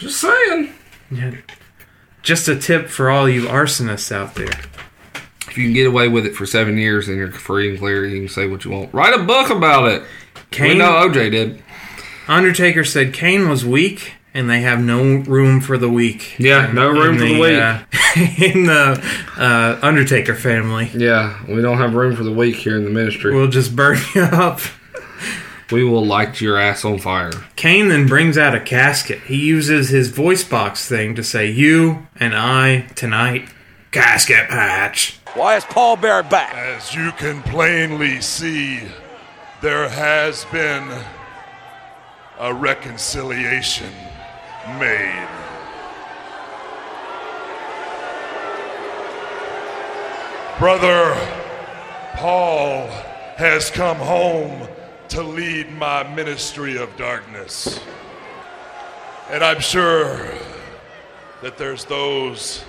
[0.00, 0.72] Just saying.
[1.10, 1.32] Yeah.
[2.22, 4.60] Just a tip for all you arsonists out there.
[5.56, 8.04] If you can get away with it for seven years and you're free and clear,
[8.04, 8.92] you can say what you want.
[8.92, 10.02] Write a book about it.
[10.02, 11.62] We Kane- know OJ did.
[12.28, 16.38] Undertaker said Kane was weak, and they have no room for the weak.
[16.38, 17.58] Yeah, no room for the weak.
[17.58, 19.02] uh, in the
[19.38, 20.90] uh, Undertaker family.
[20.92, 23.34] Yeah, we don't have room for the weak here in the ministry.
[23.34, 24.60] We'll just burn you up.
[25.72, 27.32] we will light your ass on fire.
[27.56, 29.20] Kane then brings out a casket.
[29.22, 33.48] He uses his voice box thing to say, "You and I tonight,
[33.90, 36.54] casket patch." Why is Paul Bearer back?
[36.54, 38.80] As you can plainly see,
[39.60, 40.90] there has been
[42.38, 43.92] a reconciliation
[44.78, 45.28] made.
[50.58, 51.14] Brother
[52.14, 52.86] Paul
[53.36, 54.66] has come home
[55.08, 57.78] to lead my ministry of darkness.
[59.28, 60.32] And I'm sure
[61.42, 62.64] that there's those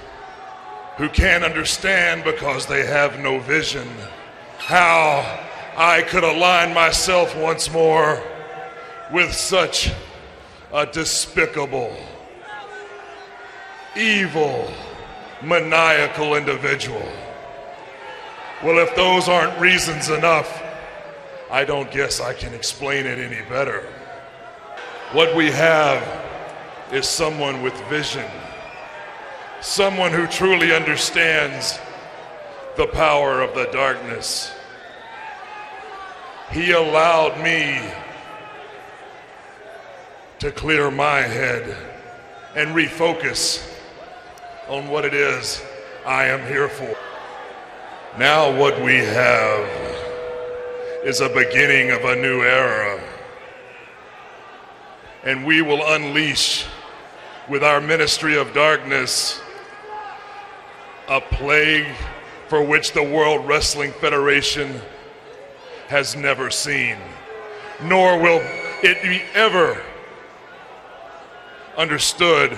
[0.97, 3.87] who can't understand because they have no vision
[4.57, 5.39] how
[5.77, 8.21] I could align myself once more
[9.11, 9.91] with such
[10.73, 11.95] a despicable,
[13.95, 14.73] evil,
[15.41, 17.07] maniacal individual.
[18.63, 20.63] Well, if those aren't reasons enough,
[21.51, 23.85] I don't guess I can explain it any better.
[25.13, 26.03] What we have
[26.91, 28.25] is someone with vision,
[29.61, 31.79] someone who truly understands
[32.77, 34.53] the power of the darkness.
[36.51, 37.81] He allowed me
[40.39, 41.75] to clear my head
[42.55, 43.67] and refocus
[44.67, 45.61] on what it is
[46.05, 46.95] I am here for.
[48.17, 49.67] Now, what we have
[51.03, 53.01] is a beginning of a new era.
[55.23, 56.65] And we will unleash
[57.49, 59.41] with our ministry of darkness
[61.07, 61.87] a plague
[62.47, 64.81] for which the World Wrestling Federation
[65.87, 66.97] has never seen,
[67.83, 68.41] nor will
[68.83, 69.81] it be ever
[71.77, 72.57] understood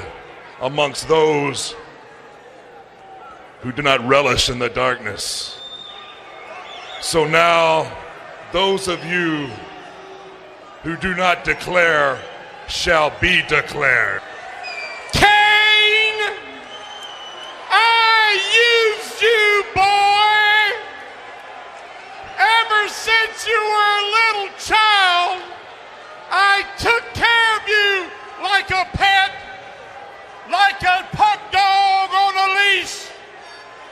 [0.61, 1.75] amongst those
[3.61, 5.59] who do not relish in the darkness.
[7.01, 7.91] So now,
[8.51, 9.49] those of you
[10.83, 12.19] who do not declare
[12.67, 14.21] shall be declared.
[22.79, 25.41] Ever since you were a little child,
[26.31, 28.09] I took care of you
[28.41, 29.31] like a pet,
[30.49, 33.09] like a pup dog on a leash,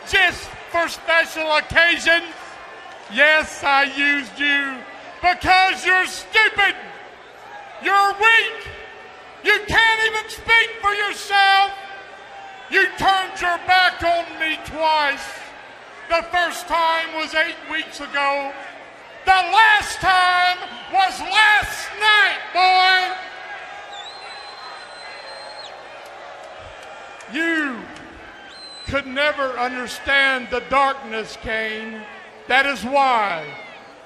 [0.08, 2.32] just for special occasions.
[3.12, 4.78] Yes, I used you
[5.22, 6.76] because you're stupid.
[7.84, 8.68] You're weak.
[9.44, 11.72] You can't even speak for yourself.
[12.72, 15.28] You turned your back on me twice.
[16.10, 18.54] The first time was eight weeks ago.
[19.28, 20.58] The last time
[20.94, 23.12] was last night, boy.
[27.34, 27.82] You
[28.86, 32.04] could never understand the darkness, Kane.
[32.48, 33.46] That is why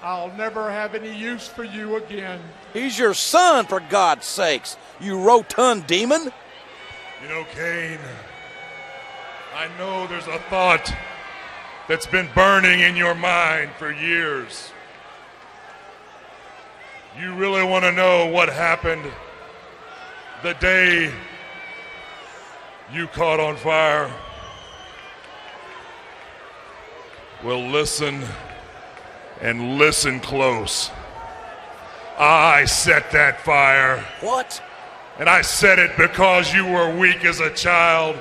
[0.01, 2.41] I'll never have any use for you again.
[2.74, 6.32] He's your son, for God's sakes, you rotund demon.
[7.22, 7.99] You know, Kane,
[9.55, 10.91] I know there's a thought
[11.88, 14.72] that's been burning in your mind for years.
[17.20, 19.03] You really want to know what happened
[20.43, 21.14] the day
[22.93, 24.09] you caught on fire?
[27.43, 28.24] Well, listen
[29.41, 30.89] and listen close.
[32.18, 34.05] I set that fire.
[34.22, 34.62] What?
[35.20, 38.16] And I said it because you were weak as a child.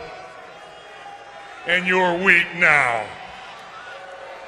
[1.69, 3.07] And you're weak now.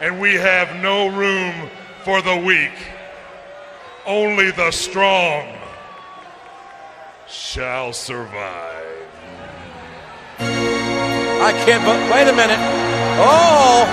[0.00, 1.70] And we have no room
[2.02, 2.72] for the weak.
[4.04, 5.46] Only the strong
[7.28, 8.82] shall survive.
[10.40, 12.58] I can't but wait a minute.
[13.22, 13.86] Oh!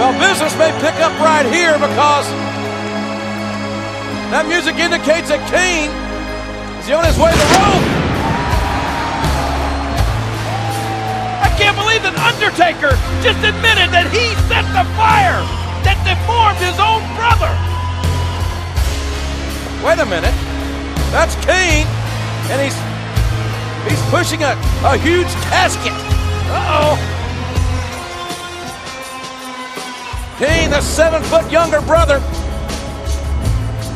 [0.00, 2.24] Well, business may pick up right here because
[4.32, 5.92] that music indicates that Kane
[6.80, 7.84] is on his way to the rope.
[11.44, 15.44] I can't believe that Undertaker just admitted that he set the fire
[15.84, 17.75] that deformed his own brother.
[19.86, 20.34] Wait a minute.
[21.12, 21.86] That's Kane,
[22.50, 22.74] and he's
[23.88, 25.92] he's pushing a, a huge casket.
[26.50, 26.96] Uh-oh.
[30.40, 32.18] Kane, the seven foot younger brother,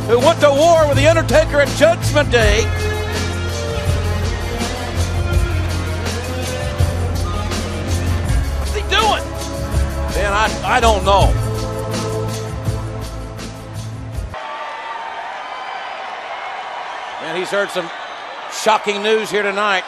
[0.07, 2.62] who went to war with The Undertaker at Judgment Day.
[8.61, 9.24] What's he doing?
[10.14, 11.49] Man, I, I don't know.
[17.30, 17.88] Man, he's heard some
[18.52, 19.84] shocking news here tonight.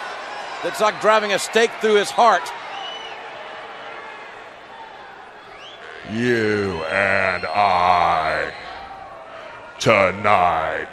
[0.62, 2.48] That's like driving a stake through his heart.
[6.12, 8.52] You and I
[9.80, 10.86] tonight.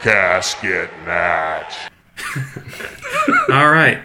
[0.00, 1.76] Casket match.
[3.48, 4.02] All right.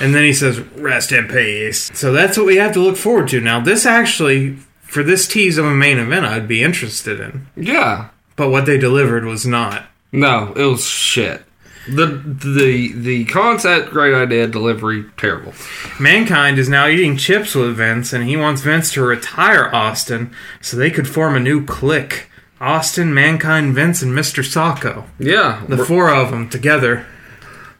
[0.00, 1.92] And then he says, rest in peace.
[1.94, 3.40] So that's what we have to look forward to.
[3.40, 7.46] Now, this actually, for this tease of a main event, I'd be interested in.
[7.54, 8.08] Yeah.
[8.34, 9.86] But what they delivered was not.
[10.12, 11.44] No, it was shit.
[11.88, 15.54] The the the concept, great idea, delivery, terrible.
[15.98, 20.30] Mankind is now eating chips with Vince, and he wants Vince to retire Austin
[20.60, 22.26] so they could form a new clique.
[22.60, 24.44] Austin, Mankind, Vince, and Mr.
[24.44, 25.06] Socko.
[25.18, 27.06] Yeah, The four of them together.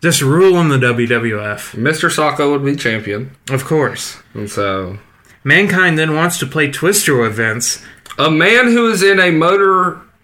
[0.01, 1.75] Just ruling the WWF.
[1.77, 2.09] Mr.
[2.11, 4.17] Socko would be champion, Of course.
[4.33, 4.99] and so
[5.45, 7.85] Mankind then wants to play Twister with Vince.
[8.19, 9.31] a man who is in a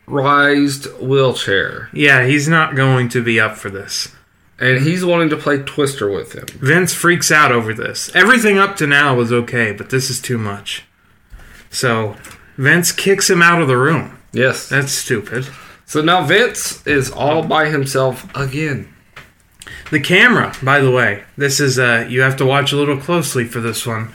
[0.06, 4.08] motorized wheelchair, Yeah, he's not going to be up for this.
[4.58, 6.46] and he's wanting to play Twister with him.
[6.60, 8.10] Vince freaks out over this.
[8.14, 10.84] Everything up to now was okay, but this is too much.
[11.70, 12.16] So,
[12.56, 14.18] Vince kicks him out of the room.
[14.32, 14.68] Yes.
[14.68, 15.46] That's stupid.
[15.84, 18.92] So now Vince is all by himself again.
[19.90, 23.44] The camera, by the way, this is uh you have to watch a little closely
[23.44, 24.10] for this one.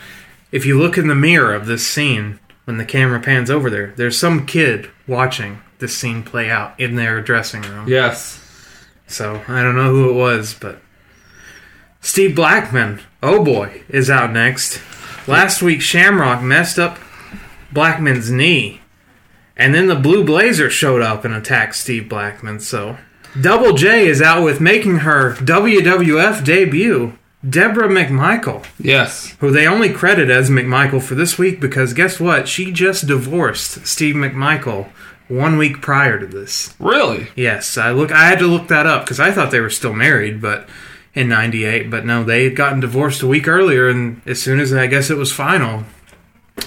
[0.51, 3.93] If you look in the mirror of this scene when the camera pans over there,
[3.95, 7.89] there's some kid watching this scene play out in their dressing room.
[7.89, 8.37] Yes.
[9.07, 10.81] So, I don't know who it was, but
[11.99, 14.81] Steve Blackman, oh boy, is out next.
[15.27, 16.97] Last week Shamrock messed up
[17.71, 18.81] Blackman's knee.
[19.57, 22.97] And then the Blue Blazer showed up and attacked Steve Blackman, so
[23.39, 27.13] Double J is out with making her WWF debut,
[27.47, 29.35] Debra McMichael, Yes.
[29.39, 32.47] who they only credit as McMichael for this week because guess what?
[32.47, 34.89] She just divorced Steve McMichael
[35.31, 36.75] one week prior to this.
[36.79, 37.27] Really?
[37.35, 38.11] Yes, I look.
[38.11, 40.67] I had to look that up because I thought they were still married, but
[41.13, 41.89] in '98.
[41.89, 45.09] But no, they had gotten divorced a week earlier, and as soon as I guess
[45.09, 45.83] it was final,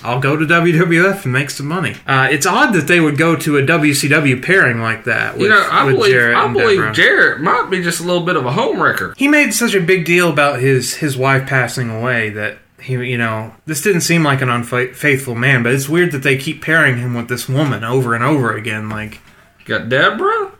[0.03, 1.95] I'll go to WWF and make some money.
[2.07, 5.35] Uh, it's odd that they would go to a WCW pairing like that.
[5.35, 6.93] With, you know, I believe Jarrett I believe Debra.
[6.93, 9.15] Jarrett might be just a little bit of a home wrecker.
[9.16, 13.16] He made such a big deal about his his wife passing away that he, you
[13.16, 15.62] know, this didn't seem like an unfaithful man.
[15.62, 18.90] But it's weird that they keep pairing him with this woman over and over again,
[18.90, 19.20] like
[19.65, 20.52] Got Debra,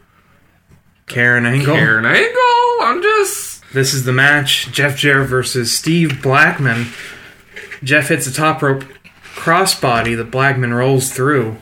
[1.06, 1.74] Karen Angle.
[1.74, 2.78] Karen Angle.
[2.80, 6.86] I'm just This is the match Jeff Jarrett versus Steve Blackman.
[7.82, 8.84] Jeff hits a top rope
[9.34, 11.59] crossbody that Blackman rolls through.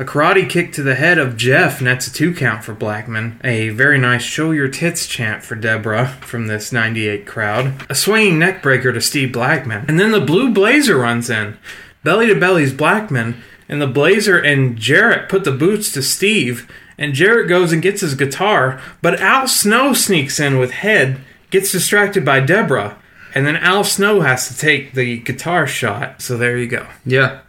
[0.00, 3.40] A karate kick to the head of Jeff nets a two count for Blackman.
[3.42, 7.84] A very nice show your tits chant for Debra from this 98 crowd.
[7.90, 9.86] A swinging neck breaker to Steve Blackman.
[9.88, 11.58] And then the blue blazer runs in.
[12.04, 16.70] Belly to belly's Blackman, and the blazer and Jarrett put the boots to Steve.
[16.96, 21.18] And Jarrett goes and gets his guitar, but Al Snow sneaks in with head,
[21.50, 22.98] gets distracted by Debra,
[23.34, 26.22] and then Al Snow has to take the guitar shot.
[26.22, 26.86] So there you go.
[27.04, 27.40] yeah.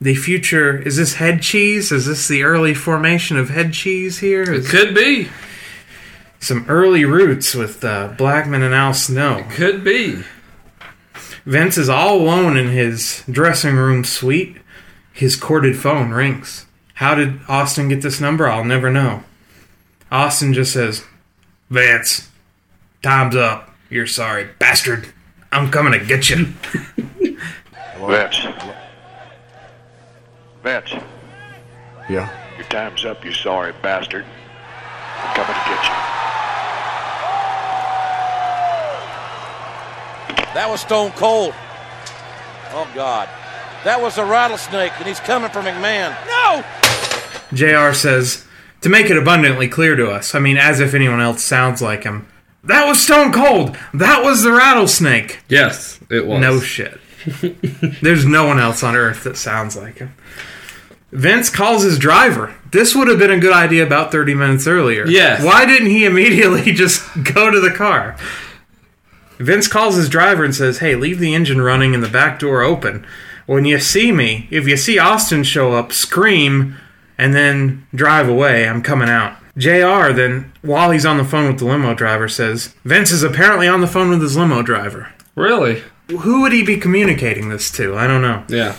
[0.00, 1.90] The future is this head cheese?
[1.90, 4.42] Is this the early formation of head cheese here?
[4.42, 5.28] it could be.
[6.38, 9.38] some early roots with uh, Blackman and Al Snow.
[9.38, 10.22] It Could be.
[11.44, 14.56] Vince is all alone in his dressing room suite.
[15.12, 16.66] His corded phone rings.
[16.94, 18.48] How did Austin get this number?
[18.48, 19.22] I'll never know.
[20.10, 21.04] Austin just says,
[21.70, 22.28] Vince,
[23.02, 23.70] time's up.
[23.88, 25.08] You're sorry, bastard.
[25.52, 26.46] I'm coming to get you.
[27.98, 28.46] Vince.
[30.66, 30.94] Vince,
[32.08, 32.28] Yeah?
[32.56, 34.24] your time's up, you sorry bastard.
[34.24, 35.90] I'm coming to get you.
[40.54, 41.54] That was Stone Cold.
[42.72, 43.28] Oh, God.
[43.84, 46.16] That was a rattlesnake, and he's coming for McMahon.
[46.26, 46.64] No!
[47.52, 48.44] JR says,
[48.80, 52.02] to make it abundantly clear to us, I mean, as if anyone else sounds like
[52.02, 52.26] him,
[52.64, 53.78] that was Stone Cold.
[53.94, 55.42] That was the rattlesnake.
[55.48, 56.40] Yes, it was.
[56.40, 56.98] No shit.
[58.02, 60.12] There's no one else on earth that sounds like him.
[61.16, 62.54] Vince calls his driver.
[62.72, 65.06] This would have been a good idea about 30 minutes earlier.
[65.06, 65.42] Yes.
[65.42, 67.02] Why didn't he immediately just
[67.34, 68.18] go to the car?
[69.38, 72.60] Vince calls his driver and says, Hey, leave the engine running and the back door
[72.62, 73.06] open.
[73.46, 76.76] When you see me, if you see Austin show up, scream
[77.16, 78.68] and then drive away.
[78.68, 79.38] I'm coming out.
[79.56, 83.66] JR then, while he's on the phone with the limo driver, says, Vince is apparently
[83.66, 85.14] on the phone with his limo driver.
[85.34, 85.82] Really?
[86.10, 87.96] Who would he be communicating this to?
[87.96, 88.44] I don't know.
[88.48, 88.76] Yeah.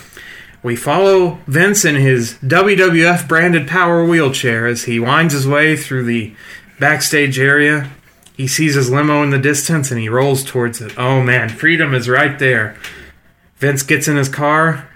[0.64, 6.06] We follow Vince in his WWF branded power wheelchair as he winds his way through
[6.06, 6.36] the
[6.80, 7.92] backstage area.
[8.36, 10.98] He sees his limo in the distance and he rolls towards it.
[10.98, 12.78] Oh man, freedom is right there.
[13.58, 14.90] Vince gets in his car.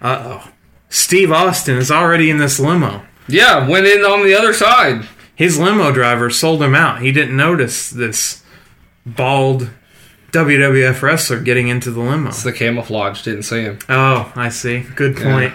[0.00, 0.50] Uh oh.
[0.88, 3.04] Steve Austin is already in this limo.
[3.28, 5.06] Yeah, went in on the other side.
[5.34, 7.02] His limo driver sold him out.
[7.02, 8.42] He didn't notice this
[9.04, 9.70] bald
[10.36, 12.28] WWF wrestler getting into the limo.
[12.28, 13.22] It's the camouflage.
[13.22, 13.78] Didn't see him.
[13.88, 14.80] Oh, I see.
[14.80, 15.54] Good point.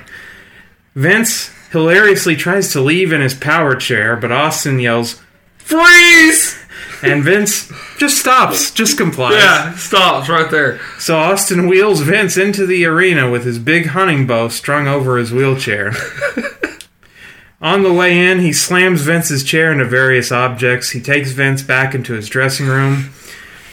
[0.96, 5.22] Vince hilariously tries to leave in his power chair, but Austin yells,
[5.60, 6.58] Freeze!
[7.04, 9.36] And Vince just stops, just complies.
[9.36, 10.80] Yeah, stops right there.
[10.98, 15.32] So Austin wheels Vince into the arena with his big hunting bow strung over his
[15.32, 15.94] wheelchair.
[17.62, 20.90] On the way in, he slams Vince's chair into various objects.
[20.92, 23.12] He takes Vince back into his dressing room.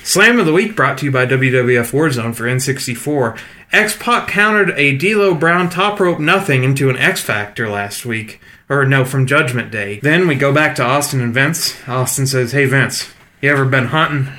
[0.05, 3.39] Slam of the Week brought to you by WWF Warzone for N64.
[3.73, 8.41] X Pac countered a D'Lo Brown top rope nothing into an X Factor last week.
[8.71, 9.99] Or no, from Judgment Day.
[10.01, 11.77] Then we go back to Austin and Vince.
[11.89, 13.11] Austin says, Hey Vince,
[13.41, 14.33] you ever been hunting?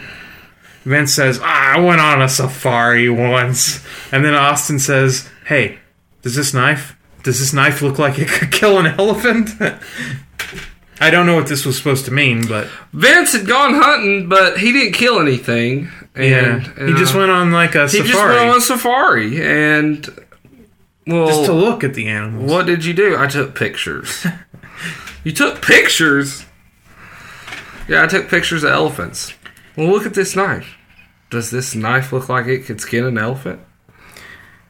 [0.84, 3.84] Vince says, ah, I went on a safari once.
[4.12, 5.80] And then Austin says, Hey,
[6.22, 9.50] does this knife does this knife look like it could kill an elephant?
[11.00, 14.58] I don't know what this was supposed to mean, but Vince had gone hunting, but
[14.60, 15.90] he didn't kill anything.
[16.14, 18.62] And, yeah, he just uh, went on like a He safari just went on a
[18.62, 20.10] safari, and
[21.08, 22.52] well, just to look at the animals.
[22.52, 23.16] What did you do?
[23.18, 24.26] I took pictures.
[25.24, 26.46] you took pictures?
[27.88, 29.34] Yeah, I took pictures of elephants.
[29.78, 30.76] Well, look at this knife.
[31.30, 33.62] Does this knife look like it could skin an elephant?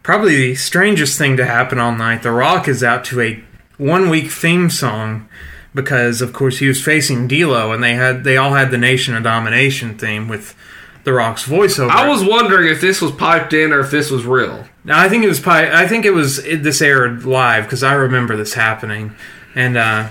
[0.04, 2.22] Probably the strangest thing to happen all night.
[2.22, 3.44] The Rock is out to a
[3.78, 5.28] one week theme song
[5.74, 9.16] because, of course, he was facing D'Lo, and they had they all had the Nation
[9.16, 10.56] of Domination theme with
[11.04, 11.90] the Rock's voiceover.
[11.92, 14.66] I was wondering if this was piped in or if this was real.
[14.84, 17.84] Now, I think it was probably, I think it was it, this aired live because
[17.84, 19.16] I remember this happening,
[19.56, 20.10] and uh,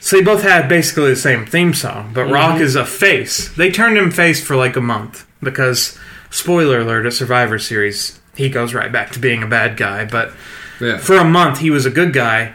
[0.00, 2.12] so they both had basically the same theme song.
[2.14, 2.60] But Rock Mhm.
[2.62, 3.48] is a face.
[3.48, 5.98] They turned him face for like a month because,
[6.30, 10.04] spoiler alert, a Survivor Series, he goes right back to being a bad guy.
[10.04, 10.32] But
[10.80, 10.98] Yeah.
[10.98, 12.52] for a month, he was a good guy,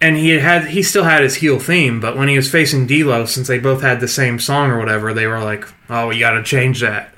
[0.00, 2.00] and he had he still had his heel theme.
[2.00, 5.12] But when he was facing D'Lo, since they both had the same song or whatever,
[5.12, 7.14] they were like, "Oh, we got to change that."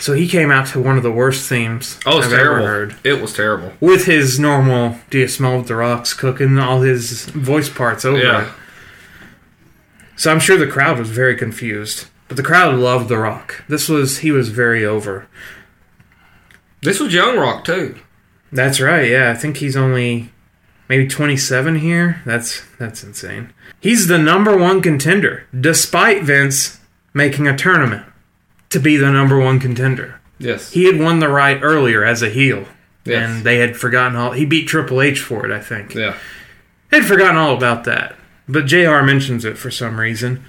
[0.00, 2.64] So he came out to one of the worst themes Oh, I've terrible.
[2.64, 3.72] ever heard It was terrible.
[3.80, 8.42] with his normal "Do you smell the rocks cooking?" all his voice parts over Yeah.
[8.42, 8.48] it.
[10.16, 13.62] So I'm sure the crowd was very confused, but the crowd loved the Rock.
[13.68, 15.26] This was he was very over.
[16.82, 17.96] This was Young Rock too.
[18.52, 19.08] That's right.
[19.10, 20.30] Yeah, I think he's only
[20.88, 22.22] maybe 27 here.
[22.24, 23.52] That's that's insane.
[23.80, 26.80] He's the number one contender, despite Vince
[27.14, 28.04] making a tournament
[28.70, 30.20] to be the number one contender.
[30.38, 30.72] Yes.
[30.72, 32.66] He had won the right earlier as a heel,
[33.04, 33.28] Yes.
[33.28, 34.32] and they had forgotten all.
[34.32, 35.94] He beat Triple H for it, I think.
[35.94, 36.16] Yeah.
[36.90, 38.14] They'd forgotten all about that,
[38.48, 39.02] but Jr.
[39.02, 40.44] mentions it for some reason.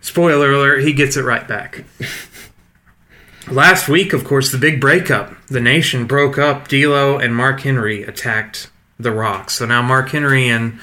[0.00, 1.84] Spoiler alert: he gets it right back.
[3.50, 5.34] Last week, of course, the big breakup.
[5.48, 6.66] The Nation broke up.
[6.68, 8.70] D'Lo and Mark Henry attacked
[9.04, 9.50] The Rock.
[9.50, 10.80] So now Mark Henry and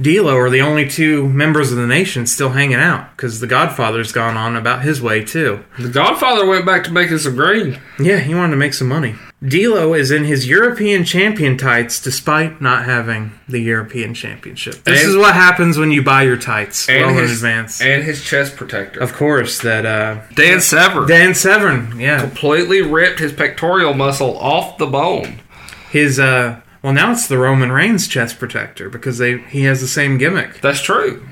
[0.00, 4.12] D'Lo are the only two members of the Nation still hanging out because the Godfather's
[4.12, 5.62] gone on about his way too.
[5.78, 7.78] The Godfather went back to making some green.
[7.98, 9.14] Yeah, he wanted to make some money.
[9.46, 14.84] D'Lo is in his European champion tights despite not having the European championship.
[14.84, 17.80] This And- is what happens when you buy your tights well in advance.
[17.82, 19.00] and his chest protector.
[19.00, 24.78] Of course, that uh, Dan Severn Dan Severn, yeah, completely ripped his pectoral muscle off
[24.78, 25.40] the bone.
[25.90, 29.86] his uh, well now it's the Roman Reigns chest protector because they he has the
[29.88, 30.60] same gimmick.
[30.60, 31.26] That's true.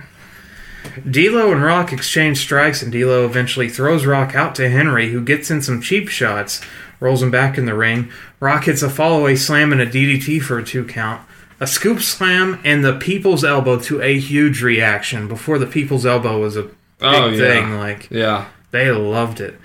[1.09, 5.51] D'Lo and Rock exchange strikes, and D'Lo eventually throws Rock out to Henry, who gets
[5.51, 6.61] in some cheap shots,
[7.01, 8.11] rolls him back in the ring.
[8.41, 11.21] Rock hits a fallaway slam and a DDT for a two count,
[11.61, 15.29] a scoop slam, and the People's Elbow to a huge reaction.
[15.29, 17.39] Before the People's Elbow was a big Oh, yeah.
[17.39, 18.47] thing, like Yeah.
[18.71, 19.61] they loved it.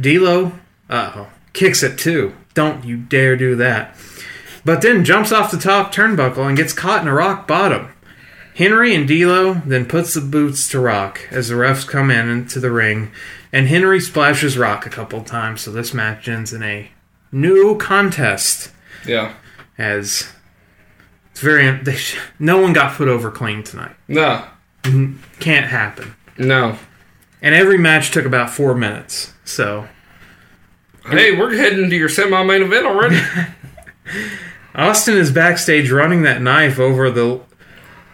[0.00, 0.52] D'Lo,
[0.90, 2.34] uh oh, kicks it too.
[2.54, 3.96] Don't you dare do that.
[4.66, 7.92] But then jumps off the top turnbuckle and gets caught in a rock bottom.
[8.56, 12.58] Henry and D'Lo then puts the boots to Rock as the refs come in into
[12.58, 13.12] the ring,
[13.52, 15.60] and Henry splashes Rock a couple times.
[15.60, 16.90] So this match ends in a
[17.30, 18.72] new contest.
[19.06, 19.34] Yeah.
[19.78, 20.32] As
[21.30, 23.94] it's very they, sh- no one got put over clean tonight.
[24.08, 24.44] No.
[24.82, 25.22] Mm-hmm.
[25.38, 26.16] Can't happen.
[26.38, 26.76] No.
[27.40, 29.32] And every match took about four minutes.
[29.44, 29.86] So
[31.04, 33.20] Hey, we're heading to your semi-main event already.
[34.76, 37.40] Austin is backstage running that knife over the.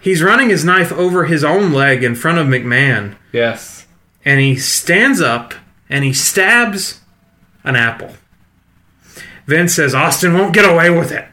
[0.00, 3.16] He's running his knife over his own leg in front of McMahon.
[3.32, 3.86] yes.
[4.24, 5.52] And he stands up
[5.90, 7.00] and he stabs
[7.64, 8.14] an apple.
[9.46, 11.26] Vince says Austin won't get away with it.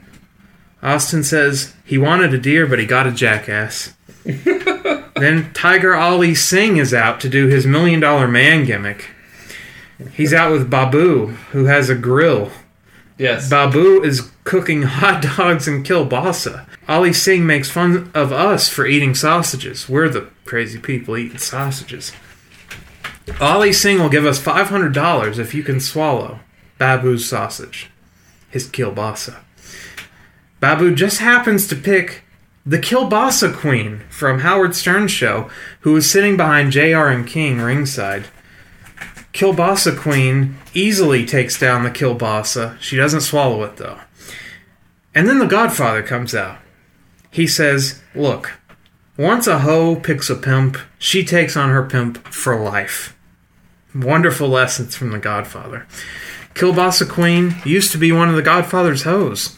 [0.82, 3.94] Austin says he wanted a deer, but he got a jackass.
[4.24, 9.12] then Tiger Ali Singh is out to do his million dollar man gimmick.
[10.14, 12.52] He's out with Babu, who has a grill.
[13.20, 13.50] Yes.
[13.50, 16.66] Babu is cooking hot dogs and kielbasa.
[16.88, 19.88] Ali Singh makes fun of us for eating sausages.
[19.88, 22.12] We're the crazy people eating sausages.
[23.40, 26.40] Ali Singh will give us $500 if you can swallow
[26.80, 27.90] Babu's sausage,
[28.50, 29.38] his kielbasa.
[30.60, 32.24] Babu just happens to pick
[32.66, 35.50] the kielbasa queen from Howard Stern's show,
[35.82, 38.26] who was sitting behind JR and King ringside.
[39.34, 42.80] Kielbasa Queen easily takes down the kielbasa.
[42.80, 44.00] She doesn't swallow it though.
[45.14, 46.60] And then the Godfather comes out.
[47.32, 48.60] He says, Look,
[49.18, 53.16] once a hoe picks a pimp, she takes on her pimp for life.
[53.94, 55.88] Wonderful lessons from the Godfather.
[56.54, 59.58] Kielbasa Queen used to be one of the Godfather's hoes.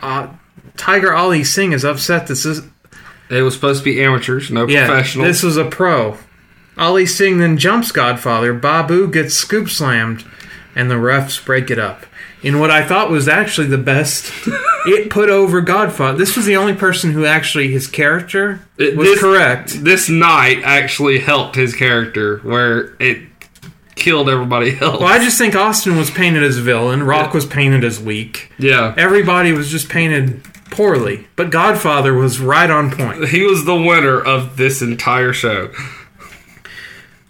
[0.00, 0.28] Uh,
[0.76, 2.62] Tiger Ali Singh is upset this is
[3.30, 5.28] It was supposed to be amateurs, no yeah, professionals.
[5.28, 6.18] This was a pro.
[6.76, 8.52] Ali Singh then jumps Godfather.
[8.52, 10.24] Babu gets scoop slammed,
[10.74, 12.06] and the refs break it up.
[12.44, 14.30] In what I thought was actually the best,
[14.86, 16.18] it put over Godfather.
[16.18, 19.82] This was the only person who actually his character It- was this- correct.
[19.84, 23.18] This night actually helped his character, where it
[23.96, 25.00] killed everybody else.
[25.00, 27.02] Well, I just think Austin was painted as villain.
[27.04, 28.50] Rock was painted as weak.
[28.58, 28.94] yeah.
[28.96, 31.26] Everybody was just painted poorly.
[31.36, 33.28] But Godfather was right on point.
[33.28, 35.70] He was the winner of this entire show.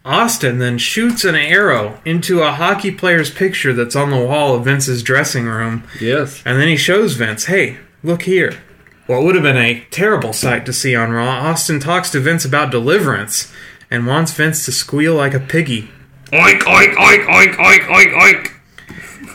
[0.04, 4.64] Austin then shoots an arrow into a hockey player's picture that's on the wall of
[4.64, 5.84] Vince's dressing room.
[5.98, 6.42] Yes.
[6.44, 8.60] And then he shows Vince, hey, look here.
[9.06, 12.44] What would have been a terrible sight to see on Raw, Austin talks to Vince
[12.44, 13.52] about deliverance
[13.90, 15.90] and wants Vince to squeal like a piggy.
[16.26, 18.50] Oink, oink, oink, oink, oink, oink, oink.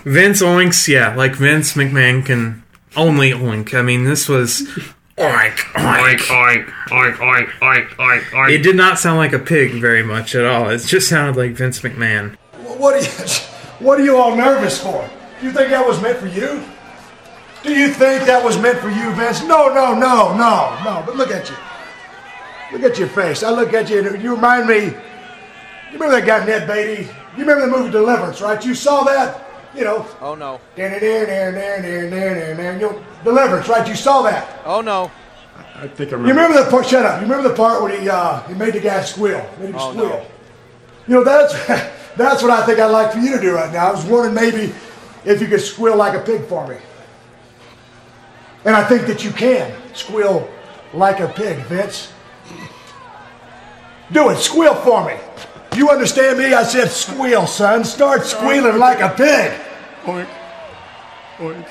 [0.05, 2.63] Vince oinks, yeah, like Vince McMahon can
[2.95, 3.73] only oink.
[3.73, 4.67] I mean, this was
[5.19, 6.65] oink, Oink, oink.
[6.89, 8.51] oink, oink, oink, oink, oink, oink.
[8.51, 10.69] It did not sound like a pig very much at all.
[10.69, 12.35] It just sounded like Vince McMahon.
[12.77, 13.07] What are you,
[13.85, 15.09] what are you all nervous for?
[15.39, 16.63] Do you think that was meant for you?
[17.63, 19.43] Do you think that was meant for you, Vince?
[19.43, 21.03] No, no, no, no, no.
[21.05, 21.55] But look at you.
[22.71, 23.43] Look at your face.
[23.43, 24.85] I look at you and you remind me.
[24.85, 27.09] You remember that guy Ned Beatty?
[27.35, 28.63] You remember the movie Deliverance, right?
[28.63, 29.43] You saw that?
[29.75, 30.05] You know.
[30.21, 30.59] Oh no.
[30.75, 32.73] There, there, there, there, there, there, there, there.
[32.73, 33.87] You know, Deliverance, right?
[33.87, 34.61] You saw that.
[34.65, 35.11] Oh no.
[35.75, 36.27] I think I remember.
[36.27, 36.41] You remember.
[36.49, 36.85] remember the part?
[36.87, 37.21] Shut up.
[37.21, 39.45] You remember the part where he uh, he made the guy squeal?
[39.59, 40.09] Made him Oh, squeal.
[40.09, 40.25] no.
[41.07, 41.53] You know that's
[42.17, 43.89] that's what I think I'd like for you to do right now.
[43.89, 44.73] I was wondering maybe
[45.25, 46.77] if you could squeal like a pig for me.
[48.65, 50.49] And I think that you can squeal
[50.93, 52.11] like a pig, Vince.
[54.11, 54.37] Do it.
[54.37, 55.13] Squeal for me.
[55.79, 56.53] You understand me?
[56.53, 57.85] I said squeal, son.
[57.85, 59.57] Start squealing like a pig.
[60.03, 60.27] Oink.
[61.37, 61.67] Oink.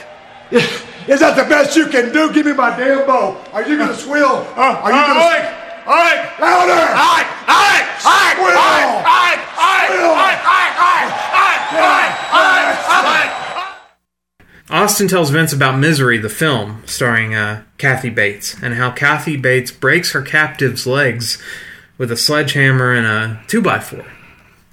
[1.07, 2.33] Is that the best you can do?
[2.33, 3.37] Give me my damn bow.
[3.53, 4.49] Are you gonna squeal?
[4.57, 5.45] Are you gonna Oink!
[5.85, 6.41] Oink!
[6.41, 6.73] louder?
[6.89, 7.29] Oink!
[7.53, 7.85] Oink!
[8.01, 8.33] Oink!
[8.33, 8.57] Squeal!
[8.57, 9.05] Oink!
[9.05, 9.41] Oink!
[9.61, 9.93] Oink!
[9.93, 10.17] Squeal!
[10.17, 10.41] Oink!
[10.49, 10.73] Oink!
[10.89, 11.13] Oink!
[11.77, 12.17] Oink!
[12.33, 12.77] Oink!
[12.89, 13.35] Oink!
[14.71, 19.71] Austin tells Vince about Misery, the film starring uh, Kathy Bates, and how Kathy Bates
[19.71, 21.37] breaks her captive's legs
[21.99, 24.07] with a sledgehammer and a 2x4.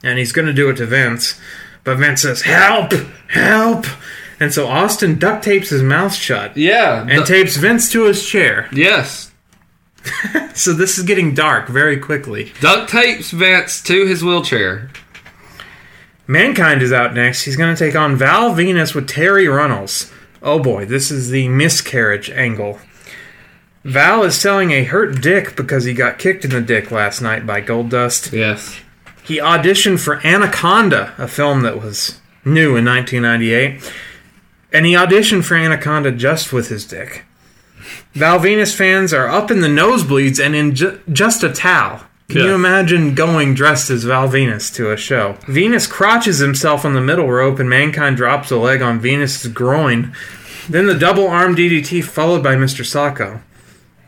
[0.03, 1.39] And he's going to do it to Vince,
[1.83, 2.93] but Vince says, Help!
[3.29, 3.85] Help!
[4.39, 6.55] And so Austin duct tapes his mouth shut.
[6.55, 7.05] Yeah.
[7.09, 8.69] And tapes Vince to his chair.
[8.73, 9.31] yes.
[10.53, 12.53] So this is getting dark very quickly.
[12.61, 14.89] Duct tapes Vince to his wheelchair.
[16.27, 17.43] Mankind is out next.
[17.43, 20.11] He's going to take on Val Venis with Terri Runnels.
[20.41, 22.79] Oh boy, this is the miscarriage angle.
[23.85, 27.45] Val is selling a hurt dick because he got kicked in the dick last night
[27.45, 28.31] by Goldust.
[28.31, 28.79] Yes.
[29.23, 33.93] He auditioned for Anaconda, a film that was new in 1998.
[34.73, 37.25] And he auditioned for Anaconda just with his dick.
[38.13, 42.01] Val Venis fans are up in the nosebleeds and in ju- just a towel.
[42.27, 45.33] Can you imagine going dressed as Val Venis to a show?
[45.43, 50.11] Venis crotches himself on the middle rope and Mankind drops a leg on Venis's groin.
[50.67, 52.83] Then the double arm DDT followed by Mr.
[52.83, 53.41] Socko.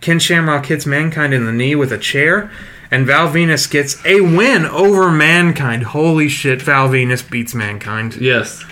[0.07, 2.49] Ken Shamrock hits Mankind in the knee with a chair,
[2.89, 5.83] and Val Venis gets a win over Mankind.
[5.83, 8.15] Holy shit, Val Venis beats Mankind.
[8.15, 8.63] Yes.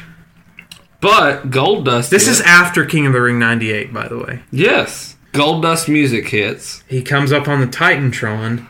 [1.02, 2.10] But Goldust.
[2.10, 4.44] This is after King of the Ring 98, by the way.
[4.50, 5.18] yes.
[5.34, 6.86] Goldust music hits.
[6.88, 8.70] He comes up on the Titantron,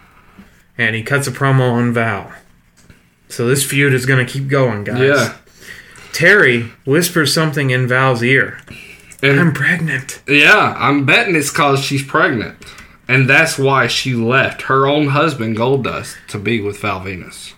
[0.75, 2.33] and he cuts a promo on Val.
[3.29, 5.01] So this feud is going to keep going, guys.
[5.01, 5.37] Yeah.
[6.13, 8.59] Terri whispers something in Val's ear.
[9.21, 10.21] And I'm pregnant.
[10.27, 12.57] yeah, I'm betting it's cause she's pregnant.
[13.07, 17.53] And that's why she left her own husband, Goldust, to be with Val Venis.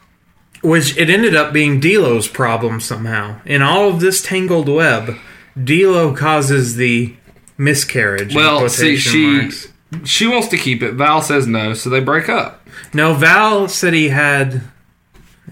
[0.61, 3.39] Which it ended up being D'Lo's problem somehow.
[3.45, 5.17] In all of this tangled web,
[5.61, 7.15] D'Lo causes the
[7.57, 8.35] miscarriage.
[8.35, 9.67] Well, see, she marks.
[10.03, 10.93] she wants to keep it.
[10.93, 12.67] Val says no, so they break up.
[12.93, 14.61] No, Val said he had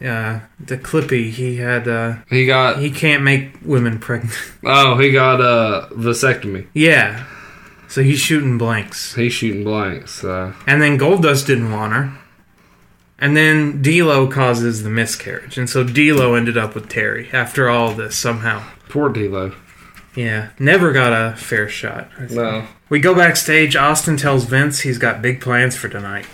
[0.03, 1.29] uh, the Clippy.
[1.29, 4.35] He had uh, He got he can't make women pregnant.
[4.65, 6.67] oh, he got a vasectomy.
[6.73, 7.25] yeah,
[7.87, 9.15] so he's shooting blanks.
[9.15, 10.23] He's shooting blanks.
[10.23, 12.11] Uh, And then Goldust didn't want her.
[13.17, 17.93] And then D'Lo causes the miscarriage, and so D'Lo ended up with Terri after all
[17.93, 18.61] this somehow.
[18.89, 19.53] poor D'Lo.
[20.15, 22.09] Yeah, never got a fair shot.
[22.31, 22.67] No.
[22.89, 23.75] We go backstage.
[23.75, 26.25] Austin tells Vince he's got big plans for tonight.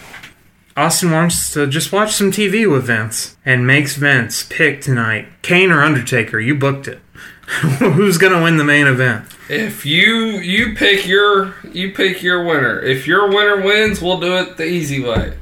[0.77, 5.72] Austin wants to just watch some TV with Vince and makes Vince pick tonight Kane
[5.72, 6.39] or Undertaker.
[6.39, 6.99] You booked it.
[7.80, 9.26] Who's gonna win the main event?
[9.49, 12.80] If you you pick your you pick your winner.
[12.80, 15.38] If your winner wins, we'll do it the easy way.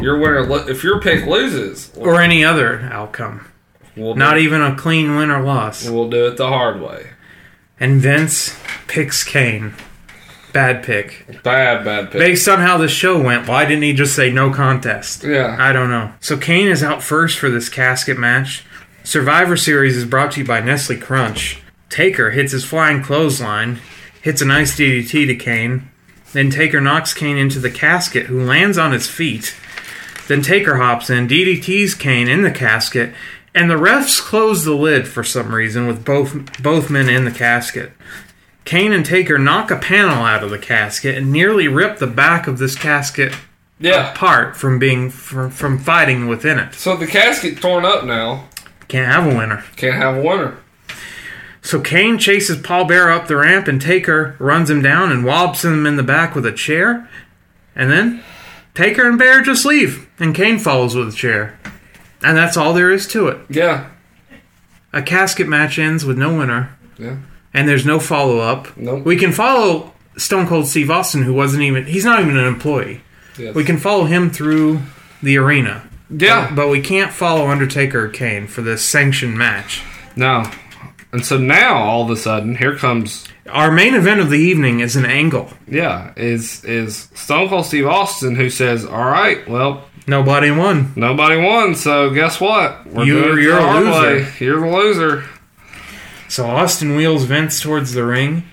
[0.00, 3.48] Your winner, if your pick loses, Or any other outcome.
[3.96, 5.88] we'll Not even a clean win or loss.
[5.88, 7.10] We'll do it the hard way.
[7.78, 9.74] And Vince picks Kane.
[10.52, 11.42] Bad pick.
[11.42, 12.18] Bad, bad pick.
[12.18, 15.24] Based on how the show went, why didn't he just say no contest?
[15.24, 15.56] Yeah.
[15.58, 16.12] I don't know.
[16.20, 18.64] So Kane is out first for this casket match.
[19.04, 21.62] Survivor Series is brought to you by Nestle Crunch.
[21.88, 23.80] Taker hits his flying clothesline,
[24.22, 25.90] hits a nice DDT to Kane.
[26.32, 29.56] Then Taker knocks Kane into the casket, who lands on his feet.
[30.28, 33.12] Then Taker hops in, DDTs Kane in the casket,
[33.54, 37.32] and the refs close the lid for some reason with both both men in the
[37.32, 37.92] casket.
[38.70, 42.46] Kane and Taker knock a panel out of the casket and nearly rip the back
[42.46, 43.34] of this casket
[43.80, 44.12] Yeah.
[44.12, 46.74] apart from being from, from fighting within it.
[46.74, 48.44] So the casket torn up now.
[48.86, 49.64] Can't have a winner.
[49.74, 50.56] Can't have a winner.
[51.62, 55.64] So Kane chases Paul Bearer up the ramp and Taker runs him down and wobbles
[55.64, 57.08] him in the back with a chair.
[57.74, 58.22] And then
[58.76, 61.58] Taker and Bear just leave and Kane follows with a chair.
[62.22, 63.38] And that's all there is to it.
[63.48, 63.88] Yeah.
[64.92, 67.16] A casket match ends with no winner Yeah.
[67.54, 68.76] And there's no follow up.
[68.76, 69.04] Nope.
[69.04, 73.00] We can follow Stone Cold Steve Austin who wasn't even he's not even an employee.
[73.38, 73.54] Yes.
[73.54, 74.80] We can follow him through
[75.22, 75.88] the arena.
[76.10, 76.52] Yeah.
[76.54, 79.82] But we can't follow Undertaker or Kane for this sanctioned match.
[80.16, 80.44] No.
[81.12, 84.80] And so now all of a sudden here comes Our main event of the evening
[84.80, 85.50] is an angle.
[85.66, 90.92] yeah, is is Stone Cold Steve Austin who says, All right, well, Nobody won.
[90.96, 92.86] nobody won, so guess what?
[92.86, 94.26] We're You- doing it you're a loser." way.
[94.40, 95.24] You're the loser.
[96.30, 98.44] So Austin wheels Vince towards the ring.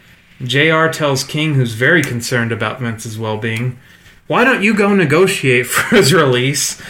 [0.43, 3.77] JR tells King, who's very concerned about Vince's well being,
[4.25, 6.81] why don't you go negotiate for his release?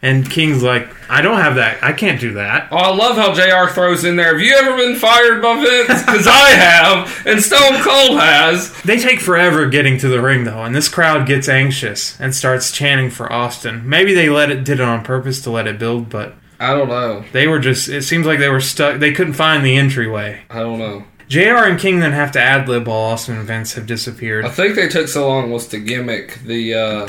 [0.00, 1.82] And King's like, I don't have that.
[1.82, 2.68] I can't do that.
[2.70, 4.38] Oh, I love how JR throws in there.
[4.38, 6.02] Have you ever been fired by Vince?
[6.02, 8.72] Because I have, and Stone Cold has.
[8.82, 12.70] They take forever getting to the ring, though, and this crowd gets anxious and starts
[12.70, 13.88] chanting for Austin.
[13.88, 16.88] Maybe they let it did it on purpose to let it build, but I don't
[16.88, 17.24] know.
[17.32, 17.88] they were just.
[17.88, 18.98] It seems like they were stuck.
[18.98, 20.42] They couldn't find the entryway.
[20.50, 21.04] I don't know.
[21.28, 24.44] JR and King then have to ad lib while Austin and Vince have disappeared.
[24.46, 27.08] I think they took so long was to gimmick the uh,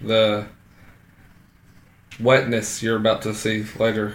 [0.00, 0.46] the
[2.20, 4.14] wetness you're about to see later.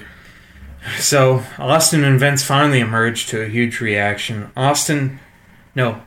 [0.97, 4.51] So Austin and Vince finally emerge to a huge reaction.
[4.55, 5.19] Austin,
[5.75, 6.01] no,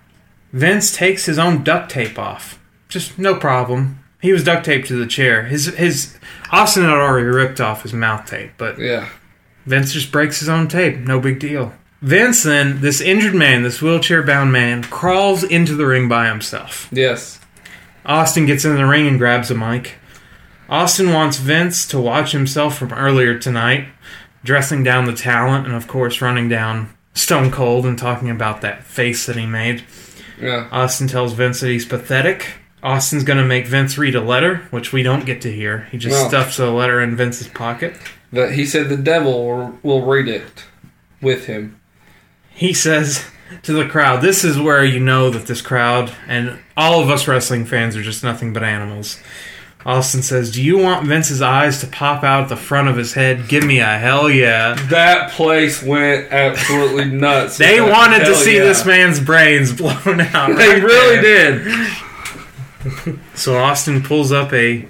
[0.52, 2.58] Vince takes his own duct tape off.
[2.88, 4.03] Just no problem.
[4.24, 5.42] He was duct taped to the chair.
[5.42, 6.16] His his
[6.50, 9.10] Austin had already ripped off his mouth tape, but Yeah.
[9.66, 10.96] Vince just breaks his own tape.
[10.96, 11.74] No big deal.
[12.00, 16.88] Vince then, this injured man, this wheelchair bound man, crawls into the ring by himself.
[16.90, 17.38] Yes.
[18.06, 19.96] Austin gets in the ring and grabs a mic.
[20.70, 23.88] Austin wants Vince to watch himself from earlier tonight,
[24.42, 28.84] dressing down the talent and, of course, running down Stone Cold and talking about that
[28.84, 29.84] face that he made.
[30.40, 30.66] Yeah.
[30.72, 32.54] Austin tells Vince that he's pathetic.
[32.84, 35.88] Austin's going to make Vince read a letter, which we don't get to hear.
[35.90, 37.96] He just stuffs a letter in Vince's pocket.
[38.30, 40.66] That he said the devil will, will read it
[41.22, 41.80] with him.
[42.50, 43.24] He says
[43.62, 47.26] to the crowd, This is where you know that this crowd and all of us
[47.26, 49.18] wrestling fans are just nothing but animals.
[49.86, 53.48] Austin says, Do you want Vince's eyes to pop out the front of his head?
[53.48, 54.74] Give me a hell yeah.
[54.88, 57.56] That place went absolutely nuts.
[57.58, 58.64] They wanted to see yeah.
[58.64, 60.56] this man's brains blown out.
[60.56, 61.58] They right really there.
[61.58, 61.88] did.
[63.34, 64.88] So Austin pulls up a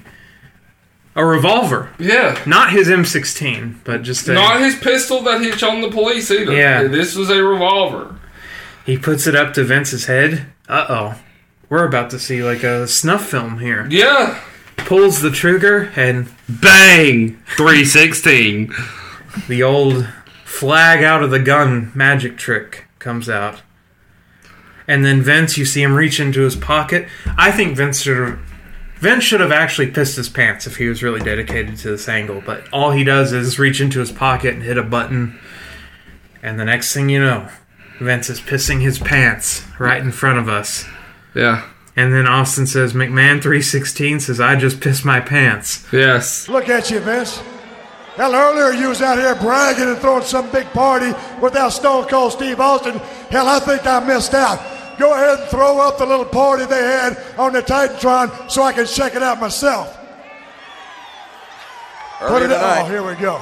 [1.17, 1.91] a revolver.
[1.99, 2.41] Yeah.
[2.45, 6.53] Not his M16, but just a, Not his pistol that he shot the police either.
[6.53, 6.85] Yeah.
[6.85, 8.19] This was a revolver.
[8.85, 10.47] He puts it up to Vince's head.
[10.69, 11.21] Uh oh.
[11.69, 13.87] We're about to see like a snuff film here.
[13.89, 14.41] Yeah.
[14.77, 17.41] Pulls the trigger and Bang!
[17.57, 18.73] 316.
[19.49, 20.07] the old
[20.45, 23.63] flag out of the gun magic trick comes out.
[24.87, 27.09] And then Vince, you see him reach into his pocket.
[27.39, 28.39] I think Vince should have
[28.97, 32.43] Vince should have actually pissed his pants if he was really dedicated to this angle,
[32.45, 35.39] but all he does is reach into his pocket and hit a button.
[36.43, 37.51] And the next thing you know,
[38.01, 40.87] Vince is pissing his pants right in front of us.
[41.35, 41.69] Yeah.
[41.97, 45.87] And then Austin says, McMahon 316 says, I just pissed my pants.
[45.93, 46.49] Yes.
[46.49, 47.43] Look at you, Vince.
[48.17, 51.13] Hell, earlier you was out here bragging and throwing some big party
[51.43, 52.99] without Stone Cold Steve Austin.
[53.29, 54.61] Hell, I think I missed out.
[54.99, 58.73] Go ahead and throw up the little party they had on the Titantron so I
[58.73, 59.99] can check it out myself.
[62.21, 63.39] Put Earlier it oh, here we go.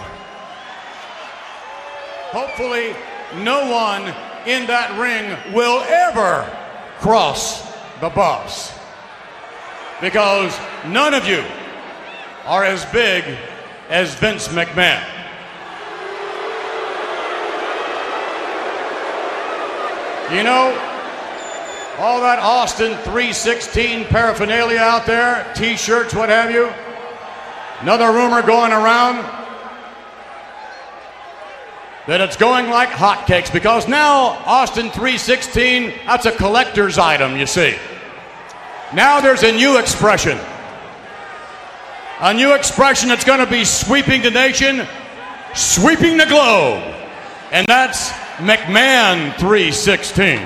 [2.31, 2.97] Hopefully,
[3.43, 4.03] no one
[4.47, 6.51] in that ring will ever
[6.99, 7.71] cross
[8.01, 8.73] the boss.
[10.01, 11.45] Because none of you
[12.47, 13.39] are as big
[13.93, 15.05] as Vince McMahon.
[20.35, 20.73] You know,
[21.99, 26.73] all that Austin 316 paraphernalia out there, t shirts, what have you.
[27.83, 29.17] Another rumor going around
[32.07, 37.77] that it's going like hotcakes because now Austin 316, that's a collector's item, you see.
[38.95, 40.39] Now there's a new expression.
[42.25, 44.87] A new expression that's going to be sweeping the nation,
[45.57, 46.81] sweeping the globe.
[47.51, 50.39] And that's McMahon 316.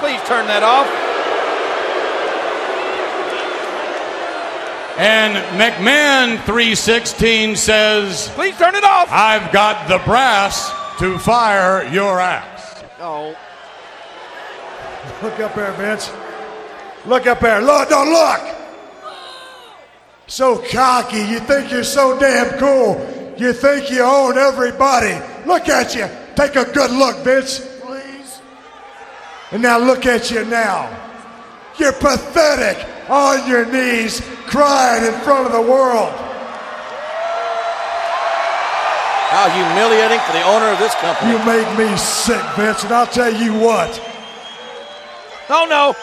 [0.00, 0.88] Please turn that off.
[4.98, 9.08] And McMahon 316 says, Please turn it off.
[9.12, 12.82] I've got the brass to fire your ass.
[12.98, 13.36] Oh.
[15.22, 16.10] Look up there, Vince.
[17.06, 17.60] Look up there.
[17.60, 18.57] Look, no, look.
[20.28, 21.20] So cocky.
[21.20, 23.34] You think you're so damn cool.
[23.38, 25.14] You think you own everybody.
[25.46, 26.06] Look at you.
[26.36, 27.66] Take a good look, Vince.
[27.80, 28.40] Please.
[29.50, 30.94] And now look at you now.
[31.78, 32.86] You're pathetic.
[33.08, 36.12] On your knees, crying in front of the world.
[39.30, 41.32] How humiliating for the owner of this company.
[41.32, 43.98] You make me sick, Vince, and I'll tell you what.
[45.48, 45.94] Oh no.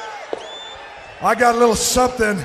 [1.21, 2.43] I got a little something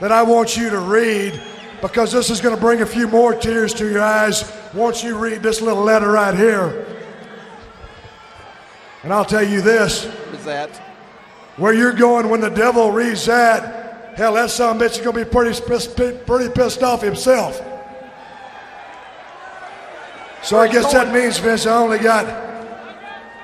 [0.00, 1.40] that I want you to read
[1.80, 5.18] because this is going to bring a few more tears to your eyes once you
[5.18, 6.86] read this little letter right here.
[9.02, 10.70] And I'll tell you this is that?
[11.56, 14.98] where you're going when the devil reads that, hell, that son of a bitch is
[14.98, 15.96] going to be pretty, pissed-
[16.26, 17.60] pretty pissed off himself.
[20.42, 22.26] So I guess that means, Vince, I only got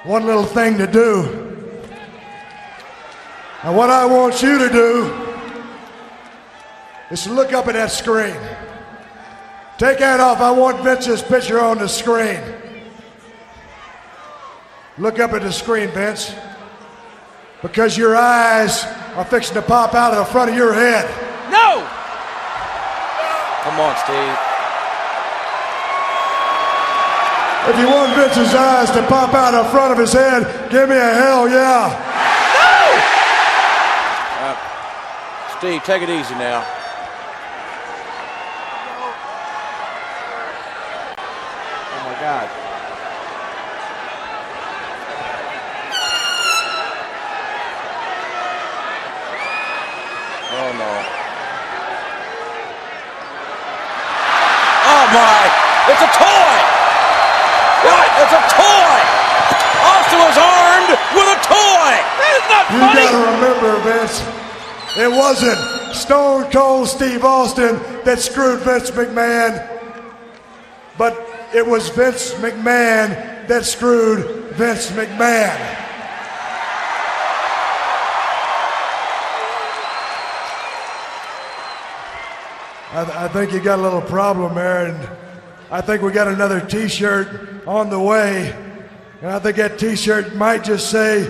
[0.05, 1.43] one little thing to do.
[3.63, 5.26] And what I want you to do
[7.11, 8.37] is to look up at that screen.
[9.79, 10.41] Take that off.
[10.41, 12.41] I want Vince's picture on the screen.
[14.99, 16.35] Look up at the screen, Vince.
[17.63, 18.85] Because your eyes
[19.15, 21.05] are fixing to pop out of the front of your head.
[21.51, 21.87] No.
[23.63, 24.39] Come on, Steve.
[27.69, 30.89] If you want Vince's eyes to pop out of the front of his head, give
[30.89, 31.91] me a hell yeah.
[34.39, 34.55] Uh,
[35.59, 36.65] Steve, take it easy now.
[41.91, 42.49] Oh my God.
[50.53, 50.93] Oh no.
[54.89, 55.67] Oh my!
[55.89, 56.57] It's a toy!
[57.87, 58.07] What?
[58.23, 58.99] It's a toy!
[59.87, 61.93] Austin was armed with a toy.
[62.19, 63.01] That's not You funny.
[63.07, 64.19] gotta remember, Vince,
[64.97, 69.63] it wasn't Stone Cold Steve Austin that screwed Vince McMahon,
[70.99, 71.15] but
[71.55, 75.55] it was Vince McMahon that screwed Vince McMahon.
[82.93, 85.09] I, I think you got a little problem there, and
[85.69, 88.55] I think we got another T-shirt on the way,
[89.21, 91.27] and I think that T-shirt might just say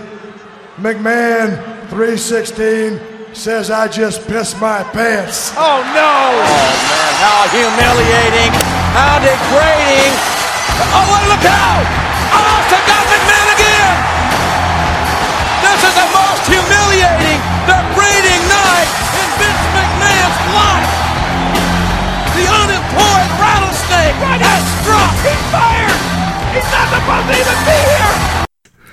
[0.76, 1.56] McMahon
[1.88, 3.00] 316
[3.32, 5.52] says I just pissed my pants.
[5.56, 6.12] Oh no!
[6.36, 8.52] Oh man, how humiliating!
[8.92, 10.12] How degrading!
[10.84, 11.84] Oh, wait, look out!
[12.36, 13.96] Austin got McMahon again!
[15.64, 18.25] This is the most humiliating, degrading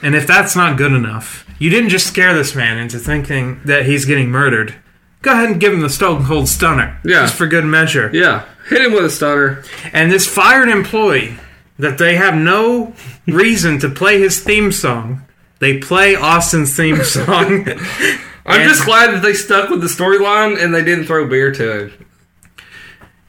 [0.02, 3.86] And if that's not good enough, you didn't just scare this man into thinking that
[3.86, 4.76] he's getting murdered.
[5.22, 7.00] Go ahead and give him the Stone Cold Stunner.
[7.06, 7.22] Yeah.
[7.22, 8.10] Just for good measure.
[8.14, 8.44] Yeah.
[8.68, 9.64] Hit him with a stunner.
[9.94, 11.38] And this fired employee
[11.80, 12.94] that they have no
[13.26, 15.22] reason to play his theme song.
[15.60, 17.70] They play Austin's theme song.
[18.46, 21.54] I'm And- just glad that they stuck with the storyline and they didn't throw beer
[21.54, 22.03] to him.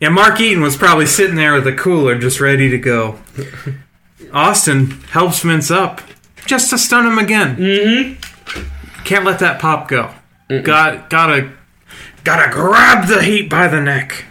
[0.05, 3.20] Yeah, Mark Yeaton was probably sitting there with a cooler just ready to go.
[4.35, 6.02] Austin helps Vince up
[6.44, 7.56] just to stun him again.
[7.56, 9.02] Mm-hmm.
[9.05, 10.12] Can't let that pop go.
[10.51, 11.52] Got gotta
[12.22, 14.26] gotta grab the heat by the neck.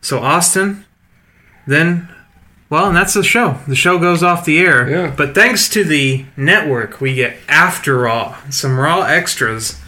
[0.00, 0.84] So Austin,
[1.66, 2.08] then,
[2.68, 3.58] well, and that's the show.
[3.66, 4.88] The show goes off the air.
[4.88, 5.10] Yeah.
[5.16, 9.80] But thanks to the network, we get after Raw, some Raw extras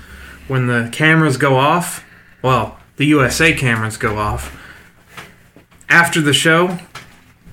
[0.49, 2.05] when the cameras go off.
[2.43, 4.59] Well, the USA cameras go off.
[5.89, 6.79] After the show,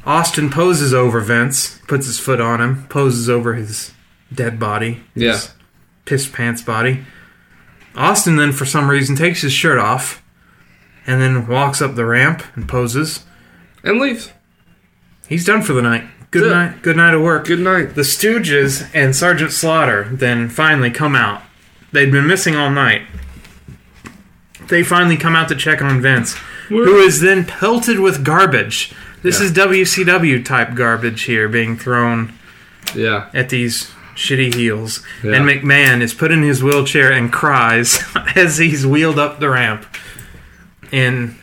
[0.05, 3.93] Austin poses over Vince, puts his foot on him, poses over his
[4.33, 5.03] dead body.
[5.15, 5.33] Yeah.
[5.33, 5.53] His
[6.05, 7.05] piss pants body.
[7.95, 10.23] Austin then, for some reason, takes his shirt off
[11.05, 13.25] and then walks up the ramp and poses.
[13.83, 14.31] And leaves.
[15.27, 16.05] He's done for the night.
[16.31, 16.81] Good night.
[16.83, 17.45] Good night of work.
[17.45, 17.95] Good night.
[17.95, 21.41] The Stooges and Sergeant Slaughter then finally come out.
[21.91, 23.01] They'd been missing all night.
[24.69, 26.35] They finally come out to check on Vince,
[26.67, 28.91] who is then pelted with garbage.
[29.23, 29.45] This Yeah.
[29.47, 32.33] is WCW type garbage here being thrown
[32.95, 33.25] Yeah.
[33.33, 35.01] at these shitty heels.
[35.23, 35.33] Yeah.
[35.33, 38.03] And McMahon is put in his wheelchair and cries
[38.35, 39.85] as he's wheeled up the ramp.
[40.91, 41.35] In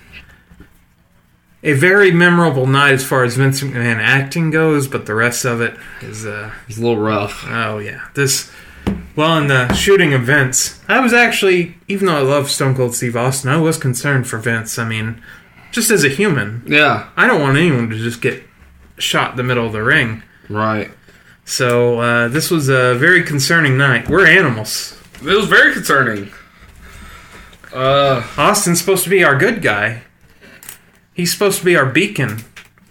[1.63, 5.61] a very memorable night as far as Vince McMahon acting goes, but the rest of
[5.61, 7.45] it is uh It's a little rough.
[7.49, 8.03] oh yeah.
[8.15, 8.51] This
[9.15, 12.95] well in the shooting of Vince, I was actually even though I love Stone Cold
[12.95, 14.79] Steve Austin, I was concerned for Vince.
[14.79, 15.23] I mean,
[15.73, 16.63] just as a human.
[16.67, 17.09] Yeah.
[17.17, 18.43] I don't want anyone to just get
[18.99, 20.23] shot in the middle of the ring.
[20.49, 20.91] Right.
[21.45, 24.09] So uh, this was a very concerning night.
[24.09, 24.99] We're animals.
[25.21, 26.31] It was very concerning.
[27.73, 30.03] Uh, Austin's supposed to be our good guy.
[31.13, 32.45] He's supposed to be our beacon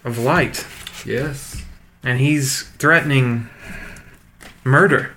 [0.03, 0.65] of light,
[1.05, 1.63] yes.
[2.03, 3.49] and he's threatening
[4.63, 5.15] murder.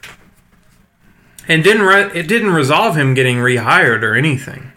[1.49, 4.73] And didn't re- it didn't resolve him getting rehired or anything.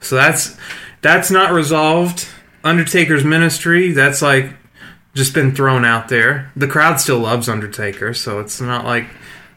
[0.00, 0.56] So that's
[1.00, 2.28] that's not resolved.
[2.62, 4.50] Undertaker's ministry, that's like
[5.14, 6.52] just been thrown out there.
[6.54, 9.06] The crowd still loves Undertaker, so it's not like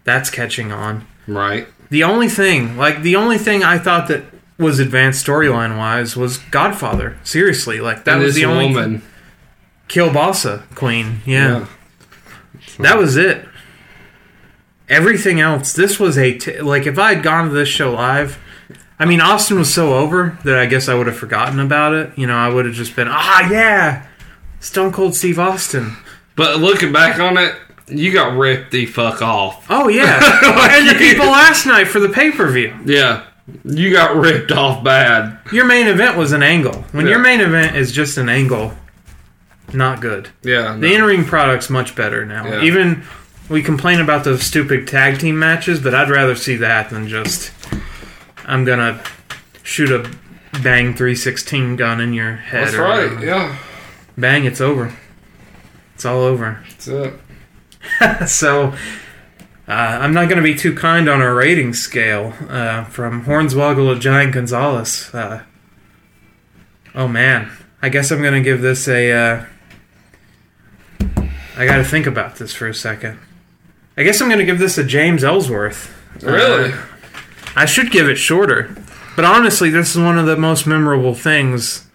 [0.04, 1.06] that's catching on.
[1.28, 1.68] Right.
[1.90, 4.24] The only thing, like the only thing I thought that
[4.58, 7.18] was advanced storyline wise was Godfather.
[7.24, 9.02] Seriously, like that and was the only woman.
[9.88, 11.22] Kielbasa Queen.
[11.26, 11.60] Yeah.
[11.60, 11.68] Yeah.
[12.80, 13.48] that was it.
[14.90, 18.40] Everything else, this was a t- like if I had gone to this show live.
[19.00, 22.18] I mean, Austin was so over that I guess I would have forgotten about it.
[22.18, 24.08] You know, I would have just been, ah, yeah,
[24.60, 25.96] Stone Cold Steve Austin.
[26.36, 27.54] But looking back on it,
[27.88, 29.66] you got ripped the fuck off.
[29.70, 30.20] Oh yeah,
[30.78, 32.76] and the people last night for the pay per view.
[32.86, 33.24] Yeah.
[33.64, 35.40] You got ripped off bad.
[35.54, 36.82] Your main event was an angle.
[36.92, 37.12] When Yeah.
[37.14, 38.74] your main event is just an angle,
[39.74, 40.30] not good.
[40.44, 40.74] Yeah.
[40.74, 40.96] The no.
[40.96, 42.46] in ring product's much better now.
[42.46, 42.62] Yeah.
[42.64, 43.04] Even
[43.50, 47.52] we complain about those stupid tag team matches, but I'd rather see that than just
[48.46, 49.02] I'm gonna
[49.64, 50.10] shoot a
[50.64, 52.68] bang 316 gun in your head.
[52.68, 53.10] That's right.
[53.10, 53.26] whatever.
[53.26, 53.58] Yeah.
[54.18, 54.96] Bang, it's over.
[55.96, 56.64] It's all over.
[56.70, 58.28] That's it.
[58.28, 58.74] so
[59.68, 59.72] uh,
[60.02, 64.00] I'm not going to be too kind on our rating scale uh, from Hornswoggle to
[64.00, 65.14] Giant Gonzalez.
[65.14, 65.44] Uh,
[66.96, 67.52] oh man,
[67.82, 69.12] I guess I'm going to give this a.
[69.12, 69.46] Uh,
[71.58, 73.20] I got to think about this for a second.
[73.98, 75.94] I guess I'm going to give this a James Ellsworth.
[76.22, 76.72] Really?
[76.72, 76.78] Uh,
[77.56, 78.76] I should give it shorter,
[79.16, 81.88] but honestly, this is one of the most memorable things.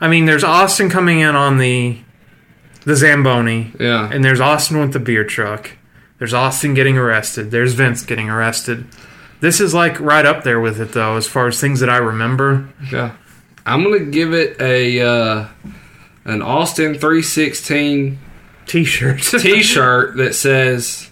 [0.00, 1.98] I mean, there's Austin coming in on the
[2.84, 3.72] the Zamboni.
[3.78, 4.10] Yeah.
[4.10, 5.72] And there's Austin with the beer truck.
[6.18, 7.50] There's Austin getting arrested.
[7.50, 8.86] There's Vince getting arrested.
[9.40, 11.96] This is like right up there with it though, as far as things that I
[11.96, 12.68] remember.
[12.90, 13.16] Yeah.
[13.64, 15.48] I'm gonna give it a uh,
[16.24, 18.18] an Austin 316
[18.70, 19.20] T-shirt.
[19.22, 21.10] T-shirt that says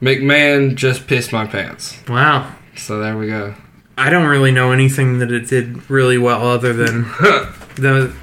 [0.00, 1.98] McMahon just pissed my pants.
[2.08, 2.54] Wow.
[2.74, 3.54] So there we go.
[3.98, 7.02] I don't really know anything that it did really well other than
[7.76, 8.14] the.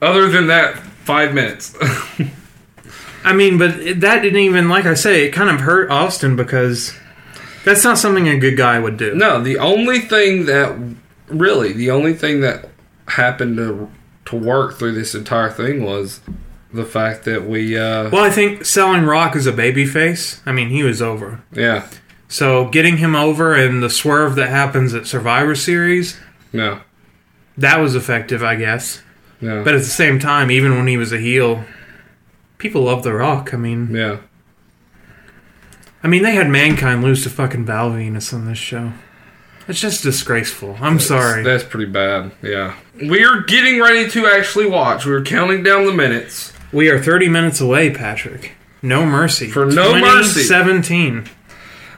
[0.00, 1.76] Other than that, five minutes.
[3.24, 6.94] I mean, but that didn't even, like I say, it kind of hurt Austin because
[7.66, 9.14] that's not something a good guy would do.
[9.14, 10.74] no, the only thing that
[11.28, 12.70] really the only thing that
[13.08, 13.90] happened to
[14.24, 16.20] to work through this entire thing was
[16.72, 20.68] the fact that we uh Well, I think selling Rock as a babyface, I mean,
[20.68, 21.42] he was over.
[21.52, 21.88] yeah
[22.28, 26.18] So getting him over and the swerve that happens at Survivor Series,
[26.52, 26.80] no
[27.58, 29.02] that was effective, I guess.
[29.40, 31.64] yeah But at the same time, even when he was a heel,
[32.58, 33.52] people love The Rock.
[33.52, 34.18] I mean, yeah
[36.02, 38.92] I mean, they had Mankind lose to fucking Val Venis on this show.
[39.68, 40.78] It's just disgraceful.
[40.80, 41.42] I'm sorry.
[41.42, 42.32] That's pretty bad.
[42.42, 42.74] Yeah.
[42.94, 45.04] We are getting ready to actually watch.
[45.04, 46.49] We're counting down the minutes.
[46.72, 48.52] We are 30 minutes away, Patrick.
[48.82, 49.48] No mercy.
[49.48, 50.42] For No Mercy.
[50.42, 51.28] 2017.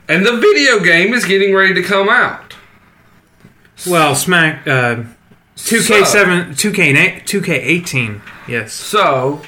[0.08, 2.56] And the video game is getting ready to come out.
[3.86, 5.04] Well, Smack uh
[5.56, 8.20] 2K7 2K 2K18.
[8.48, 8.72] Yes.
[8.72, 9.42] So,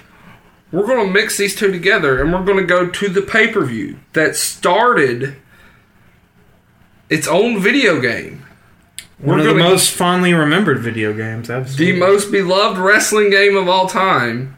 [0.71, 3.49] we're going to mix these two together and we're going to go to the pay
[3.49, 5.37] per view that started
[7.09, 8.45] its own video game.
[9.19, 11.49] One We're of the most fondly remembered video games.
[11.49, 11.93] Absolutely.
[11.93, 14.54] The most beloved wrestling game of all time,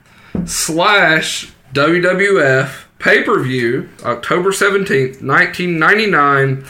[0.47, 6.65] slash WWF pay per view, October 17th, 1999.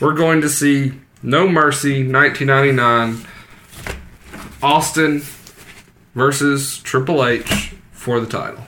[0.00, 0.92] We're going to see
[1.22, 3.26] No Mercy 1999,
[4.62, 5.22] Austin
[6.14, 8.64] versus Triple H for the title.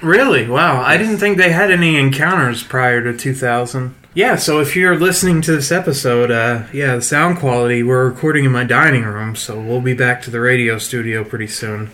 [0.00, 0.48] Really?
[0.48, 0.80] Wow.
[0.80, 3.94] I didn't think they had any encounters prior to 2000.
[4.14, 8.44] Yeah, so if you're listening to this episode, uh, yeah, the sound quality, we're recording
[8.44, 11.90] in my dining room, so we'll be back to the radio studio pretty soon.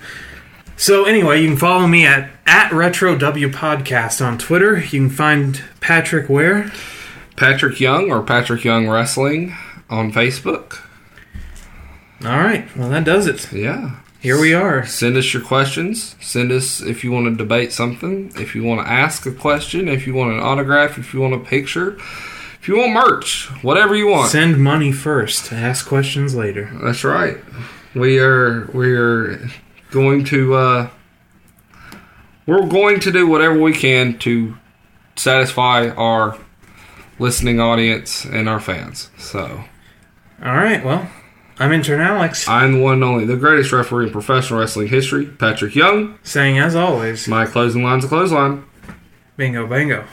[0.77, 4.79] So anyway, you can follow me at, at Retro W Podcast on Twitter.
[4.79, 6.73] You can find Patrick where?
[7.37, 9.55] Patrick Young or Patrick Young Wrestling
[9.89, 10.81] on Facebook.
[12.25, 13.53] All right, well, that does it.
[13.53, 13.97] Yeah.
[14.21, 14.87] Here we are.
[14.87, 16.17] Send us your questions.
[16.19, 19.87] Send us if you want to debate something, if you want to ask a question,
[19.87, 21.97] if you want an autograph, if you want a picture,
[22.59, 24.31] if you want merch, whatever you want.
[24.31, 26.71] Send money first, ask questions later.
[26.83, 27.37] That's right.
[27.95, 29.47] We are we are
[29.95, 30.89] going to uh
[32.47, 34.57] we're going to do whatever we can to
[35.17, 36.37] satisfy our
[37.19, 39.11] listening audience and our fans.
[39.17, 39.65] So
[40.45, 41.09] All right, well,
[41.59, 42.47] I'm intern Alex.
[42.49, 46.19] I'm the one and only, the greatest referee in professional wrestling history, Patrick Young.
[46.23, 48.65] Saying as always, My closing line's a clothesline.
[49.37, 50.05] bingo, bango.